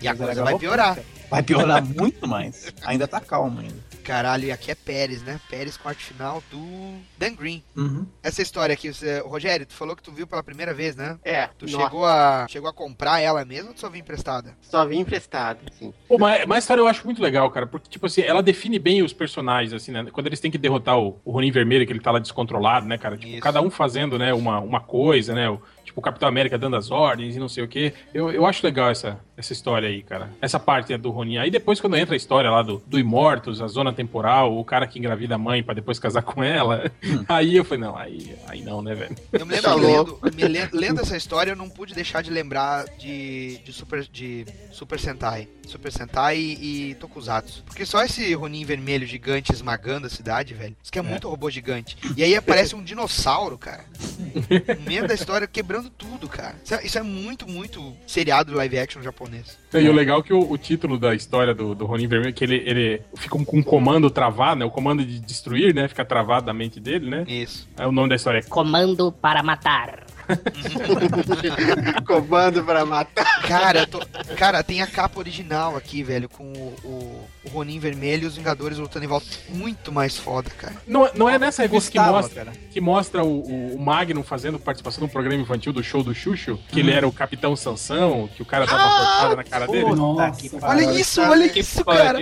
[0.00, 0.98] E a Mas coisa era vai piorar.
[1.30, 2.72] Vai piorar muito mais.
[2.82, 3.88] Ainda tá calmo ainda.
[4.08, 5.38] Caralho, e aqui é Pérez, né?
[5.50, 7.62] Pérez com arte final do Dan Green.
[7.76, 8.06] Uhum.
[8.22, 11.18] Essa história aqui, você, Rogério, tu falou que tu viu pela primeira vez, né?
[11.22, 14.56] É, Tu nossa, chegou a, chegou a comprar ela mesmo ou tu só viu emprestada?
[14.62, 15.92] só vim emprestado, assim.
[16.08, 18.78] Pô, mas, mas a história eu acho muito legal, cara, porque, tipo assim, ela define
[18.78, 20.06] bem os personagens, assim, né?
[20.10, 22.96] Quando eles têm que derrotar o, o Ronin Vermelho, que ele tá lá descontrolado, né,
[22.96, 23.18] cara?
[23.18, 23.42] Tipo, Isso.
[23.42, 25.50] cada um fazendo, né, uma, uma coisa, né?
[25.50, 27.92] O, tipo, o Capitão América dando as ordens e não sei o quê.
[28.12, 30.30] Eu, eu acho legal essa, essa história aí, cara.
[30.40, 31.38] Essa parte né, do Ronin.
[31.38, 34.86] Aí depois, quando entra a história lá do, do Imortus, a zona temporal, o cara
[34.86, 36.90] que engravida a mãe pra depois casar com ela,
[37.28, 39.16] aí eu falei, não, aí, aí não, né, velho?
[39.32, 42.30] Eu me lembro Tá lendo, me lendo, lendo essa história, eu não pude deixar de
[42.30, 45.48] lembrar de, de, Super, de Super Sentai.
[45.66, 47.62] Super Sentai e, e Tokusatsu.
[47.64, 50.76] Porque só esse Ronin vermelho gigante esmagando a cidade, velho.
[50.82, 51.96] Isso que é muito robô gigante.
[52.16, 53.84] E aí aparece um dinossauro, cara.
[54.78, 56.54] No meio da história, quebrando tudo, cara.
[56.64, 59.58] Isso é, isso é muito, muito seriado live action japonês.
[59.74, 62.44] E o legal é que o, o título da história do, do Ronin Vermelho, que
[62.44, 64.64] ele, ele fica com um comando travado, né?
[64.64, 65.88] O comando de destruir, né?
[65.88, 67.24] Fica travado na mente dele, né?
[67.26, 67.68] Isso.
[67.76, 70.06] Aí o nome da história é Comando para matar.
[72.06, 73.42] Comando pra matar.
[73.42, 74.00] Cara, tô-
[74.36, 78.36] cara, tem a capa original aqui, velho, com o, o, o Ronin vermelho e os
[78.36, 79.26] Vingadores lutando em volta.
[79.48, 80.74] Muito mais foda, cara.
[80.86, 82.56] Não, é- não é nessa revista que mostra, cara.
[82.70, 86.80] que mostra o, o, Magnum fazendo participação no programa infantil do show do Xuxo, que
[86.80, 89.94] ele era o Capitão Sansão, que o cara dava uma cortada na cara dele.
[89.94, 90.58] Nossa.
[90.62, 92.18] Olha isso, olha Que isso, cara.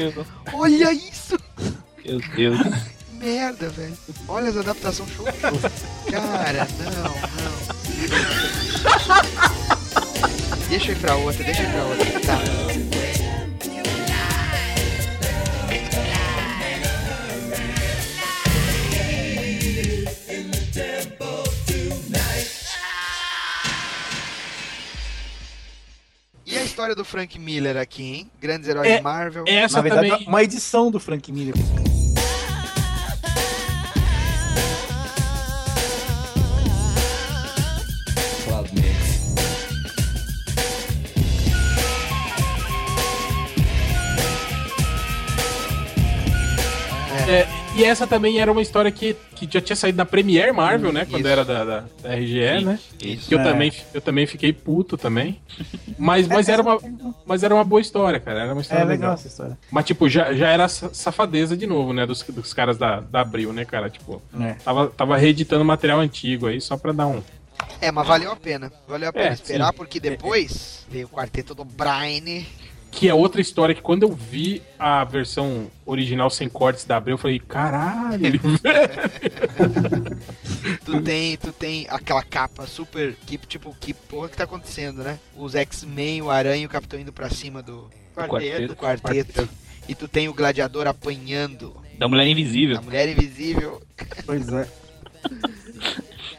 [0.52, 1.38] Olha isso.
[2.04, 2.58] Meu Deus.
[3.16, 3.96] Merda, velho.
[4.28, 5.24] Olha as adaptações show.
[6.10, 7.75] Cara, não, não.
[10.68, 12.20] Deixa eu ir pra outra, deixa eu ir pra outra.
[12.20, 12.38] Tá.
[26.44, 28.30] E a história do Frank Miller aqui, hein?
[28.40, 29.44] Grandes heróis É- Marvel.
[29.48, 30.28] Essa Na verdade, também.
[30.28, 31.54] uma edição do Frank Miller.
[47.28, 47.44] É,
[47.76, 51.04] e essa também era uma história que, que já tinha saído da Premiere Marvel, né?
[51.04, 51.28] Quando Isso.
[51.28, 52.78] era da, da, da RGE, né?
[53.02, 53.28] Isso.
[53.28, 53.42] Que eu, É.
[53.42, 55.40] também, eu também fiquei puto também.
[55.98, 56.78] Mas, mas, era uma,
[57.26, 58.40] mas era uma boa história, cara.
[58.42, 59.14] Era uma É história legal legal.
[59.14, 59.58] essa história.
[59.72, 62.06] Mas, tipo, já, já era sa- safadeza de novo, né?
[62.06, 63.90] Dos, dos caras da, da Abril, né, cara?
[63.90, 64.52] Tipo, É.
[64.64, 67.20] tava, tava reeditando material antigo aí, só pra dar um.
[67.80, 68.72] É, mas valeu a pena.
[68.86, 69.76] Valeu a pena É, esperar, sim.
[69.76, 72.44] porque depois veio o quarteto do Brian.
[72.90, 77.14] Que é outra história que quando eu vi a versão original sem cortes da Abril,
[77.14, 78.40] eu falei, caralho.
[80.84, 83.14] Tu tem, tu tem aquela capa super.
[83.26, 85.18] Que, tipo, que porra que tá acontecendo, né?
[85.36, 88.68] Os X-Men, o Aranha e o Capitão indo pra cima do, Quarteto.
[88.68, 89.48] do quarteto.
[89.88, 92.78] E tu tem o gladiador apanhando Da Mulher Invisível.
[92.78, 93.80] a mulher invisível.
[94.24, 94.66] Pois é.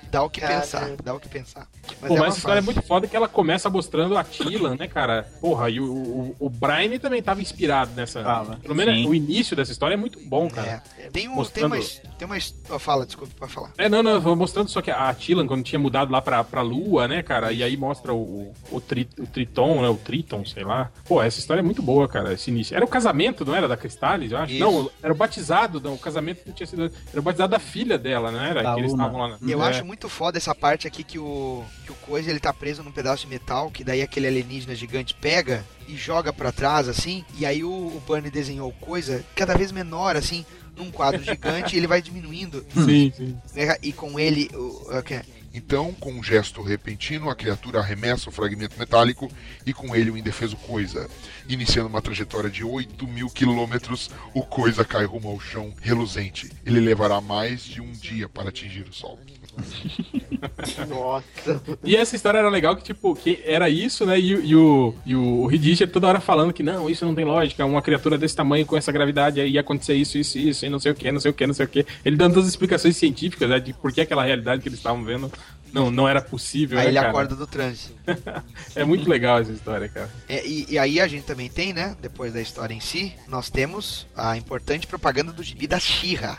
[0.10, 0.60] Dá o que Cara.
[0.62, 1.68] pensar, dá o que pensar.
[1.84, 4.24] Mas Pô, é mas uma essa história é muito foda que ela começa mostrando a
[4.24, 5.28] Tilan, né, cara?
[5.42, 8.24] Porra, e o, o, o Brian também tava inspirado nessa.
[8.24, 8.56] Tava.
[8.58, 9.08] Pelo menos Sim.
[9.08, 10.84] o início dessa história é muito bom, cara.
[10.98, 11.10] É.
[11.10, 12.12] Tem, um, Mostrando- tem uma.
[12.18, 12.38] Tem uma.
[12.76, 13.72] oh, fala, desculpa, pra falar.
[13.78, 16.44] É, não, não, eu vou mostrando só que a Tilan, quando tinha mudado lá pra,
[16.44, 17.52] pra Lua, né, cara?
[17.52, 19.90] E aí mostra o, o, o, tri, o Triton, né?
[19.90, 20.92] O Triton, sei lá.
[21.08, 22.76] Pô, essa história é muito boa, cara, esse início.
[22.76, 23.68] Era o casamento, não era?
[23.68, 24.54] Da Cristales, eu acho?
[24.54, 24.60] Isso.
[24.64, 26.84] Não, era o batizado, não, o casamento não tinha sido.
[27.12, 28.62] Era o batizado da filha dela, não era?
[28.64, 29.28] Da que eles estavam lá.
[29.30, 29.70] na- Eu É.
[29.70, 32.92] acho muito foda essa parte aqui que o, que o coisa ele tá preso num
[32.92, 37.46] pedaço de metal, que daí aquele alienígena gigante pega e joga pra trás, assim, e
[37.46, 40.46] aí o, o Bunny desenhou coisa cada vez menor, assim,
[40.76, 42.66] num quadro gigante, e ele vai diminuindo.
[42.86, 43.38] Sim, sim.
[43.56, 44.50] né, E com ele.
[44.54, 45.24] O, o que é?
[45.58, 49.28] Então, com um gesto repentino, a criatura arremessa o fragmento metálico
[49.66, 51.10] e com ele o indefeso Coisa.
[51.50, 56.52] Iniciando uma trajetória de 8 mil quilômetros, o Coisa cai rumo ao chão reluzente.
[56.64, 59.20] Ele levará mais de um dia para atingir o sol.
[60.88, 61.62] Nossa.
[61.84, 64.20] E essa história era legal que, tipo, que era isso, né?
[64.20, 67.26] E, o- e o, e o Richard toda hora falando que não, isso não tem
[67.26, 70.70] lógica, uma criatura desse tamanho com essa gravidade aí ia acontecer isso, isso, isso, e
[70.70, 71.86] não sei o que, não sei o que, não sei o que.
[72.06, 73.60] Ele dando todas as explicações científicas, né?
[73.60, 75.32] De por que aquela realidade que eles estavam vendo
[75.74, 76.78] não, não era possível.
[76.80, 77.10] Aí né, ele cara?
[77.10, 77.94] acorda do trânsito.
[78.76, 80.10] É muito legal essa história, cara.
[80.30, 81.96] É, e, e aí a gente também tem, né?
[82.02, 86.38] Depois da história em si, nós temos a importante propaganda do gibi da Xirra.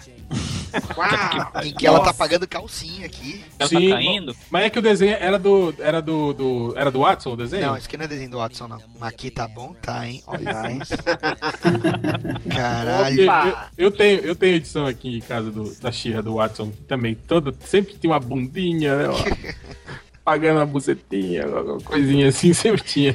[1.65, 3.45] Em que ela tá pagando calcinha aqui.
[3.67, 5.75] Sim, Mas é que o desenho era do.
[5.79, 6.33] Era do.
[6.33, 7.67] do- era do Watson o desenho?
[7.69, 8.79] Não, esse aqui não é desenho do Watson, não.
[8.99, 10.23] Mas aqui tá bom, tá, hein?
[10.27, 10.95] Olha isso.
[12.55, 13.21] Caralho.
[13.23, 16.71] Eu, eu- eu tenho, eu tenho edição aqui em casa do, da Xirra do Watson
[16.87, 17.15] também.
[17.15, 19.05] Todo, sempre tem uma bundinha, né?
[20.29, 23.15] Pagando uma bucetinha, alguma coisinha assim, sempre tinha.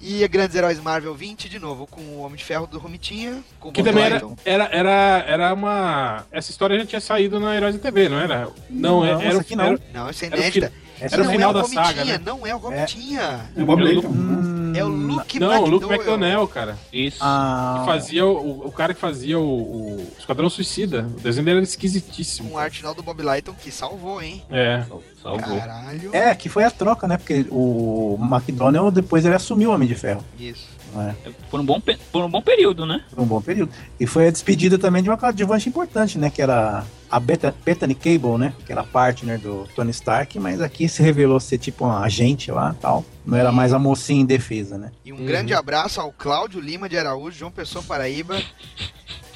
[0.00, 3.44] E a Grandes Heróis Marvel 20, de novo, com o Homem de Ferro do Romitinha.
[3.60, 6.24] Com o Que também era, era, era, era uma.
[6.32, 8.48] Essa história já tinha saído na Heróis da TV, não era?
[8.70, 9.64] Não, Não, era, essa aqui não.
[9.66, 10.66] era- Não, essa é era inédita.
[10.66, 12.20] Essa Era o não final é o da Romitinha, saga, né?
[12.24, 13.40] não é o Romitinha.
[13.56, 14.54] É o Bob Era o Layton.
[14.76, 15.94] É o Luke Não, o Luke McDowell.
[15.94, 16.76] McDonnell, cara.
[16.92, 17.18] Isso.
[17.20, 21.02] Ah, Que fazia o, o cara que fazia o, o Esquadrão Suicida.
[21.16, 22.52] O desenho dele era esquisitíssimo.
[22.52, 24.42] Um art final do Bob Lighton que salvou, hein?
[24.50, 24.84] É.
[25.22, 25.58] Salvou.
[25.58, 26.10] Caralho.
[26.12, 27.16] É, que foi a troca, né?
[27.16, 30.24] Porque o McDonnell depois ele assumiu o Homem de Ferro.
[30.38, 30.73] Isso.
[31.02, 31.14] É?
[31.50, 31.80] Por um bom,
[32.12, 33.02] por um bom período, né?
[33.10, 33.70] Por um bom período.
[33.98, 36.30] E foi a despedida também de uma coadjuvante importante, né?
[36.30, 38.52] Que era a Beta- Bethany Cable, né?
[38.66, 42.74] Que era partner do Tony Stark, mas aqui se revelou ser tipo uma agente lá
[42.80, 43.04] tal.
[43.24, 44.90] Não era mais a mocinha em defesa, né?
[45.04, 48.40] E um grande abraço ao Cláudio Lima de Araújo, João Pessoa Paraíba,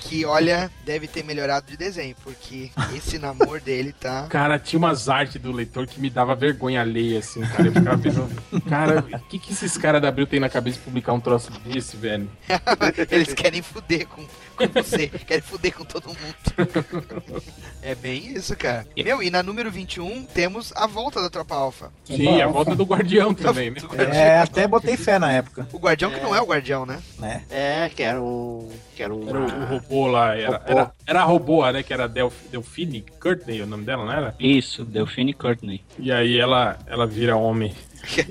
[0.00, 4.26] que olha, deve ter melhorado de desenho, porque esse namoro dele tá.
[4.28, 7.66] Cara, tinha umas artes do leitor que me dava vergonha alheia, assim, cara.
[7.66, 10.84] Eu ficava pensando, cara, o que, que esses caras da Abril tem na cabeça de
[10.84, 12.30] publicar um troço desse, velho?
[13.10, 14.24] Eles querem fuder com,
[14.56, 17.42] com você, querem fuder com todo mundo.
[17.82, 18.86] É bem isso, cara.
[18.96, 21.90] Meu, e na número 21 temos a volta da Tropa Alpha.
[22.04, 23.80] Sim, a volta do Guardião também, né?
[24.12, 25.68] É, até botei fé na época.
[25.72, 26.98] O Guardião que não é o Guardião, né?
[27.18, 27.42] Né?
[27.50, 28.68] É, que era um.
[28.94, 29.28] Que era um.
[29.28, 31.82] Era o, o robô lá, era, era, era a robô, né?
[31.82, 34.34] Que era Delf, Delphine Courtney, o nome dela, não era?
[34.38, 35.82] Isso, Delphine Courtney.
[35.98, 37.74] E aí ela, ela vira homem.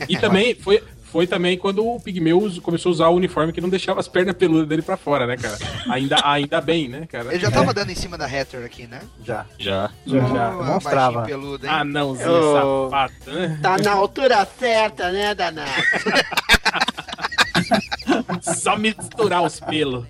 [0.07, 3.69] E também foi, foi também quando o Pigmeu começou a usar o uniforme que não
[3.69, 5.57] deixava as pernas peludas dele pra fora, né, cara?
[5.89, 7.33] Ainda, ainda bem, né, cara?
[7.33, 9.01] Ele já tava dando em cima da Hatter aqui, né?
[9.23, 9.45] Já.
[9.57, 9.89] Já.
[10.05, 10.51] Já, já.
[10.51, 11.23] mostrava.
[11.23, 11.71] peludo, hein?
[11.73, 12.89] Ah, nãozinho Ô.
[12.89, 13.13] safado.
[13.27, 13.59] né?
[13.61, 15.71] Tá na altura certa, né, danado?
[18.41, 20.05] Só misturar os pelos.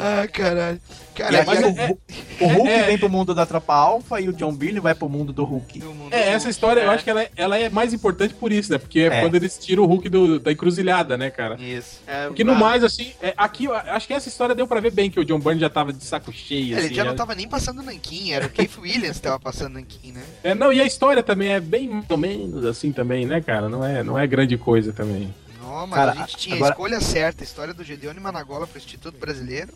[0.00, 0.80] Ah, caralho.
[1.14, 1.96] E Cara, mas o, é-
[2.40, 5.08] o Hulk é- vem pro mundo da Tropa Alpha e o John Byrne vai pro
[5.08, 5.78] mundo do Hulk.
[5.78, 8.50] do mundo É, essa história eu acho que ela é, ela é mais importante por
[8.52, 8.78] isso, né?
[8.78, 9.20] Porque é, É.
[9.20, 11.54] quando eles tiram o Hulk do- da encruzilhada, né, cara?
[11.60, 12.00] Isso.
[12.06, 14.90] É, Porque no mais, assim, é, aqui eu acho que essa história deu pra ver
[14.90, 16.94] bem que o John Byrne já tava de saco cheio, Ele assim.
[16.94, 20.10] já não é- tava nem passando nanquim, era o Keith Williams que tava passando nanquim,
[20.12, 20.22] né?
[20.42, 23.68] É, não, e a história também é bem mais ou menos assim também, né, cara?
[23.68, 25.32] Não é, não é grande coisa também.
[25.74, 28.64] Não, mas Cara, a gente tinha agora- a escolha certa, a história do Gedeone Managola
[28.66, 29.72] pro Instituto Brasileiro.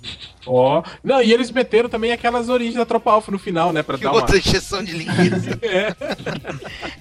[0.46, 0.82] Ó.
[1.02, 3.82] Não, e eles meteram também aquelas origens da Tropa Alfa no final, né?
[3.82, 4.20] Pra Que dar uma.
[4.20, 5.58] outra injeção de linguiça.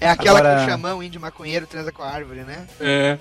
[0.00, 2.66] É aquela Agora- que o xamã, o índio maconheiro, transa com a árvore, né?
[2.80, 3.18] é.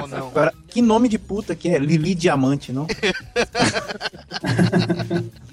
[0.00, 0.28] Ou não?
[0.28, 2.86] Agora, que nome de puta que é Lili Diamante, não?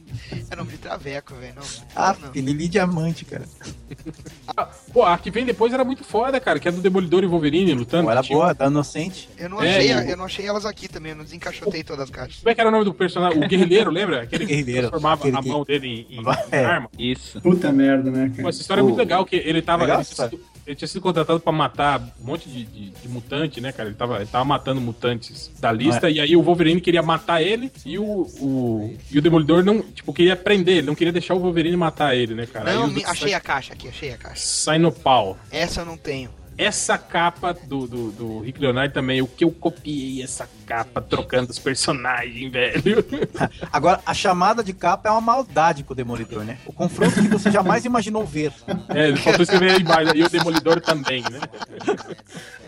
[0.49, 1.55] É nome de traveco, velho.
[1.95, 2.31] Ah, não.
[2.33, 3.43] Lili Diamante, cara.
[4.93, 7.73] Pô, a que vem depois era muito foda, cara, que é do Demolidor e Wolverine
[7.73, 8.05] lutando.
[8.05, 9.29] Pô, era que boa, da Inocente.
[9.37, 11.83] Eu não, É, achei, e o- eu não achei elas aqui também, eu não desencaixotei
[11.83, 12.37] todas as caixas.
[12.39, 13.43] Como é que era o nome do personagem?
[13.43, 14.23] O Guerrilheiro, lembra?
[14.23, 14.81] Aquele que Guerrilheiro.
[14.89, 16.65] transformava Aquele a que- mão dele em, em É.
[16.65, 16.89] arma.
[16.97, 17.39] Isso.
[17.41, 18.49] Puta merda, né, Pô, cara?
[18.49, 19.83] essa história é muito O- legal, que ele tava.
[19.83, 23.71] Legal, ele, ele tinha sido contratado pra matar um monte de, de, de mutante, né,
[23.71, 23.87] cara?
[23.89, 27.71] Ele tava, ele tava matando mutantes da lista, e aí o Wolverine queria matar ele
[27.85, 31.39] e o, o, e o Demolidor não, tipo, queria prender ele, não queria deixar o
[31.39, 32.73] Wolverine matar ele, né, cara?
[32.73, 34.41] Não, me- achei a caixa aqui, achei a caixa.
[34.45, 35.37] Sai no pau.
[35.49, 36.29] Essa eu não tenho.
[36.57, 41.51] Essa capa do, do, do Rick Leonard também, o que eu copiei essa capa trocando
[41.51, 42.83] os personagens, velho.
[43.71, 46.57] Agora, a chamada de capa é uma maldade com o Demolidor, né?
[46.65, 48.51] O confronto que você jamais imaginou ver.
[48.89, 51.39] É, faltou escrever aí embaixo, e o Demolidor também, né?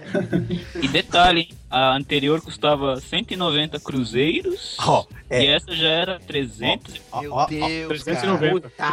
[0.81, 1.49] E detalhe, hein?
[1.69, 4.75] A anterior custava 190 cruzeiros.
[4.79, 5.43] Ó, É.
[5.43, 8.69] E essa já era 300 Ó, Meu Deus, 390.
[8.71, 8.91] Tá,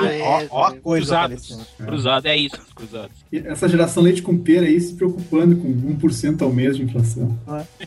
[0.50, 1.52] ó, coisa Cruzados.
[1.52, 1.66] aparecendo.
[1.86, 2.24] cruzados.
[2.26, 3.16] É isso, cruzados.
[3.32, 7.38] E essa geração leite com pera aí se preocupando com 1% ao mês de inflação.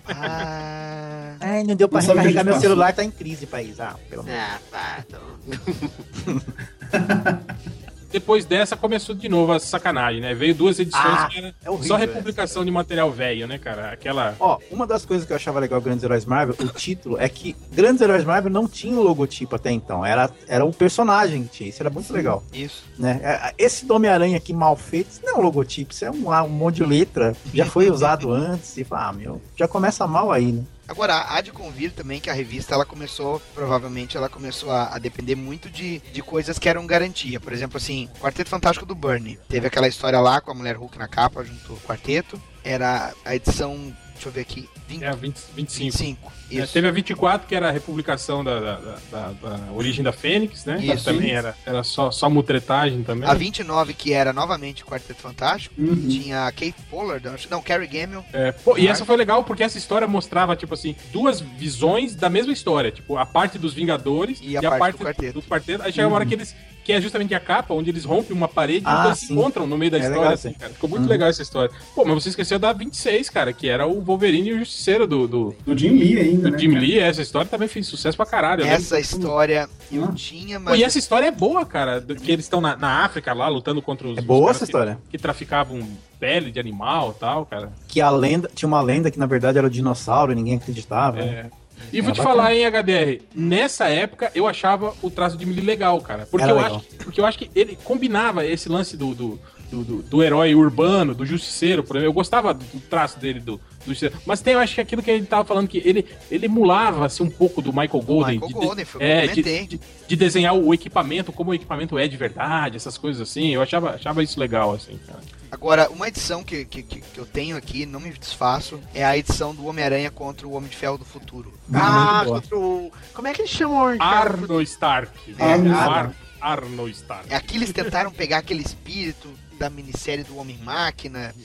[0.07, 2.69] Ah, Ai, não deu pra Não recarregar meu passou.
[2.69, 3.79] celular, tá em crise, país.
[3.79, 4.39] Ah, pelo menos.
[4.39, 5.21] Ah, pá, então.
[8.11, 10.33] Depois dessa começou de novo a sacanagem, né?
[10.33, 13.91] Veio duas edições Ah, que era é horrível só republicação de material velho, né, cara?
[13.91, 14.35] Aquela.
[14.39, 17.55] Ó, uma das coisas que eu achava legal Grandes Heróis Marvel, o título, é que
[17.71, 20.05] Grandes Heróis Marvel não tinha um logotipo até então.
[20.05, 21.69] Era, era o personagem que tinha.
[21.69, 22.43] Isso era muito legal.
[22.53, 22.83] isso.
[22.97, 23.19] Né?
[23.23, 26.29] É, Esse do Homem-Aranha aqui mal feito, isso não é um logotipo, isso é um,
[26.29, 27.35] um monte de letra.
[27.53, 30.63] Já foi usado antes e fala, ah, meu, já começa mal aí, né?
[30.89, 34.97] Agora, há de convir também que a revista, ela começou, provavelmente, ela começou a, a
[34.97, 37.39] depender muito de, de coisas que eram garantia.
[37.39, 39.39] Por exemplo, assim, Quarteto Fantástico do Burnie.
[39.47, 42.41] Teve aquela história lá com a Mulher Hulk na capa, junto ao quarteto.
[42.63, 45.83] Era a edição, deixa eu ver aqui, 20, É a 20, 25.
[45.97, 46.31] 25.
[46.51, 46.73] É, Isso.
[46.73, 48.75] teve a 24, que era a republicação da, da,
[49.11, 50.79] da- da- origem da Fênix, né?
[50.83, 51.05] Isso.
[51.05, 53.29] Também era, era só, só mutretagem também.
[53.29, 55.75] A 29, que era novamente Quarteto Fantástico.
[55.77, 56.07] Uhum.
[56.09, 58.25] Tinha a Kate Pollard, acho- não, Carrie Gamel.
[58.33, 62.29] É, pô, e essa foi legal porque essa história mostrava, tipo assim, duas visões da
[62.29, 62.91] mesma história.
[62.91, 65.41] Tipo, a parte dos Vingadores E a parte do quarteto.
[65.41, 65.83] do quarteto.
[65.83, 66.55] Aí chega uma hora que eles.
[66.89, 69.67] Que é justamente a capa, onde eles rompem uma parede Ah, e eles se encontram
[69.67, 70.55] no meio da É história, legal, assim, sim.
[70.55, 70.73] cara.
[70.73, 71.07] Ficou muito Uhum.
[71.09, 71.69] legal essa história.
[71.93, 75.27] Pô, mas você esqueceu da 26, cara, que era o Wolverine e o Justiceiro do,
[75.27, 76.57] do, Do Jim Lee ainda, do né?
[76.57, 76.81] Jim cara?
[76.81, 76.97] Lee.
[76.97, 78.61] Essa história também fez sucesso pra caralho.
[78.61, 80.13] eu lembro Essa história eu Hum.
[80.15, 80.79] tinha, Pô, mas.
[80.79, 82.01] e essa história é boa, cara.
[82.01, 84.17] do- Que eles estão na, na África lá, lutando contra os.
[84.17, 84.97] É boa essa que- história.
[85.11, 85.87] Que, traficavam
[86.19, 87.71] pele de animal e tal, cara.
[87.87, 91.17] Que a lenda, tinha uma lenda que na verdade era o dinossauro e ninguém acreditava.
[91.17, 91.51] né?
[91.91, 92.35] E vou te bacana.
[92.35, 96.27] falar, hein, HDR, nessa época eu achava o traço de Mili legal, cara.
[96.29, 96.75] Porque Era eu, legal.
[96.77, 99.39] acho, porque eu acho que ele combinava esse lance do, do,
[99.69, 102.09] do, do- do herói urbano, do justiceiro, por exemplo.
[102.09, 104.15] Eu gostava do, traço dele, do, do justiceiro.
[104.25, 107.23] Mas tem, eu acho que aquilo que gente tava falando, que ele, ele emulava assim,
[107.23, 108.35] um pouco do Michael Golden.
[108.39, 111.51] Michael de- de- Golden, foi o que é, de, de, de desenhar o equipamento, como
[111.51, 113.49] o equipamento é de verdade, essas coisas assim.
[113.53, 115.19] Eu achava, achava isso legal, assim, cara.
[115.51, 119.53] Agora, uma edição que, que, que, eu tenho aqui, não me desfaço, é a edição
[119.55, 121.51] do Homem-Aranha contra o Homem de Ferro do Futuro.
[121.73, 122.39] Ah, boa.
[122.39, 122.91] contra o.
[123.13, 125.11] Como é que eles chamam o Arno Stark.
[125.39, 127.33] Arno Ar- Arno Stark.
[127.33, 129.27] É aqui eles tentaram pegar aquele espírito
[129.59, 131.35] da minissérie do Homem-Máquina,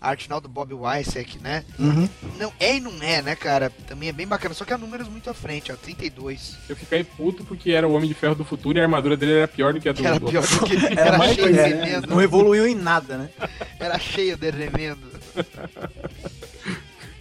[0.00, 1.64] a arte final do Bob Weissek, né?
[1.78, 2.08] Uhum.
[2.38, 3.70] Não, é e não é, né, cara?
[3.86, 6.56] Também é bem bacana, só que há números muito à frente, ó, 32.
[6.68, 9.32] Eu fiquei puto porque era o Homem de Ferro do futuro e a armadura dele
[9.32, 10.76] era pior do que a do Que era pior do que...
[10.86, 12.06] Era Era mais cheio de é, remendo.
[12.06, 13.28] Não evoluiu em nada, né?
[13.80, 15.08] Era cheio de remendo.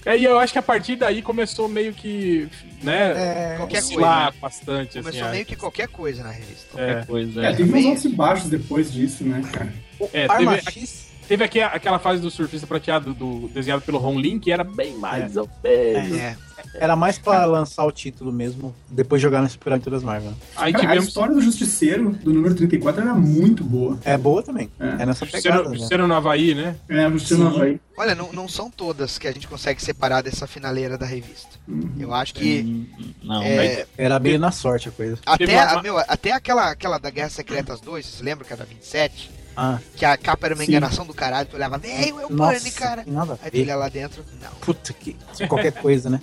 [0.05, 2.49] É, e eu acho que a partir daí começou meio que,
[2.81, 5.07] né, É, Qualquer oscilar bastante, assim.
[5.07, 6.77] Começou a- meio que qualquer coisa na revista.
[6.77, 7.55] É, Coisa, É, é.
[7.55, 9.73] teve uns altos e baixos depois disso, né, cara?
[10.11, 11.07] É, teve, X.
[11.27, 14.63] teve aqui a- aquela fase do surfista prateado do, desenhado pelo Ron Lin, que era
[14.63, 15.41] bem mais É.
[15.41, 16.17] ou menos.
[16.17, 16.35] É.
[16.75, 20.33] Era mais pra lançar o título mesmo, depois jogar no Super Aventuras Marvel.
[20.55, 23.99] Aí Cara, a tivemos história do Justiceiro, do número 34, era muito boa.
[24.03, 24.71] É boa também.
[24.79, 25.03] É.
[25.03, 25.33] É, nessa o pegada.
[25.57, 25.75] Justiceiro, né?
[25.75, 26.75] Justiceiro no Havaí, né?
[26.89, 27.49] É, o Justiceiro Sim.
[27.49, 27.79] no Havaí.
[27.97, 31.59] Olha, não, não são todas que a gente consegue separar dessa finaleira da revista.
[31.99, 32.87] Eu acho que
[33.23, 35.17] Não, é, Era bem na sorte a coisa.
[35.25, 39.29] Até, a- meu, até aquela, aquela da Guerra Secretas 2, vocês lembram que era 27?
[39.55, 40.71] Ah, Que a capa era uma Sim.
[40.71, 43.03] enganação do caralho, tu olhava, velho, é o nossa, Bunny, cara.
[43.05, 44.51] nada Aí tu olha lá dentro, não.
[44.61, 45.15] Puta que.
[45.47, 46.19] Qualquer coisa, né?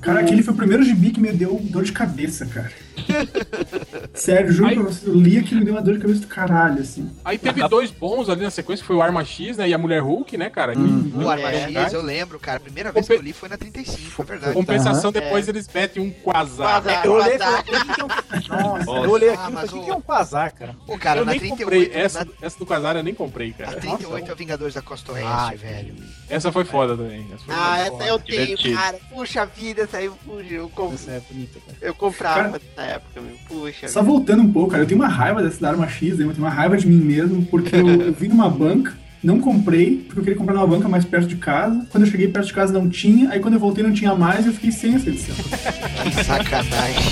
[0.00, 2.70] Cara, aquele foi o primeiro gibi que me deu dor de cabeça, cara.
[4.14, 6.26] Sério, juro Aí- pra você, eu li aquilo e deu uma dor de cabeça do
[6.26, 7.10] caralho, assim.
[7.24, 9.68] Aí teve dois bons ali na sequência, que foi o Arma X, né?
[9.68, 10.72] E a Mulher Hulk, né, cara?
[10.72, 11.12] Que- Hum.
[11.16, 12.58] O Arma É, X, eu lembro, cara.
[12.58, 14.52] A primeira vez que eu li foi na 35, é verdade.
[14.54, 15.20] Compensação, Aham.
[15.20, 16.82] depois eles metem um quasar.
[16.82, 17.04] Quasar.
[17.06, 17.64] Eu olhei e Quasar.
[17.64, 18.08] falei, que é um...
[18.48, 18.90] Nossa, Nossa.
[19.06, 20.76] eu olhei Ah, aqui mas falei, o que é um quasar, cara?
[20.86, 22.02] Pô, cara, eu na nem 38, comprei.
[22.02, 23.80] Essa, na, essa do quasar eu nem comprei, na cara.
[23.80, 25.56] 38 é o Vingadores da Costa Oeste, Ai.
[25.56, 25.94] velho.
[26.28, 27.26] Essa foi foda também.
[27.32, 27.96] Essa foi Ah, foda.
[28.04, 28.74] essa eu tenho, Divertido.
[28.76, 28.98] cara.
[29.10, 30.06] Puxa vida, essa aí
[30.50, 30.94] eu comp...
[31.08, 31.78] É bonita, cara.
[31.80, 33.36] eu comprava Cara- nessa época, meu.
[33.48, 33.88] Puxa.
[33.88, 36.38] Só voltando um pouco, cara, eu tenho uma raiva dessa da Arma X, eu tenho
[36.38, 38.92] uma raiva de mim mesmo, porque eu, eu vim numa banca,
[39.22, 41.86] não comprei, porque eu queria comprar numa banca mais perto de casa.
[41.90, 44.44] Quando eu cheguei perto de casa não tinha, aí quando eu voltei não tinha mais
[44.44, 45.34] e eu fiquei sem essa edição.
[45.98, 47.04] Que sacanagem.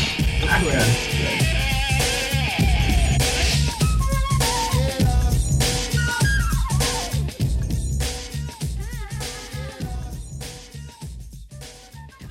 [0.48, 1.55] Ah, cara.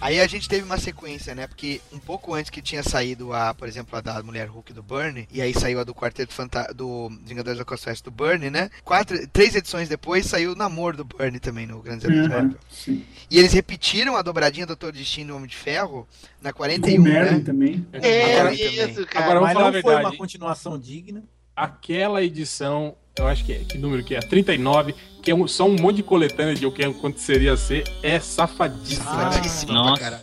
[0.05, 1.47] Aí a gente teve uma sequência, né?
[1.47, 4.83] Porque um pouco antes que tinha saído a, por exemplo, a da Mulher Hulk do
[4.83, 8.51] Burnie, e aí saiu a do Quarteto Fanta do Vingadores da Costa Oeste do Burnie,
[8.51, 8.69] né?
[8.83, 13.03] Quatro, três edições depois saiu o Namoro do Burnie também no Grandes É, sim.
[13.31, 16.07] E eles repetiram a dobradinha Doutor Destino e Homem de Ferro
[16.39, 17.43] na E com 41, o Merlin né?
[17.43, 17.87] também.
[17.91, 19.25] É, Agora- isso, cara.
[19.25, 20.05] Agora, vamos Mas falar não a foi verdade.
[20.05, 21.23] uma continuação digna.
[21.55, 24.19] Aquela edição, eu acho que é, que número que é?
[24.19, 27.85] 39, que é um, só um monte de coletânea de o que aconteceria a ser,
[28.03, 29.05] é safadíssimo.
[29.05, 30.21] Safadíssimo, nossa.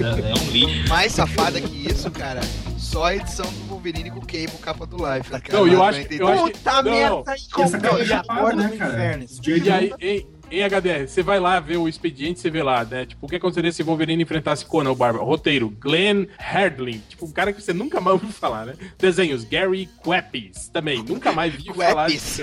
[0.00, 0.88] É, é um lixo.
[0.88, 2.40] Mais safada que isso, cara.
[2.78, 5.30] Só a edição do Wolverine com o Cable, capa do Life.
[5.50, 6.58] Não, eu acho, eu acho que...
[6.58, 7.10] Puta merda!
[7.10, 7.64] Não, não.
[7.64, 9.24] Essa cara é né, cara?
[9.46, 13.06] E aí, em, HDR, você vai lá ver o expediente, você vê lá, né?
[13.06, 15.24] Tipo, o que aconteceria se Wolverine enfrentasse Conan o Bárbaro?
[15.24, 17.00] Roteiro, Glenn Herdlin.
[17.08, 18.74] Tipo, um cara que você nunca mais ouviu falar, né?
[18.98, 20.68] Desenhos, Gary Kwepis.
[20.68, 22.06] Também, nunca mais vi falar.
[22.06, 22.40] Kwepis.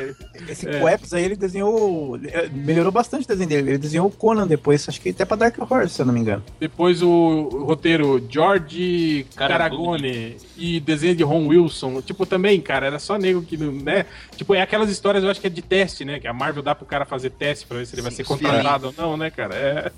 [0.48, 0.80] Esse É.
[0.80, 2.18] Queps aí, ele desenhou.
[2.24, 3.72] eh, Melhorou bastante o desenho dele.
[3.72, 6.20] Ele desenhou o Conan depois, acho que até pra Dark Horse, se eu não me
[6.20, 6.44] engano.
[6.60, 12.02] Depois o, roteiro, George Caragone e desenho de Ron Wilson.
[12.02, 14.06] Tipo, também, cara, era só nego que não, né?
[14.36, 16.20] Tipo, é aquelas histórias, eu acho que é de teste, né?
[16.20, 18.88] Que a Marvel dá pro cara fazer teste pra ver se ele vai ser contratado
[18.88, 19.56] ou não, né, cara?
[19.56, 19.92] É.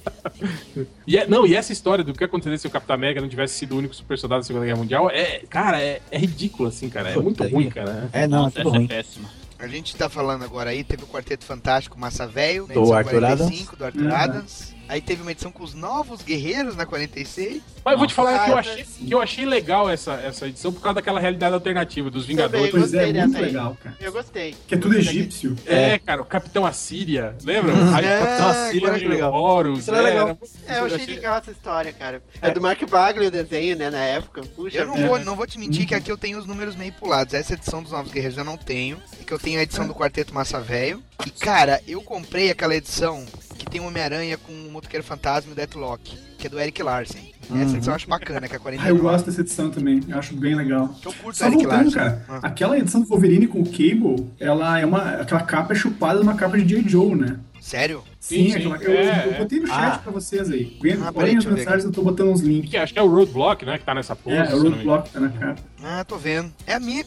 [1.07, 3.55] e é- Não, e essa história do que aconteceria se o Capitão América não tivesse
[3.55, 6.89] sido o único super soldado da Segunda Guerra Mundial, é, cara, é, é ridículo, assim,
[6.89, 7.09] cara.
[7.09, 7.51] É Puta muito aí.
[7.51, 8.09] ruim, cara.
[8.13, 8.87] É, não, é Nossa, tudo essa é ruim.
[8.87, 9.29] péssima.
[9.59, 13.75] A gente tá falando agora aí, teve o Quarteto Fantástico Massa Velho, Do Arthur 45,
[13.75, 14.15] do Arthur Uhum.
[14.15, 14.73] Adams.
[14.91, 17.61] Aí teve uma edição com os novos guerreiros na 46.
[17.85, 20.47] Mas eu vou te falar que eu cara, achei, que eu achei legal essa, essa
[20.49, 22.71] edição por causa daquela realidade alternativa dos Vingadores.
[22.71, 22.81] Também.
[22.81, 23.41] Pois é, Gostei muito aí.
[23.45, 23.95] legal, cara.
[24.01, 24.55] Eu gostei.
[24.67, 25.55] Que é tudo egípcio.
[25.65, 27.71] É, cara, o Capitão Assíria, lembra?
[27.95, 29.33] Aí, É, Capitão Assíria agora que legal.
[29.33, 30.37] Horus, Isso era legal.
[30.67, 32.21] É, eu achei legal essa história, cara.
[32.41, 34.41] É, do Mark Bagley o desenho, né, na época.
[34.41, 35.07] Puxa, Eu não É.
[35.07, 37.33] vou, não vou te mentir que aqui eu tenho os números meio pulados.
[37.33, 38.97] Essa edição dos Novos Guerreiros eu não tenho.
[39.21, 41.01] E que eu tenho a edição do Quarteto Massa Velho.
[41.25, 43.25] E, cara, eu comprei aquela edição
[43.71, 47.31] tem o Homem-Aranha com o Motoqueiro Fantasma e o Deathlock, que é do Eric Larsen.
[47.53, 48.99] Essa edição eu acho bacana, que é Ah, eu 49.
[49.01, 50.01] gosto dessa edição também.
[50.07, 50.89] Eu acho bem legal.
[51.01, 52.01] Que eu curto o Só Eric voltando, Larsen.
[52.01, 52.39] cara, Ah.
[52.43, 55.01] aquela edição do Wolverine com o Cable, ela é uma.
[55.21, 56.87] Aquela capa é chupada de uma capa de J.
[56.87, 57.39] Joe, né?
[57.59, 58.03] Sério?
[58.19, 58.83] Sim, Sim, aquela, sim.
[58.85, 59.99] eu, É, eu botei no chat Ah.
[59.99, 60.77] pra vocês aí.
[60.81, 62.69] Vem, Ah, olhem as mensagens, eu tô botando uns links.
[62.71, 63.77] Que acho que é o Roadblock, né?
[63.77, 64.35] Que tá nessa pose.
[64.35, 64.61] É, é o.
[64.63, 65.61] Roadblock que tá na capa.
[65.83, 66.51] Ah, tô vendo.
[66.65, 67.03] É a minha.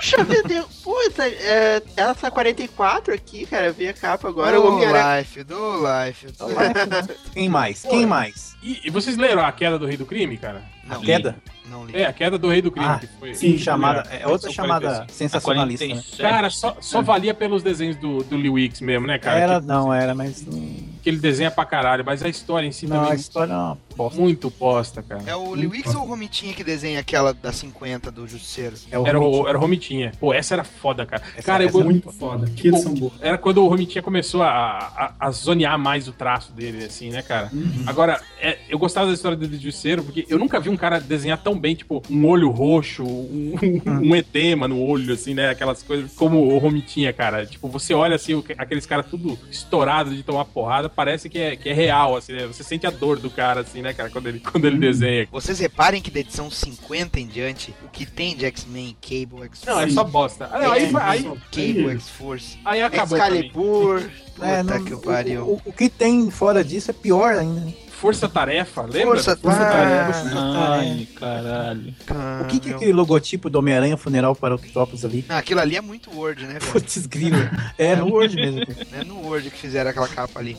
[0.00, 4.56] Puxa vida, puta, é, essa 44 aqui, cara, vi a capa agora.
[4.58, 5.18] do.
[5.18, 6.26] Life, do Life.
[6.26, 7.82] do Quem mais?
[7.82, 8.56] Quem mais?
[8.62, 10.62] E, e vocês leram a queda do Rei do Crime, cara?
[10.90, 11.36] A Não, queda?
[11.70, 11.96] não li.
[11.96, 12.86] É, a queda do Rei do Crime.
[12.88, 15.12] Ah, que foi, sim, Chamada, a- é outra chamada 45.
[15.12, 15.90] sensacionalista, né?
[15.94, 16.22] 47.
[16.22, 19.38] Cara, só, só valia pelos desenhos do, do Lee Wicks mesmo, né, cara?
[19.38, 20.44] Era, que, não, era, mas.
[21.02, 23.56] que ele desenha pra caralho, mas a história em si Não, a também história é
[23.56, 24.20] uma bosta.
[24.20, 25.22] muito posta, cara.
[25.26, 28.74] É o Lewix ou o Romitinha que desenha aquela da 50 do Justiceiro?
[28.90, 30.12] É o Era o, era o Romitinha.
[30.18, 31.22] Pô, essa era foda, cara.
[31.36, 32.46] Essa- cara, essa eu, é Muito foda.
[32.46, 33.12] Que Tipo, boa.
[33.20, 37.22] Era quando o Romitinha começou a, a, a zonear mais o traço dele, assim, né,
[37.22, 37.48] cara?
[37.52, 37.84] Uhum.
[37.86, 41.38] Agora, é, eu gostava da história do Justiceiro, porque eu nunca vi um cara desenhar
[41.38, 43.54] tão bem, tipo, um olho roxo, um,
[43.86, 45.50] um edema no olho, assim, né?
[45.50, 47.44] Aquelas coisas como o Romitinha, cara.
[47.46, 51.56] Tipo, você olha assim, o- aqueles caras tudo estourados de tomar porrada, parece que é,
[51.56, 52.46] que é real, assim, né?
[52.46, 55.28] Você sente a dor do cara, assim, né, cara, quando ele, quando ele desenha.
[55.30, 59.66] Vocês reparem que da edição 50 em diante, o que tem de X-Men, Cable, X-Force.
[59.66, 60.48] Não, é só bosta.
[60.52, 62.58] Aí, vai- aí, Cable, X-Force.
[62.64, 63.18] aí acabou.
[63.18, 64.02] Excalibur.
[64.34, 65.42] Puta É, não, que o- pariu.
[65.42, 67.60] O, o que tem fora disso é pior ainda.
[67.60, 67.72] né?
[68.00, 69.02] Força Tarefa, lembra?
[69.16, 70.12] Força, Força Tarefa.
[70.12, 70.38] Tarefa.
[70.70, 71.94] Ai, caralho.
[72.42, 75.24] O que, que é aquele logotipo do Homem-Aranha funeral para o Octopus ali?
[75.28, 76.72] Ah, aquilo ali é muito Word, né, velho?
[76.72, 77.50] Putz, grila.
[77.76, 78.60] É, no Word mesmo.
[78.92, 80.56] É no Word que fizeram aquela capa ali.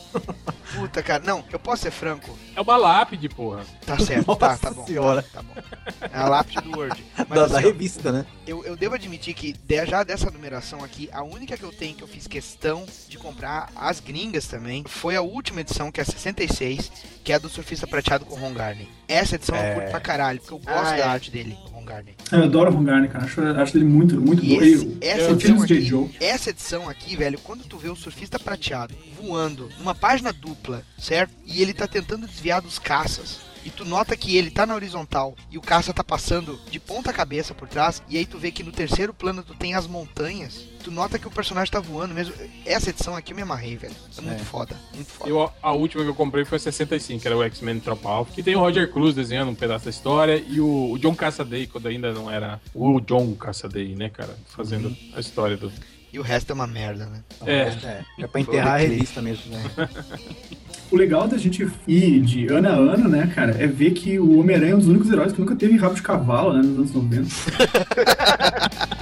[0.74, 1.22] Puta, cara.
[1.26, 2.36] Não, eu posso ser franco.
[2.56, 3.64] É uma lápide, porra.
[3.84, 4.86] Tá certo, tá, tá Nossa bom.
[4.86, 5.22] senhora.
[5.22, 5.54] Tá, tá bom.
[6.00, 7.04] É a lápide do Word.
[7.18, 8.24] Mas, Da, da assim, ó, revista, né?
[8.46, 11.94] eu, eu devo admitir que de- já dessa numeração aqui, a única que eu tenho
[11.94, 16.02] que eu fiz questão de comprar as gringas também foi a última edição, que é
[16.02, 16.90] a 66,
[17.24, 18.88] que é a do Surfista Prateado com o Ron Garney.
[19.08, 19.74] Essa edição eu É.
[19.74, 21.02] curto pra caralho, porque eu gosto Ah, da é.
[21.02, 22.14] arte dele, Ron Garney.
[22.30, 23.24] Eu adoro o Ron Garner, cara.
[23.24, 24.62] Acho, acho ele muito, muito bom.
[24.62, 25.78] esse- essa, eu edição J.
[26.08, 30.82] aqui, essa edição aqui, velho, quando tu vê o surfista prateado voando numa página dupla,
[30.98, 31.32] certo?
[31.46, 33.40] E ele tá tentando desviar dos caças.
[33.64, 37.12] E tu nota que ele tá na horizontal e o caça tá passando de ponta
[37.12, 38.02] cabeça por trás.
[38.08, 40.72] E aí tu vê que no terceiro plano tu tem as montanhas.
[40.82, 42.34] Tu nota que o personagem tá voando mesmo.
[42.66, 43.94] Essa edição aqui eu me amarrei, velho.
[44.18, 45.30] É muito foda, muito foda.
[45.30, 48.32] Eu, a última que eu comprei foi a 65, que era o X-Men Tropa Alpha,
[48.32, 51.68] que tem o Roger Cruz desenhando um pedaço da história e o, o John Cassaday,
[51.68, 54.36] quando ainda não era o John Cassaday, né, cara?
[54.46, 55.72] Fazendo a história do.
[56.12, 57.20] E o resto é uma merda, né?
[57.46, 57.52] É.
[57.62, 59.62] É, é pra enterrar a revista mesmo, né?
[60.90, 64.38] O legal da gente ir de ano a ano, né, cara, é ver que o
[64.38, 66.92] Homem-Aranha é um dos únicos heróis que nunca teve rabo de cavalo, né, nos anos
[66.92, 67.28] 90.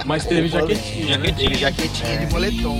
[0.05, 1.35] Mas teve jaquetinha, né?
[1.37, 2.79] Ele jaquetinha de moletom.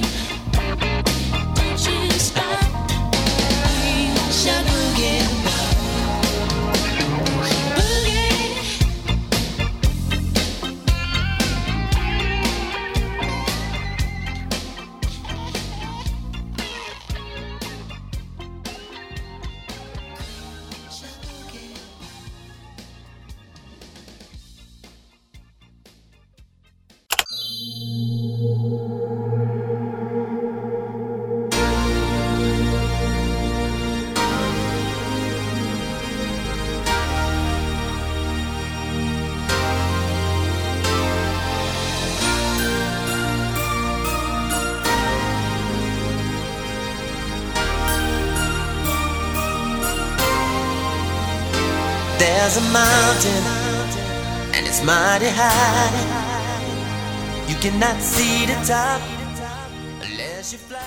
[52.53, 53.43] A mountain,
[54.53, 55.89] and it's mighty high.
[57.47, 59.01] You cannot see the top
[60.01, 60.79] unless you fly.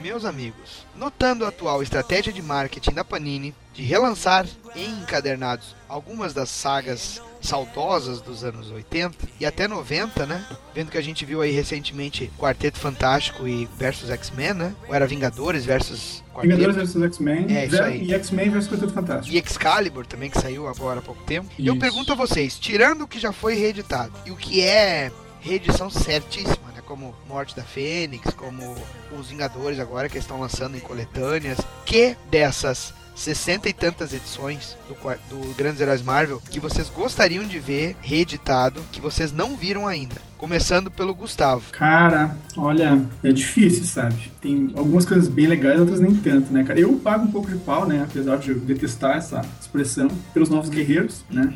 [0.00, 6.32] Meus amigos, notando a atual estratégia de marketing da Panini de relançar em encadernados algumas
[6.32, 10.46] das sagas saudosas dos anos 80 e até 90, né?
[10.74, 14.74] Vendo que a gente viu aí recentemente Quarteto Fantástico e versus X-Men, né?
[14.88, 16.56] Ou era Vingadores versus Quarteto.
[16.56, 18.04] Vingadores vs X-Men É, isso aí.
[18.04, 19.34] e X-Men vs Quarteto Fantástico.
[19.34, 21.48] E Excalibur também, que saiu agora há pouco tempo.
[21.58, 21.80] Eu Isso.
[21.80, 25.10] pergunto a vocês, tirando o que já foi reeditado e o que é
[25.40, 26.80] reedição certíssima, né?
[26.86, 28.76] Como Morte da Fênix, como
[29.18, 34.94] os Vingadores agora que estão lançando em coletâneas, que dessas 60 e tantas edições do,
[35.28, 40.31] do Grandes Heróis Marvel que vocês gostariam de ver reeditado, que vocês não viram ainda?
[40.42, 41.70] Começando pelo Gustavo.
[41.70, 44.32] Cara, olha, é difícil, sabe?
[44.40, 46.80] Tem algumas coisas bem legais, outras nem tanto, né, cara?
[46.80, 48.02] Eu pago um pouco de pau, né?
[48.02, 51.54] Apesar de eu detestar essa expressão, pelos Novos Guerreiros, né?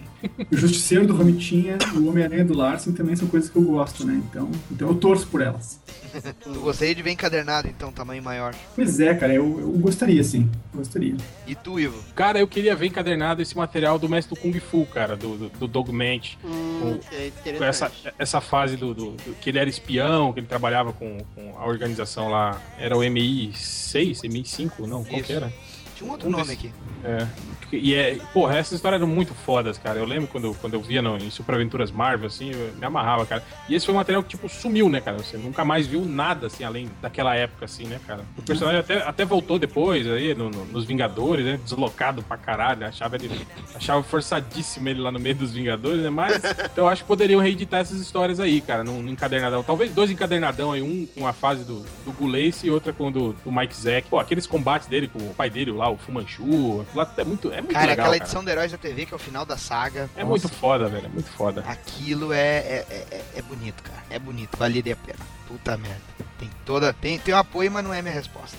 [0.53, 4.23] O Justiceiro do Romitinha o Homem-Aranha do Larsen também são coisas que eu gosto, né?
[4.31, 5.81] Então, então eu torço por elas.
[6.41, 8.55] Tu gostaria de ver encadernado, então, tamanho maior.
[8.75, 10.49] Pois é, cara, eu, eu gostaria, sim.
[10.75, 11.15] Gostaria.
[11.47, 12.03] E tu, Ivo?
[12.15, 15.49] Cara, eu queria ver encadernado esse material do mestre do Kung Fu, cara, do, do,
[15.51, 16.39] do Dogmente.
[16.43, 20.41] Hum, Com- é Com essa, essa fase do, do- do- que ele era espião, que
[20.41, 22.61] ele trabalhava com, com a organização lá.
[22.79, 25.33] Era o MI 6, MI 5, não, qual que Isso.
[25.33, 25.53] era?
[25.97, 26.73] Tinha um outro Um nome desse- aqui.
[27.05, 27.27] É.
[27.73, 29.99] E é, porra, essas histórias eram muito fodas, cara.
[29.99, 33.27] Eu lembro quando, quando eu via no, em Super Aventuras Marvel, assim, eu me amarrava,
[33.27, 33.43] cara.
[33.69, 35.17] E esse foi um material que, tipo, sumiu, né, cara?
[35.19, 38.25] Você nunca mais viu nada, assim, além daquela época, assim, né, cara?
[38.39, 41.59] O personagem até, até voltou depois, aí, no- no- nos Vingadores, né?
[41.63, 42.87] Deslocado pra caralho.
[42.87, 43.31] Achava ele.
[43.75, 46.11] Achava forçadíssimo ele lá no meio dos Vingadores, né?
[46.11, 49.63] Mas então eu acho que poderiam reeditar essas histórias aí, cara, num, num encadernadão.
[49.63, 53.11] Talvez dois encadernadão aí, um com a fase do, do Gulace e outra com o
[53.11, 54.09] do, do Mike Zack.
[54.09, 56.81] Pô, aqueles combates dele com o pai dele lá, o Fumanchu.
[56.83, 57.93] aquilo lá é muito, é muito Cara, legal.
[57.93, 58.25] aquela cara.
[58.25, 60.09] edição do Heróis da TV, que é o final da saga.
[60.17, 61.07] É muito foda, velho.
[61.07, 61.65] É muito foda.
[61.67, 64.03] Aquilo é, é, é, é bonito, cara.
[64.11, 65.19] É bonito, valeria a pena.
[65.47, 66.01] Puta merda.
[66.39, 66.93] Tem toda.
[66.93, 68.57] Tem, tem um apoio, mas não é minha resposta.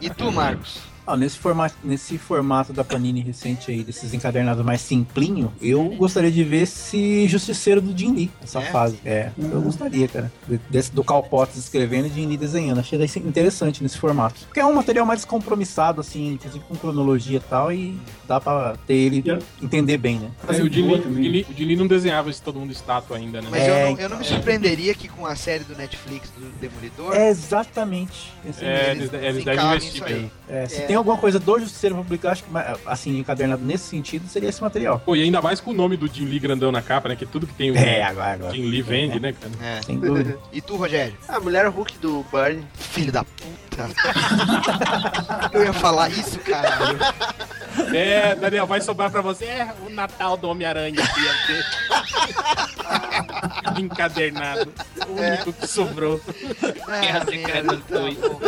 [0.00, 0.80] E tu, Marcos?
[1.06, 6.30] Ah, nesse, formato, nesse formato da Panini recente aí, desses encadernados mais simplinho, eu gostaria
[6.32, 8.64] de ver esse Justiceiro do Jim Lee, essa É?
[8.72, 8.98] fase.
[9.04, 10.32] É, eu gostaria, cara.
[10.48, 12.80] De- Desse, do Cal Potts escrevendo e Jim Lee desenhando.
[12.80, 14.40] Achei interessante nesse formato.
[14.46, 17.96] Porque é um material mais descompromissado, assim, inclusive com cronologia e tal, e
[18.26, 19.44] dá pra ter ele Yeah.
[19.62, 20.30] entender bem, né?
[20.46, 23.48] Mas É, o Jim boa Lee- não desenhava esse todo mundo estátua ainda, né?
[23.50, 26.46] Mas É, eu, não, eu não me surpreenderia que com a série do Netflix do
[26.60, 27.14] Demolidor.
[27.14, 28.32] É exatamente.
[28.48, 30.30] Esse É, eles eles, eles devem investir bem.
[30.48, 30.95] É, se É.
[30.96, 32.50] tem alguma coisa do Justiceiro publicar, acho que
[32.86, 34.98] assim, encadernado nesse sentido, seria esse material.
[35.04, 37.14] Pô, e ainda mais com o nome do Jim Lee grandão na capa, né?
[37.16, 38.54] Que tudo que tem o É, agora, agora.
[38.54, 39.52] Jim Lee vende, né, cara?
[39.62, 39.82] É.
[39.82, 40.38] Sem dúvida.
[40.52, 41.14] E tu, Rogério?
[41.28, 42.64] A mulher Hulk do Burn.
[42.74, 43.90] Filho da puta.
[45.52, 46.98] eu ia falar isso, caralho.
[47.94, 51.20] É, Daniel, vai sobrar pra você é, o Natal do Homem-Aranha aqui,
[52.80, 53.76] ó.
[53.78, 54.72] Encadernado.
[55.08, 56.18] O único que sobrou.
[56.86, 58.16] Guerra Ah, Secreta tá dois.
[58.16, 58.40] bom.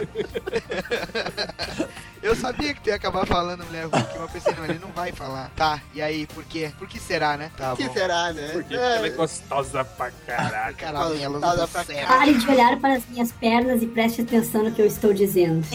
[2.28, 4.90] Eu sabia que tu ia acabar falando mulher Hulk, mas eu pensei, não, ele não
[4.92, 5.50] vai falar.
[5.56, 6.70] Tá, e aí, por quê?
[6.78, 7.50] Por que será, né?
[7.56, 7.92] Tá O que bom.
[7.94, 8.48] será, né?
[8.52, 10.76] Porque É, ela é gostosa pra caralho.
[10.76, 12.06] Caramelos Gostosa do pra céu.
[12.06, 15.66] Pare de olhar para as minhas pernas e preste atenção no que eu estou dizendo.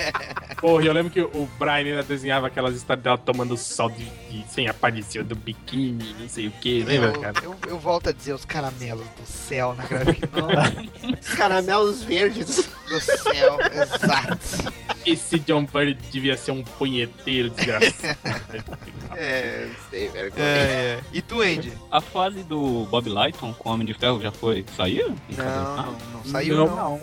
[0.58, 4.44] Porra, eu lembro que o Brian ainda desenhava aquelas histórias dela tomando sol de, de-
[4.50, 7.34] sem aparecer do biquíni, não sei o que, lembra, Eu, cara?
[7.42, 11.16] eu, eu volto a dizer os caramelos do céu na novel.
[11.20, 12.68] Os caramelos verdes.
[12.90, 14.72] do céu, exato.
[15.06, 18.16] Esse John Byrne devia ser um punheteiro desgraçado.
[19.16, 20.32] É, não sei, velho.
[20.36, 21.00] É, é.
[21.12, 21.72] E tu, Andy?
[21.90, 24.64] A fase do Bob Lighton com o Homem de Ferro já foi.
[24.76, 25.14] Saiu?
[25.36, 26.76] Não, não, não saiu Não.
[26.76, 26.98] não.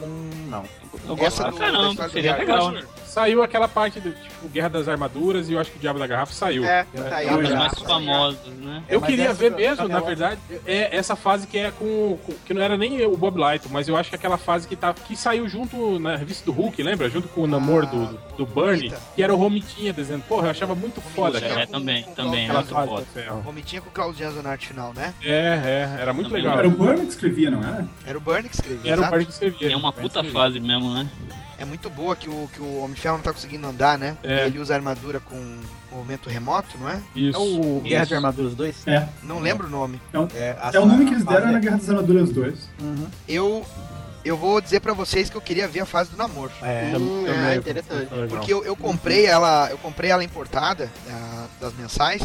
[0.50, 0.64] Não,
[1.06, 1.18] não.
[1.18, 2.84] Eu Essa gosto do- pra da caramba, do seria legal, né?
[3.06, 6.06] Saiu aquela parte do tipo Guerra das Armaduras e eu acho que o Diabo da
[6.06, 6.64] Garrafa saiu.
[6.66, 7.56] É, É, tá eu- Os já.
[7.58, 8.84] mais famosos, né?
[8.88, 12.18] Eu mas queria essa ver do- mesmo, na verdade, é essa fase que é com,
[12.24, 14.76] com- que não era nem o Bob Lighton, mas eu acho que aquela fase que
[14.76, 17.10] tá que saiu junto na revista do Hulk, lembra?
[17.10, 20.24] Junto com o namoro do, do, do Bernie, que era o Romitinha desenhando.
[20.24, 21.62] Porra, eu achava muito foda, cara.
[21.62, 23.02] É, também, também, é Aquela muito fase foda.
[23.02, 23.42] do ferro.
[23.42, 25.14] Romitinha com o Claudiano na arte final, né?
[25.24, 25.32] É,
[25.98, 26.60] é, era muito Também legal.
[26.60, 27.88] Era o Burn que escrevia, não era?
[28.06, 28.92] Era o Burn que escrevia.
[28.92, 29.10] Era o.
[29.10, 29.72] Bernie que escrevia.
[29.74, 31.10] É uma puta fase mesmo, né?
[31.60, 34.16] É muito boa que o, que o Homem de Ferro não tá conseguindo andar, né?
[34.24, 34.46] É.
[34.46, 35.58] Ele usa a armadura com
[35.92, 37.02] movimento remoto, não é?
[37.16, 37.36] Isso.
[37.38, 38.10] É o Guerra Isso.
[38.10, 38.88] de Armaduras 2?
[38.88, 39.08] É.
[39.24, 40.00] Não lembro o nome.
[40.36, 42.70] É, a- É o nome que eles a- deram na Guerra das Armaduras 2.
[42.80, 43.08] Uhum.
[43.28, 43.66] Eu
[44.26, 46.52] eu vou dizer pra vocês que eu queria ver a fase do namoro.
[46.62, 47.50] É, Hum, também.
[47.50, 48.08] é, interessante.
[48.28, 52.22] Porque eu, eu comprei ela, eu comprei ela importada ah, das mensais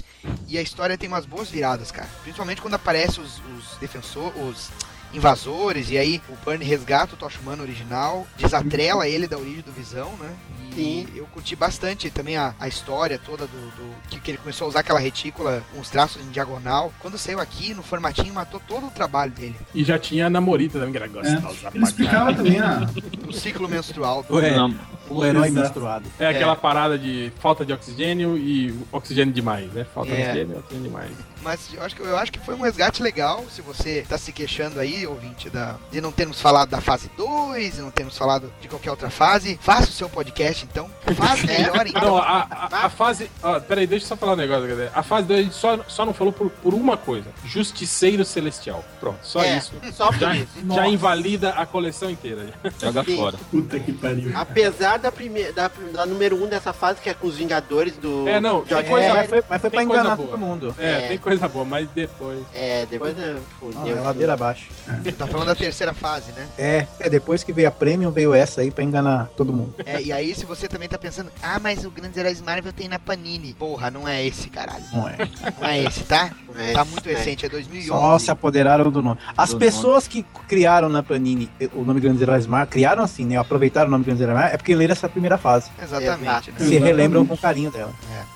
[0.48, 2.08] e a história tem umas boas viradas, cara.
[2.24, 4.70] Principalmente quando aparece os, os defensores, os
[5.12, 9.72] invasores e aí o Burn resgata o Tocha Humano original, desatrela ele da origem do
[9.72, 10.30] Visão, né?
[10.74, 11.06] Sim.
[11.14, 14.68] eu curti bastante também a, a história toda do, do- que, que ele começou a
[14.70, 16.90] usar aquela retícula com os traços em diagonal.
[16.98, 19.54] Quando saiu aqui no formatinho, matou todo o trabalho dele.
[19.74, 21.08] E já tinha a namorita também, que era É.
[21.10, 21.70] gostosa.
[21.74, 22.88] Ele explicava também a.
[23.28, 24.24] O ciclo menstrual.
[24.30, 24.74] Ué, Não,
[25.10, 25.60] o herói Exato.
[25.62, 26.04] menstruado.
[26.18, 29.84] É aquela parada de falta de oxigênio e oxigênio demais, né?
[29.94, 30.24] Falta de É.
[30.28, 31.10] oxigênio e oxigênio demais.
[31.42, 33.44] Mas eu acho, que, eu acho que foi um resgate legal.
[33.50, 37.74] Se você tá se queixando aí, ouvinte, da, de não termos falado da fase 2,
[37.76, 40.90] de não termos falado de qualquer outra fase, faça o seu podcast então.
[41.16, 42.02] Faz melhor então.
[42.02, 43.30] Não, a, a, a fase.
[43.42, 44.92] Ó, peraí, deixa eu só falar um negócio, galera.
[44.94, 48.84] A fase 2 a gente só, só não falou por, por uma coisa: Justiceiro Celestial.
[49.00, 49.72] Pronto, só É, isso.
[49.92, 50.48] só por Já, isso.
[50.72, 52.46] já invalida a coleção inteira.
[52.80, 53.16] joga Sim.
[53.16, 53.36] fora.
[53.50, 54.30] Puta que pariu.
[54.34, 57.96] Apesar da primeira, da, da número 1 um dessa fase, que é com os Vingadores
[57.96, 58.28] do.
[58.28, 60.28] É, não, coisa- É, mas foi, mas foi pra enganar boa.
[60.28, 60.74] todo mundo.
[60.78, 61.08] É, É.
[61.08, 62.40] tem coisa boa, mas depois.
[62.54, 64.02] É, depois é, Ah, fudeu.
[64.02, 64.68] ladeira abaixo.
[65.16, 66.46] Tá falando da terceira fase, né?
[66.58, 69.74] É, é, depois que veio a Premium, veio essa aí pra enganar todo mundo.
[69.84, 72.88] É, e aí, se você também tá pensando, ah, mas o Grandes Heróis Marvel tem
[72.88, 73.54] na Panini.
[73.54, 74.84] Porra, não é esse, caralho.
[74.92, 75.16] Não é.
[75.60, 76.30] Não é esse, tá?
[76.58, 77.14] É, Tá muito é.
[77.14, 77.88] recente, é 2011.
[77.88, 79.18] Só se apoderaram do nome.
[79.36, 83.36] As Do pessoas que criaram na Panini o nome Grandes Heróis Mar, criaram assim, né?
[83.36, 85.70] Aproveitaram o nome Grandes Heróis Mar, é porque leram essa primeira fase.
[85.80, 86.58] Exatamente, né?
[86.58, 87.92] Se relembram com carinho dela.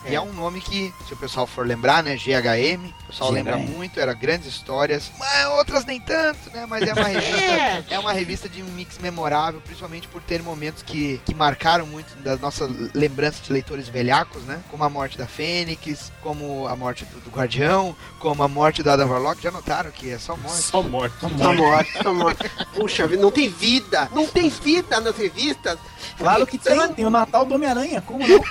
[0.06, 0.12] É.
[0.12, 2.16] E é um nome que, se o pessoal for lembrar, né?
[2.16, 3.34] GHM, o pessoal GHM.
[3.34, 6.66] lembra muito, era grandes histórias, mas outras nem tanto, né?
[6.68, 10.82] Mas é uma revista, é uma revista de um mix memorável, principalmente por ter momentos
[10.82, 14.60] que, que marcaram muito da nossa lembrança de leitores velhacos, né?
[14.70, 18.90] Como a morte da Fênix, como a morte do, do Guardião, como a morte do
[18.90, 19.42] Adam Warlock.
[19.42, 20.62] Já notaram que é só morte?
[20.62, 21.16] Só morte.
[21.20, 22.50] Só morte, só morte.
[22.74, 24.08] Puxa, vida, não tem vida!
[24.12, 25.78] Não tem vida nas revistas!
[26.18, 28.42] Claro que tem, tem o Natal do Homem-Aranha, como não?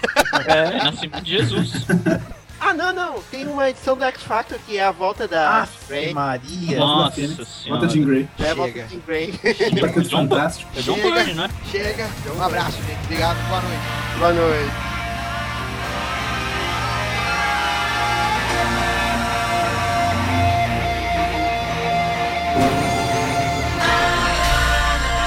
[0.47, 1.85] É, nascimento de Jesus.
[2.59, 3.21] Ah, não, não.
[3.29, 6.13] Tem uma edição do X Factor que é a volta da Ah, Ray.
[6.13, 6.79] Maria.
[6.79, 7.89] Nossa Volta senhora.
[7.89, 8.29] Jean Grey.
[8.39, 8.87] É volta Chega.
[8.87, 9.31] de Grey.
[9.37, 10.71] Quarteto John- Fantástico.
[10.75, 11.09] É John Chega.
[11.11, 11.49] Byrne, né?
[11.71, 13.03] Chega, um abraço, gente.
[13.03, 13.81] Obrigado, boa noite.
[14.19, 14.71] Boa noite.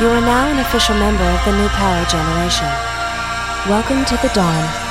[0.01, 2.71] You are now an official member of the New Power Generation.
[3.69, 4.88] Welcome to the Dawn.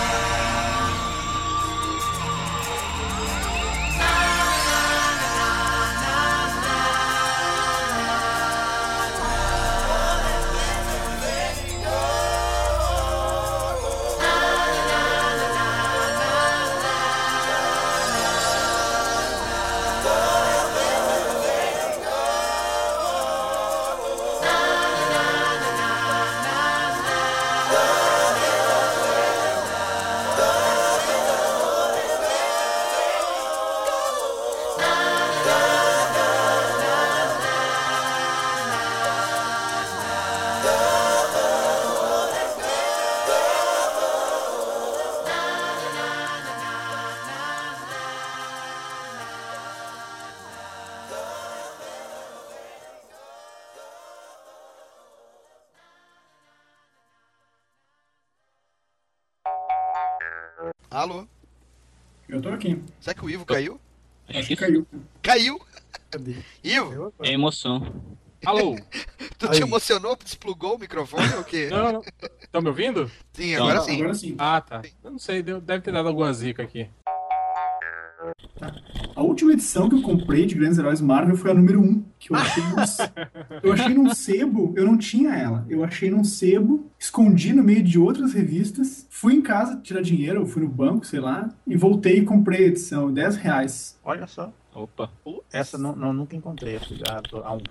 [60.90, 61.28] Alô?
[62.30, 62.82] Eu tô aqui.
[63.00, 63.80] Será que o Ivo caiu?
[64.30, 64.86] Acho que caiu.
[65.22, 65.60] Caiu?
[66.64, 67.94] Ivo, É emoção.
[68.46, 68.76] Alô?
[69.38, 69.58] tu Aí.
[69.58, 70.16] te emocionou?
[70.16, 71.68] Desplugou o microfone ou o quê?
[71.70, 72.02] Não, não.
[72.42, 73.12] Estão me ouvindo?
[73.34, 73.96] Sim, agora sim.
[73.96, 74.36] Agora sim.
[74.38, 74.82] Ah, tá.
[75.04, 76.90] Eu não sei, deu- deve ter dado alguma zica aqui.
[79.18, 82.32] A última edição que eu comprei de Grandes Heróis Marvel foi a número 1, que
[82.32, 82.76] eu achei num,
[83.64, 85.66] eu achei num sebo, eu não tinha ela.
[85.68, 90.42] Eu achei num sebo, escondi no meio de outras revistas, fui em casa tirar dinheiro,
[90.42, 94.00] eu fui no banco, sei lá, e voltei e comprei a edição, 10 reais.
[94.06, 94.54] Olha só.
[94.76, 95.10] Opa.
[95.52, 96.76] Essa não, não- nunca encontrei.
[96.76, 97.62] essa já a um.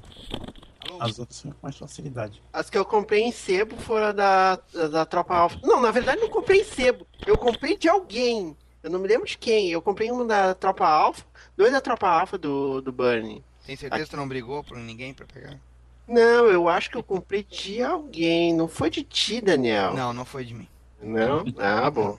[0.98, 2.42] As outras são com mais facilidade.
[2.52, 5.60] As que eu comprei em sebo foram da, da, da Tropa Alpha.
[5.62, 7.06] Não, na verdade não comprei em sebo.
[7.24, 8.56] Eu comprei de alguém.
[8.82, 9.68] Eu não me lembro de quem.
[9.70, 11.24] Eu comprei uma da Tropa Alpha,
[11.56, 13.42] dois da Tropa Alpha do, do Burnie.
[13.66, 15.58] Tem certeza que tu não brigou por ninguém pra pegar?
[16.06, 18.54] Não, eu acho que eu comprei de alguém.
[18.54, 19.92] Não foi de ti, Daniel.
[19.94, 20.68] Não, não foi de mim.
[21.02, 21.44] Não?
[21.58, 22.16] Ah, bom.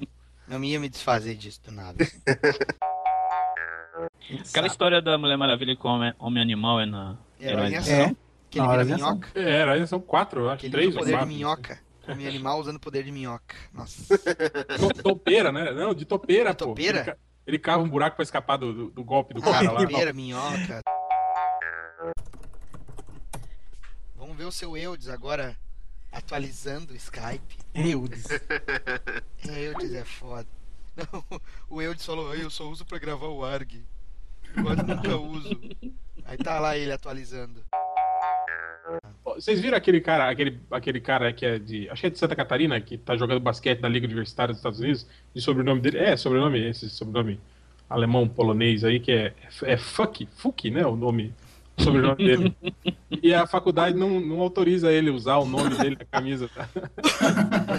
[0.48, 2.06] Não me ia me desfazer disso do nada.
[4.50, 7.18] Aquela história da Mulher Maravilha com Homem, Homem Animal é na.
[7.40, 8.18] Heroína Heróis- ação.
[8.50, 9.30] Que ele vira de minhoca.
[9.36, 10.60] É, era, são quatro, eu acho.
[10.62, 11.34] Que ele três usa o ou poder de quatro.
[11.36, 11.80] minhoca.
[12.06, 13.56] Come animal usando o poder de minhoca.
[13.74, 14.18] Nossa.
[14.80, 15.72] To- Topeira, né?
[15.72, 16.68] Não, de topeira, pô.
[16.68, 16.98] topeira?
[17.00, 19.80] Ele, ca- ele cava um buraco pra escapar do, do- do golpe do cara lá.
[19.80, 20.82] topeira, minhoca.
[24.16, 25.56] Vamos ver o seu Eudes agora
[26.12, 27.58] atualizando o Skype.
[27.74, 28.26] Eudes.
[29.48, 30.48] É, Eudes é foda.
[30.96, 31.24] Não,
[31.70, 33.86] o Eudes falou, eu só uso pra gravar o ARG.
[34.56, 35.50] Eu quase nunca uso.
[36.26, 37.64] Aí tá lá ele atualizando.
[39.24, 41.90] Vocês viram aquele cara, aquele, aquele cara que é de.
[41.90, 44.80] Acho que é de Santa Catarina, que tá jogando basquete na Liga Universitária dos Estados
[44.80, 45.98] Unidos, e sobrenome dele.
[45.98, 47.40] É, sobrenome, esse sobrenome
[47.90, 49.34] alemão polonês aí, que é,
[49.64, 50.86] é Fuck, Fuck, né?
[50.86, 51.34] O nome.
[51.78, 52.56] o Sobrenome dele.
[53.24, 56.50] E a faculdade não, não autoriza ele usar o nome dele na camisa.
[56.50, 56.68] Tá?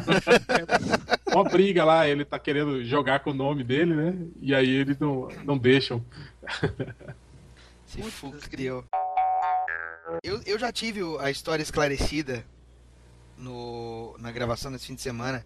[1.32, 4.16] Uma briga lá, ele tá querendo jogar com o nome dele, né?
[4.40, 6.02] E aí eles não, não deixam.
[7.86, 8.84] Se Fux criou.
[10.22, 12.44] Eu, eu já tive a história esclarecida
[13.36, 15.44] no, na gravação desse fim de semana,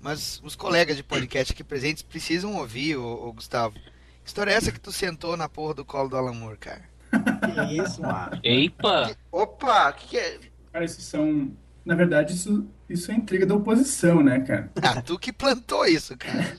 [0.00, 3.74] mas os colegas de podcast aqui presentes precisam ouvir, ô, ô Gustavo.
[3.74, 6.82] Que história é essa que tu sentou na porra do colo do Alan Moore, cara?
[7.10, 8.38] Que isso, mano?
[8.42, 9.16] Eita!
[9.30, 10.38] Opa, o que, que é?
[10.72, 11.52] Cara, isso são.
[11.84, 14.70] Na verdade, isso, isso é intriga da oposição, né, cara?
[14.82, 16.56] Ah, tu que plantou isso, cara.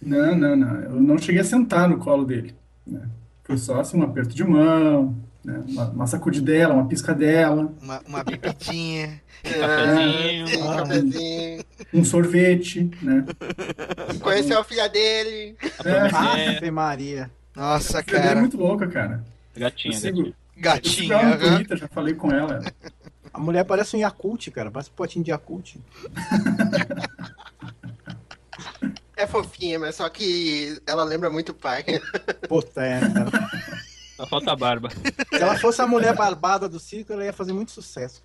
[0.00, 0.80] Não, não, não.
[0.82, 2.54] Eu não cheguei a sentar no colo dele.
[2.86, 3.08] Né?
[3.42, 5.16] Foi só assim, um aperto de mão,
[5.46, 5.62] né?
[5.68, 9.20] uma, uma sacudidela, uma piscadela, Uma, uma bebidinha.
[9.42, 10.60] Cafezinho.
[10.60, 11.64] Um cafezinho.
[11.94, 13.24] um sorvete, né?
[14.20, 15.56] Conheceu a filha dele.
[15.84, 17.30] É, Ave Maria.
[17.54, 18.40] Nossa, é cara.
[18.40, 19.24] muito louca, cara.
[19.54, 20.84] Eu Gatinha, sigo, gatinha.
[20.84, 21.14] eu sigo Gatinha.
[21.14, 21.56] ela no aham.
[21.56, 22.60] Twitter, já falei com ela.
[23.32, 24.70] A mulher parece um Yakult, cara.
[24.70, 25.76] Parece um potinho de Yakult.
[29.16, 31.84] É fofinha, mas só que ela lembra muito o pai.
[32.48, 33.30] Puta, é, cara.
[34.16, 34.88] Só falta a barba.
[35.36, 38.22] Se ela fosse a mulher barbada do circo, ela ia fazer muito sucesso.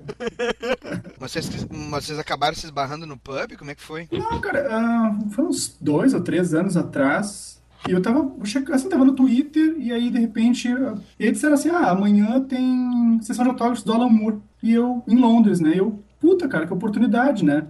[1.20, 3.56] Mas vocês, mas vocês acabaram se esbarrando no pub?
[3.58, 4.08] Como é que foi?
[4.12, 7.62] Não, cara, ah, foi uns dois ou três anos atrás.
[7.88, 8.32] E eu tava,
[8.74, 10.68] assim, tava no Twitter, e aí, de repente,
[11.20, 14.40] eles disseram assim, ah, amanhã tem sessão de autógrafos do Alan Moore.
[14.62, 15.74] E eu, em Londres, né?
[15.76, 17.68] Eu, puta, cara, que oportunidade, né?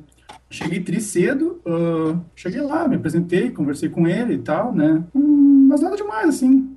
[0.49, 5.03] Cheguei tri cedo, ah, cheguei lá, me apresentei, conversei com ele e tal, né?
[5.15, 6.76] Hum, mas nada demais, assim,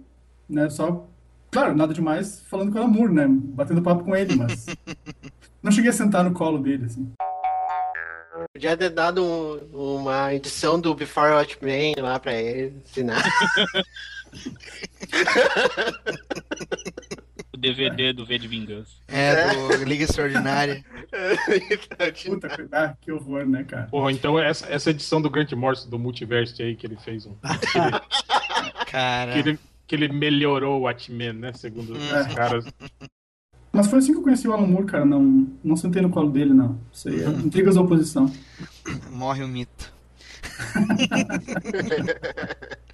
[0.49, 0.70] né?
[0.70, 1.07] Só,
[1.55, 3.27] claro, nada demais falando com o Moore, né?
[3.29, 4.67] Batendo papo com ele, mas
[5.63, 7.13] não cheguei a sentar no colo dele, assim.
[8.53, 13.23] Podia ter dado um- uma edição do Before Watchmen lá pra ele ensinar.
[17.53, 18.91] O DVD do V de Vingança.
[19.07, 20.85] É, do Liga Extraordinária.
[22.27, 23.87] Puta, ah, que horror, né, cara?
[23.87, 27.37] Porra, então essa, essa edição do Grant Morrison do Multiverse aí que ele fez um.
[28.91, 29.33] Cara.
[29.33, 31.52] que ele, que ele melhorou o Watchmen, né?
[31.52, 32.35] Segundo os É.
[32.35, 32.65] caras.
[33.73, 35.05] Mas foi assim que eu conheci o Alan Moore, cara.
[35.05, 36.78] Não, não sentei no colo dele, não.
[36.93, 38.32] Isso aí é intrigas da oposição.
[39.11, 39.93] Morre o mito.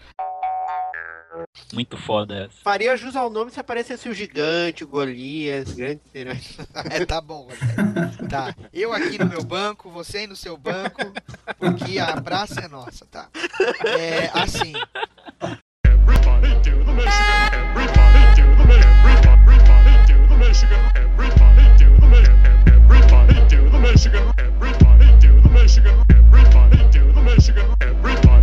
[1.72, 2.60] Muito foda essa.
[2.62, 6.56] Faria jus ao nome se aparecesse o Gigante, o Golias, grandes heróis.
[6.90, 8.28] É, tá bom, Rogério.
[8.28, 8.54] Tá.
[8.72, 11.00] Eu aqui no meu banco, você aí no seu banco,
[11.58, 13.28] porque a praça é nossa, tá?
[13.84, 14.72] É assim.
[23.92, 28.39] Michigan, everybody do the Michigan, everybody do the Michigan, everybody.